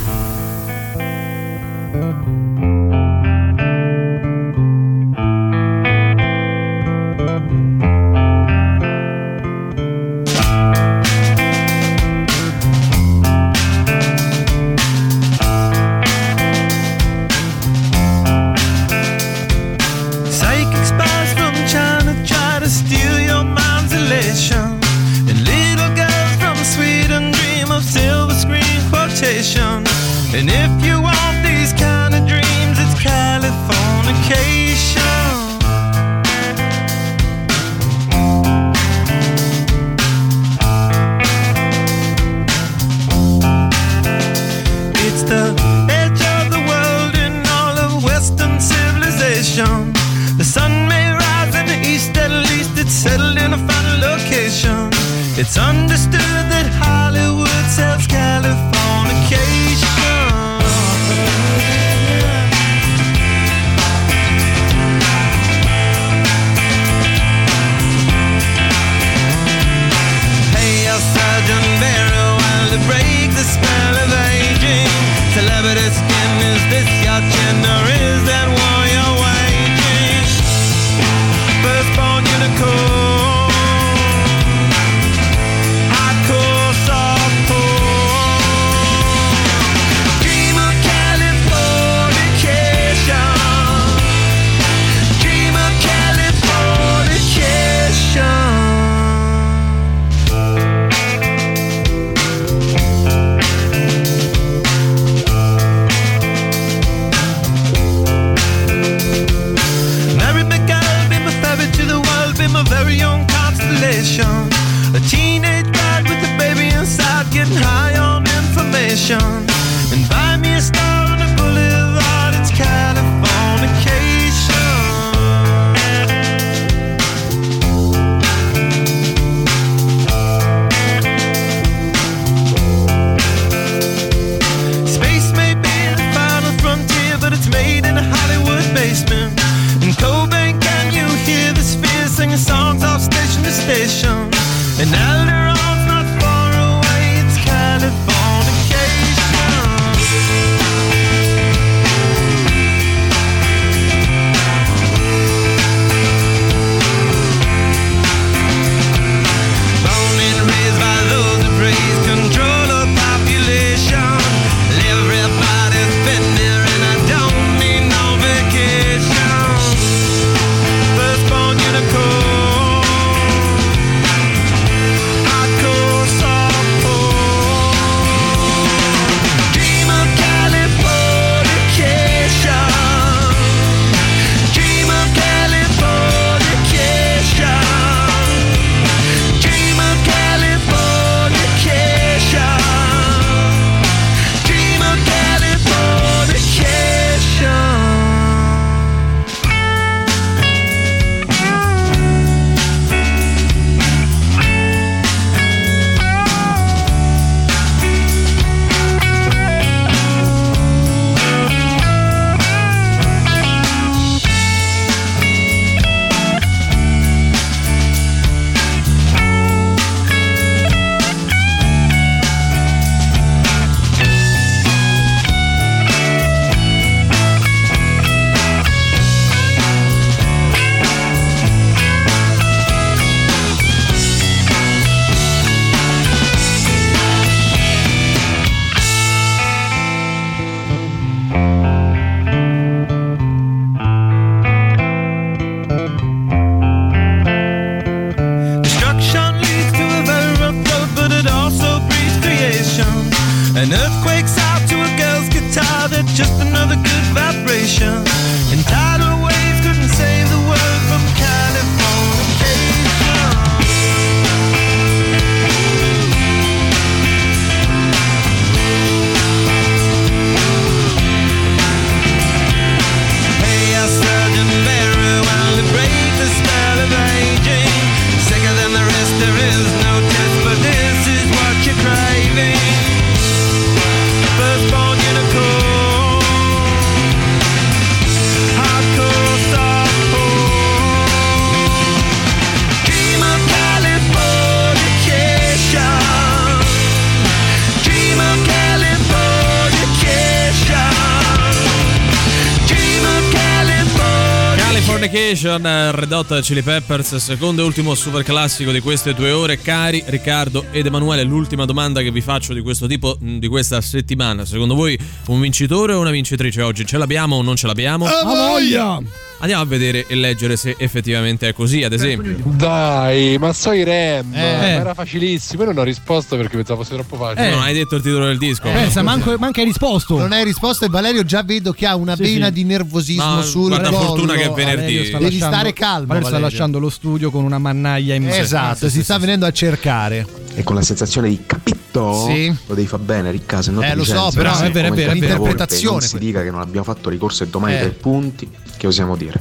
Red 306.05 306.13
Hot 306.13 306.41
Chili 306.43 306.61
Peppers, 306.61 307.17
secondo 307.17 307.63
e 307.63 307.65
ultimo 307.65 307.95
super 307.95 308.23
classico 308.23 308.71
di 308.71 308.81
queste 308.81 309.15
due 309.15 309.31
ore. 309.31 309.59
Cari 309.59 310.03
Riccardo 310.05 310.67
ed 310.71 310.85
Emanuele, 310.85 311.23
l'ultima 311.23 311.65
domanda 311.65 312.03
che 312.03 312.11
vi 312.11 312.21
faccio 312.21 312.53
di 312.53 312.61
questo 312.61 312.87
tipo 312.87 313.17
mh, 313.19 313.39
di 313.39 313.49
questa 313.49 313.81
settimana. 313.81 314.45
Secondo 314.45 314.75
voi 314.75 314.99
un 315.29 315.41
vincitore 315.41 315.95
o 315.95 316.01
una 316.01 316.11
vincitrice 316.11 316.61
oggi? 316.61 316.85
Ce 316.85 316.99
l'abbiamo 316.99 317.37
o 317.37 317.43
non 317.43 317.57
ce 317.57 317.67
l'abbiamo? 317.67 318.05
A 318.05 318.23
voglia! 318.23 319.24
Andiamo 319.45 319.63
a 319.63 319.67
vedere 319.67 320.07
e 320.07 320.15
leggere 320.15 320.57
se 320.57 320.75
effettivamente 320.79 321.47
è 321.47 321.53
così, 321.53 321.83
ad 321.83 321.93
esempio. 321.93 322.35
Dai, 322.45 323.37
ma 323.37 323.53
so 323.53 323.73
i 323.73 323.85
Rem. 323.85 324.33
Eh. 324.33 324.39
Era 324.39 324.95
facilissimo. 324.95 325.65
Io 325.65 325.69
non 325.69 325.79
ho 325.81 325.83
risposto 325.83 326.39
perché 326.39 326.57
pensavo 326.57 326.83
fosse 326.83 326.95
troppo 326.95 327.17
facile. 327.17 327.51
Non 327.51 327.61
hai 327.61 327.75
detto 327.75 327.97
il 327.97 328.03
titolo 328.03 328.25
del 328.25 328.39
disco? 328.39 328.71
Pensa, 328.71 329.03
manco, 329.03 329.37
manca 329.39 329.61
hai 329.61 329.67
risposto. 329.67 330.17
Non 330.17 330.33
hai 330.33 330.45
risposto 330.45 330.87
e 330.87 330.89
Valerio 330.89 331.25
già 331.25 331.43
vedo 331.43 331.73
che 331.73 331.85
ha 331.85 331.95
una 331.95 332.17
Sì, 332.17 332.23
vena 332.23 332.47
sì. 332.47 332.53
di 332.53 332.65
nervosismo 332.65 333.35
Ma 333.35 333.43
sul 333.43 333.69
guarda, 333.69 333.91
collo. 333.91 334.07
fortuna 334.07 334.33
che 334.33 334.45
è 334.45 334.51
venerdì. 334.51 334.95
Devi 334.97 335.11
lasciando- 335.13 335.37
stare 335.39 335.73
calmo. 335.75 336.07
Valerio 336.07 336.29
sta 336.29 336.39
lasciando 336.39 336.79
lo 336.79 336.89
studio 336.89 337.31
con 337.31 337.45
una 337.45 337.59
mannaia 337.59 338.15
in 338.15 338.27
Esatto, 338.27 338.89
si 338.89 339.03
sta 339.03 339.19
venendo 339.19 339.45
a 339.45 339.53
cercare. 339.53 340.27
E 340.55 340.63
con 340.63 340.75
la 340.75 340.81
sensazione 340.81 341.29
di 341.29 341.39
capito? 341.47 341.84
Sì. 342.27 342.55
Lo 342.67 342.75
devi 342.75 342.87
fare 342.87 343.03
bene, 343.03 343.31
Ricca, 343.31 343.63
se 343.63 343.71
no 343.71 343.83
Eh, 343.83 343.91
ti 343.91 343.97
lo 343.97 344.05
so, 344.05 344.31
però 344.35 344.59
è 344.59 344.71
vero, 344.71 344.89
è 344.89 344.91
vero, 344.91 345.13
è 345.13 345.19
vero. 345.19 345.37
volte 345.37 345.53
Interpretazione 345.53 345.99
Non 345.99 346.09
si 346.09 346.19
dica 346.19 346.43
che 346.43 346.51
non 346.51 346.61
abbiamo 346.61 346.85
fatto 346.85 347.09
ricorso 347.09 347.45
e 347.45 347.49
domani 347.49 347.75
Eh. 347.75 347.81
tre 347.81 347.91
punti, 347.91 348.51
che 348.77 348.87
osiamo 348.87 349.17
dire? 349.17 349.41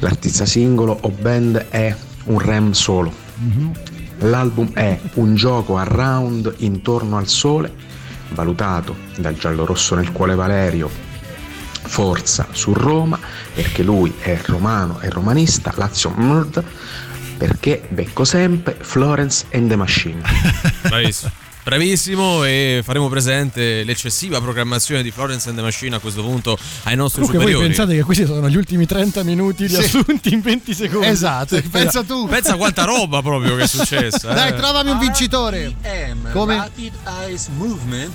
L'artista 0.00 0.44
singolo 0.44 0.98
o 1.00 1.08
band 1.10 1.66
è 1.70 1.94
un 2.24 2.38
rem 2.38 2.72
solo. 2.72 3.12
L'album 4.18 4.72
è 4.72 4.98
un 5.14 5.34
gioco 5.34 5.76
a 5.76 5.84
round 5.84 6.54
intorno 6.58 7.16
al 7.18 7.28
sole, 7.28 7.72
valutato 8.30 8.96
dal 9.16 9.34
giallo-rosso 9.34 9.94
nel 9.94 10.10
cuore 10.12 10.34
Valerio, 10.34 10.90
forza 11.82 12.48
su 12.52 12.72
Roma, 12.72 13.18
perché 13.54 13.82
lui 13.82 14.12
è 14.18 14.38
romano 14.46 15.00
e 15.00 15.10
romanista, 15.10 15.72
Lazio 15.76 16.12
Nord, 16.16 16.62
perché 17.36 17.82
becco 17.88 18.24
sempre 18.24 18.76
Florence 18.80 19.46
and 19.52 19.68
the 19.68 19.76
Machine. 19.76 20.20
Bravissimo. 20.82 21.30
Bravissimo 21.66 22.44
e 22.44 22.80
faremo 22.84 23.08
presente 23.08 23.82
l'eccessiva 23.82 24.40
programmazione 24.40 25.02
di 25.02 25.10
Florence 25.10 25.48
and 25.48 25.58
the 25.58 25.64
Machine 25.64 25.96
a 25.96 25.98
questo 25.98 26.22
punto 26.22 26.56
ai 26.84 26.94
nostri 26.94 27.22
Comunque 27.22 27.42
voi 27.42 27.52
superiori. 27.54 27.66
pensate 27.66 27.96
che 27.96 28.04
questi 28.04 28.24
sono 28.24 28.48
gli 28.48 28.54
ultimi 28.56 28.86
30 28.86 29.24
minuti 29.24 29.68
Sì. 29.68 29.76
riassunti 29.76 30.32
in 30.32 30.42
20 30.42 30.74
secondi. 30.74 31.08
Esatto, 31.08 31.56
Sì, 31.56 31.62
pensa 31.62 32.04
tu. 32.04 32.28
Pensa 32.28 32.54
quanta 32.54 32.84
roba 32.84 33.20
proprio 33.20 33.56
che 33.56 33.64
è 33.64 33.66
successa. 33.66 34.32
Dai, 34.32 34.50
eh. 34.50 34.54
trovami 34.54 34.90
un 34.90 34.98
vincitore. 35.00 35.74
Come? 36.30 36.54
Rapid 36.54 36.92
Eyes 37.24 37.48
Movement 37.56 38.12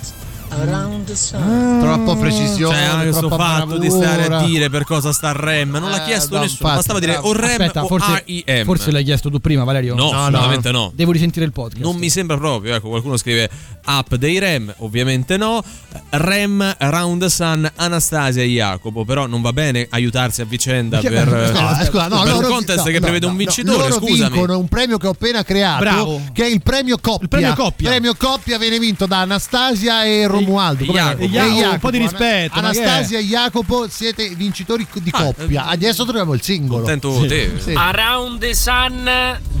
around 0.60 1.04
the 1.06 1.14
sun. 1.16 1.78
Troppo 1.80 2.16
precisione. 2.16 2.74
Cioè, 2.76 2.84
anche 2.84 3.04
questo 3.04 3.26
troppa 3.28 3.44
fatto 3.44 3.78
di 3.78 3.90
stare 3.90 4.26
a 4.26 4.44
dire 4.44 4.70
per 4.70 4.84
cosa 4.84 5.12
sta 5.12 5.32
REM, 5.32 5.70
non 5.70 5.90
l'ha 5.90 6.02
Eh, 6.02 6.06
chiesto 6.06 6.36
no, 6.36 6.42
nessuno, 6.42 6.68
infatti, 6.70 6.74
bastava 6.76 6.98
dire 7.00 7.16
o 7.20 7.32
REM 7.32 7.50
Aspetta, 7.60 7.84
o 7.84 7.86
forse, 7.86 8.24
REM. 8.26 8.64
forse 8.64 8.90
l'hai 8.90 9.04
chiesto 9.04 9.30
tu 9.30 9.38
prima, 9.40 9.64
Valerio? 9.64 9.94
No, 9.94 10.10
assolutamente 10.12 10.70
no. 10.70 10.92
Devo 10.94 11.12
risentire 11.12 11.44
il 11.44 11.52
podcast. 11.52 11.82
Non 11.82 11.96
mi 11.96 12.08
sembra 12.10 12.36
proprio, 12.36 12.74
ecco, 12.74 12.88
qualcuno 12.88 13.16
scrive 13.16 13.48
app 13.84 14.14
dei 14.14 14.38
REM, 14.38 14.74
ovviamente 14.78 15.36
no. 15.36 15.62
REM 16.10 16.74
Round 16.78 17.20
the 17.22 17.28
Sun, 17.30 17.70
Anastasia 17.76 18.42
e 18.42 18.46
Jacopo, 18.46 19.04
però 19.04 19.26
non 19.26 19.40
va 19.42 19.52
bene 19.52 19.86
aiutarsi 19.90 20.40
a 20.40 20.44
vicenda 20.44 21.00
Perché- 21.00 21.24
per, 21.24 21.52
no, 21.52 21.84
scusa, 21.84 22.08
no, 22.08 22.22
per 22.22 22.32
loro- 22.32 22.46
un 22.48 22.52
contest 22.54 22.78
no, 22.78 22.84
che 22.84 22.92
no, 22.92 23.00
prevede 23.00 23.26
no, 23.26 23.32
un 23.32 23.38
no, 23.38 23.44
vincitore, 23.44 23.78
loro 23.88 23.94
scusami. 23.94 24.30
vincono 24.30 24.58
un 24.58 24.68
premio 24.68 24.98
che 24.98 25.06
ho 25.06 25.10
appena 25.10 25.42
creato, 25.42 25.80
Bravo. 25.80 26.20
che 26.32 26.44
è 26.44 26.48
il 26.48 26.62
premio 26.62 26.96
coppia. 27.00 27.22
Il 27.22 27.28
premio 27.28 27.54
coppia. 27.54 27.90
premio 27.90 28.14
coppia 28.16 28.58
viene 28.58 28.78
vinto 28.78 29.06
da 29.06 29.18
Anastasia 29.20 30.04
e 30.04 30.26
Romualdo, 30.44 30.84
Iacopo. 30.84 31.24
Iacopo, 31.24 31.70
un 31.72 31.78
po' 31.78 31.90
di 31.90 31.98
eh. 31.98 32.00
rispetto. 32.00 32.58
Anastasia 32.58 33.18
e 33.18 33.22
Jacopo 33.22 33.88
siete 33.88 34.28
vincitori 34.34 34.86
di 34.92 35.10
ah, 35.12 35.22
coppia. 35.22 35.68
Eh. 35.68 35.72
Adesso 35.72 36.04
troviamo 36.04 36.34
il 36.34 36.42
singolo. 36.42 36.82
Contento 36.82 37.20
sì. 37.20 37.26
te. 37.26 37.52
Sì. 37.58 37.72
Around 37.74 38.40
the 38.40 38.54
Sun 38.54 39.10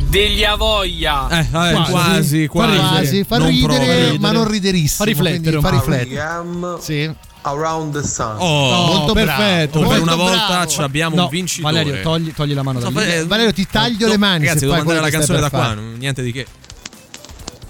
degli 0.08 0.44
Avoglia. 0.44 1.28
Eh, 1.28 1.38
eh, 1.40 1.48
quasi, 1.50 2.46
quasi. 2.46 2.76
quasi. 2.76 3.24
Fa 3.24 3.46
ridere, 3.46 4.18
ma 4.18 4.32
non 4.32 4.48
riderissimo. 4.48 5.04
Fa 5.04 5.04
riflettere. 5.04 5.60
Fa 5.60 5.70
riflettere. 5.70 6.78
Sì. 6.80 7.10
Around 7.42 8.00
the 8.00 8.06
Sun. 8.06 8.36
Oh, 8.38 9.06
oh 9.08 9.12
perfetto. 9.12 9.80
Bravo, 9.80 9.94
per 9.94 10.02
una 10.02 10.14
volta 10.14 10.66
abbiamo 10.78 11.16
no, 11.16 11.24
un 11.24 11.28
vincitore. 11.28 11.74
Valerio, 11.74 12.02
togli, 12.02 12.32
togli 12.32 12.54
la 12.54 12.62
mano 12.62 12.78
no, 12.78 12.90
da 12.90 13.00
lì. 13.00 13.12
Eh, 13.12 13.26
Valerio, 13.26 13.52
ti 13.52 13.66
taglio 13.66 14.06
no, 14.06 14.12
le 14.12 14.18
mani. 14.18 14.46
Ragazzi, 14.46 14.60
devo 14.60 14.76
mandare 14.76 15.00
la 15.00 15.10
canzone 15.10 15.40
da 15.40 15.48
fare. 15.48 15.74
qua, 15.74 15.82
niente 15.98 16.22
di 16.22 16.32
che. 16.32 16.46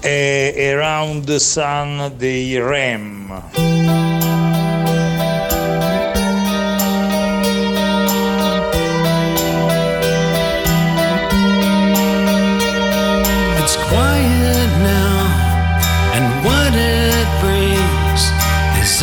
Eh, 0.05 0.75
around 0.75 1.27
the 1.27 1.39
sun 1.39 2.19
they 2.19 2.59
ram. 2.59 3.23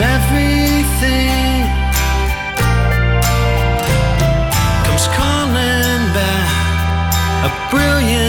everything 0.01 1.63
comes 4.85 5.07
calling 5.17 6.03
back 6.15 7.13
a 7.47 7.69
brilliant 7.69 8.28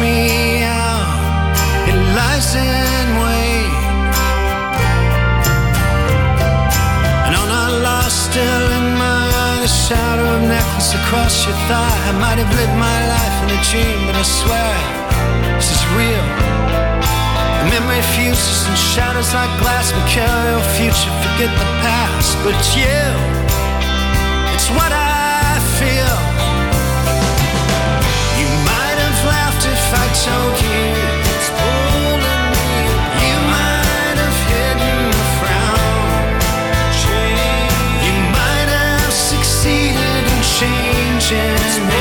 me 0.00 0.62
out, 0.62 1.54
it 1.90 1.98
lies 2.14 2.54
in 2.54 3.06
wait. 3.18 3.74
And 7.26 7.34
on 7.34 7.48
our 7.50 7.72
lost, 7.82 8.30
still 8.30 8.66
in 8.78 8.86
mind, 8.94 9.64
a 9.64 9.68
shadow 9.68 10.26
of 10.36 10.42
necklace 10.46 10.94
across 10.94 11.46
your 11.46 11.58
thigh. 11.66 11.98
I 12.10 12.12
might 12.22 12.38
have 12.38 12.52
lived 12.54 12.76
my 12.78 12.98
life 13.14 13.36
in 13.42 13.48
a 13.58 13.60
dream, 13.70 13.98
but 14.06 14.14
I 14.14 14.22
swear 14.22 14.74
this 15.58 15.70
is 15.74 15.82
real. 15.98 16.26
The 17.58 17.66
memory 17.74 18.02
fuses 18.14 18.68
and 18.68 18.78
shadows 18.78 19.34
like 19.34 19.50
glass, 19.58 19.90
material 19.92 20.62
future, 20.78 21.12
forget 21.26 21.50
the 21.58 21.68
past, 21.82 22.38
but 22.46 22.58
you. 22.78 23.47
Just 41.28 41.97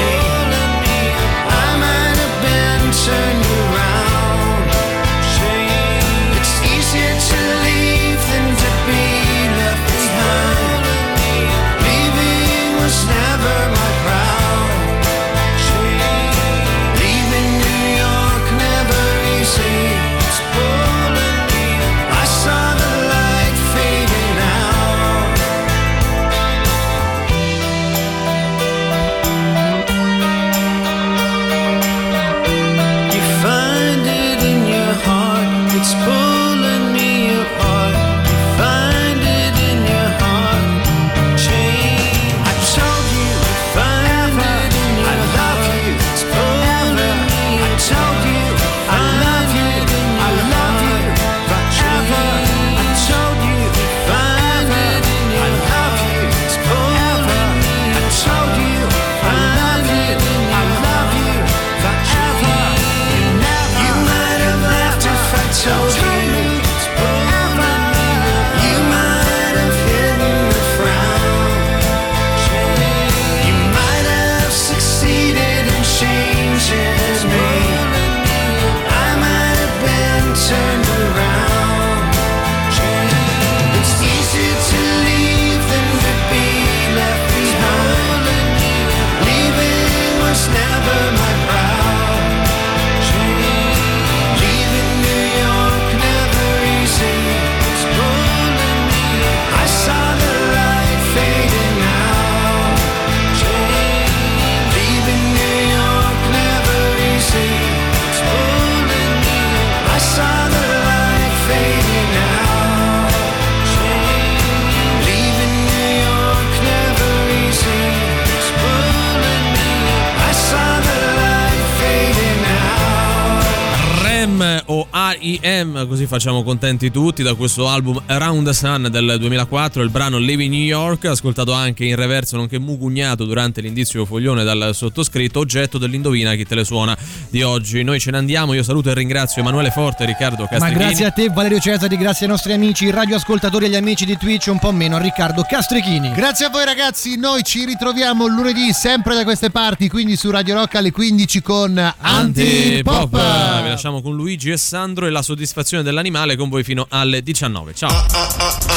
R.E.M. 125.18 125.88
così 125.88 126.06
facciamo 126.06 126.44
contenti 126.44 126.92
tutti 126.92 127.24
da 127.24 127.34
questo 127.34 127.68
album 127.68 128.00
Around 128.06 128.46
the 128.46 128.54
Sun 128.54 128.88
del 128.92 129.18
2004, 129.18 129.82
il 129.82 129.90
brano 129.90 130.20
Living 130.20 130.52
New 130.54 130.62
York, 130.62 131.06
ascoltato 131.06 131.54
anche 131.54 131.86
in 131.86 131.96
reverso 131.96 132.38
nonché 132.38 132.60
mugugnato 132.60 133.26
durante 133.26 133.62
l'indizio 133.62 134.06
foglione 134.06 134.44
dal 134.44 134.76
sottoscritto, 134.76 135.40
oggetto 135.40 135.80
dell'indovina 135.80 136.36
chi 136.36 136.46
te 136.46 136.54
le 136.54 136.64
suona 136.64 136.96
di 137.30 137.42
oggi. 137.42 137.82
Noi 137.82 138.00
ce 138.00 138.12
ne 138.12 138.18
andiamo, 138.18 138.54
io 138.54 138.62
saluto 138.62 138.92
e 138.92 138.94
ringrazio 138.94 139.42
Emanuele 139.42 139.72
Forte 139.72 140.04
e 140.04 140.06
Riccardo 140.06 140.44
Ma 140.44 140.50
Castrichini. 140.50 140.84
grazie 140.84 141.06
a 141.06 141.12
te 141.12 141.30
Valerio 141.30 141.60
Cesari, 141.60 141.98
grazie 141.98 142.26
ai 142.26 142.32
nostri 142.32 142.54
amici 142.54 142.92
radioascoltatori 142.92 143.66
e 143.66 143.68
agli 143.70 143.76
amici 143.76 144.06
di 144.06 144.18
Twitch, 144.18 144.48
un 144.48 144.60
po' 144.60 144.72
meno 144.72 144.98
a 144.98 145.00
Riccardo 145.00 145.44
Castrichini. 145.50 146.12
Grazie 146.14 146.46
a 146.46 146.50
voi 146.50 146.66
ragazzi, 146.66 147.18
noi 147.18 147.42
ci 147.44 147.66
ritroviamo 147.66 148.28
lunedì 148.28 148.72
sempre 148.72 149.16
da 149.16 149.24
queste 149.24 149.50
parti, 149.50 149.90
quindi 149.90 150.16
su 150.16 150.30
Radio 150.30 150.54
Rock 150.54 150.76
alle 150.76 150.92
15 150.92 151.42
con 151.42 151.78
Antipop. 151.78 153.14
Antipop. 153.16 153.62
Vi 153.64 153.70
lasciamo 153.70 154.02
con 154.02 154.16
Luigi 154.16 154.52
e 154.52 154.58
Sandro 154.58 155.07
e 155.08 155.12
la 155.12 155.22
soddisfazione 155.22 155.84
dell'animale 155.84 156.36
con 156.36 156.50
voi 156.50 156.64
fino 156.64 156.86
alle 156.90 157.22
19. 157.22 157.74
Ciao. 157.74 158.06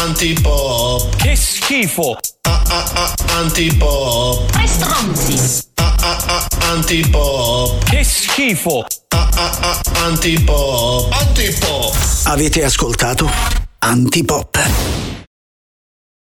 Antipop. 0.02 1.16
Che 1.16 1.36
schifo. 1.36 2.18
Antipop. 3.28 4.50
Tre 4.50 4.66
stronzi. 4.66 5.68
Antipop. 6.60 7.84
Che 7.84 8.04
schifo. 8.04 8.84
Antipop. 9.94 11.12
Antipop. 11.12 11.94
Avete 12.24 12.64
ascoltato 12.64 13.30
Antipop. 13.78 15.19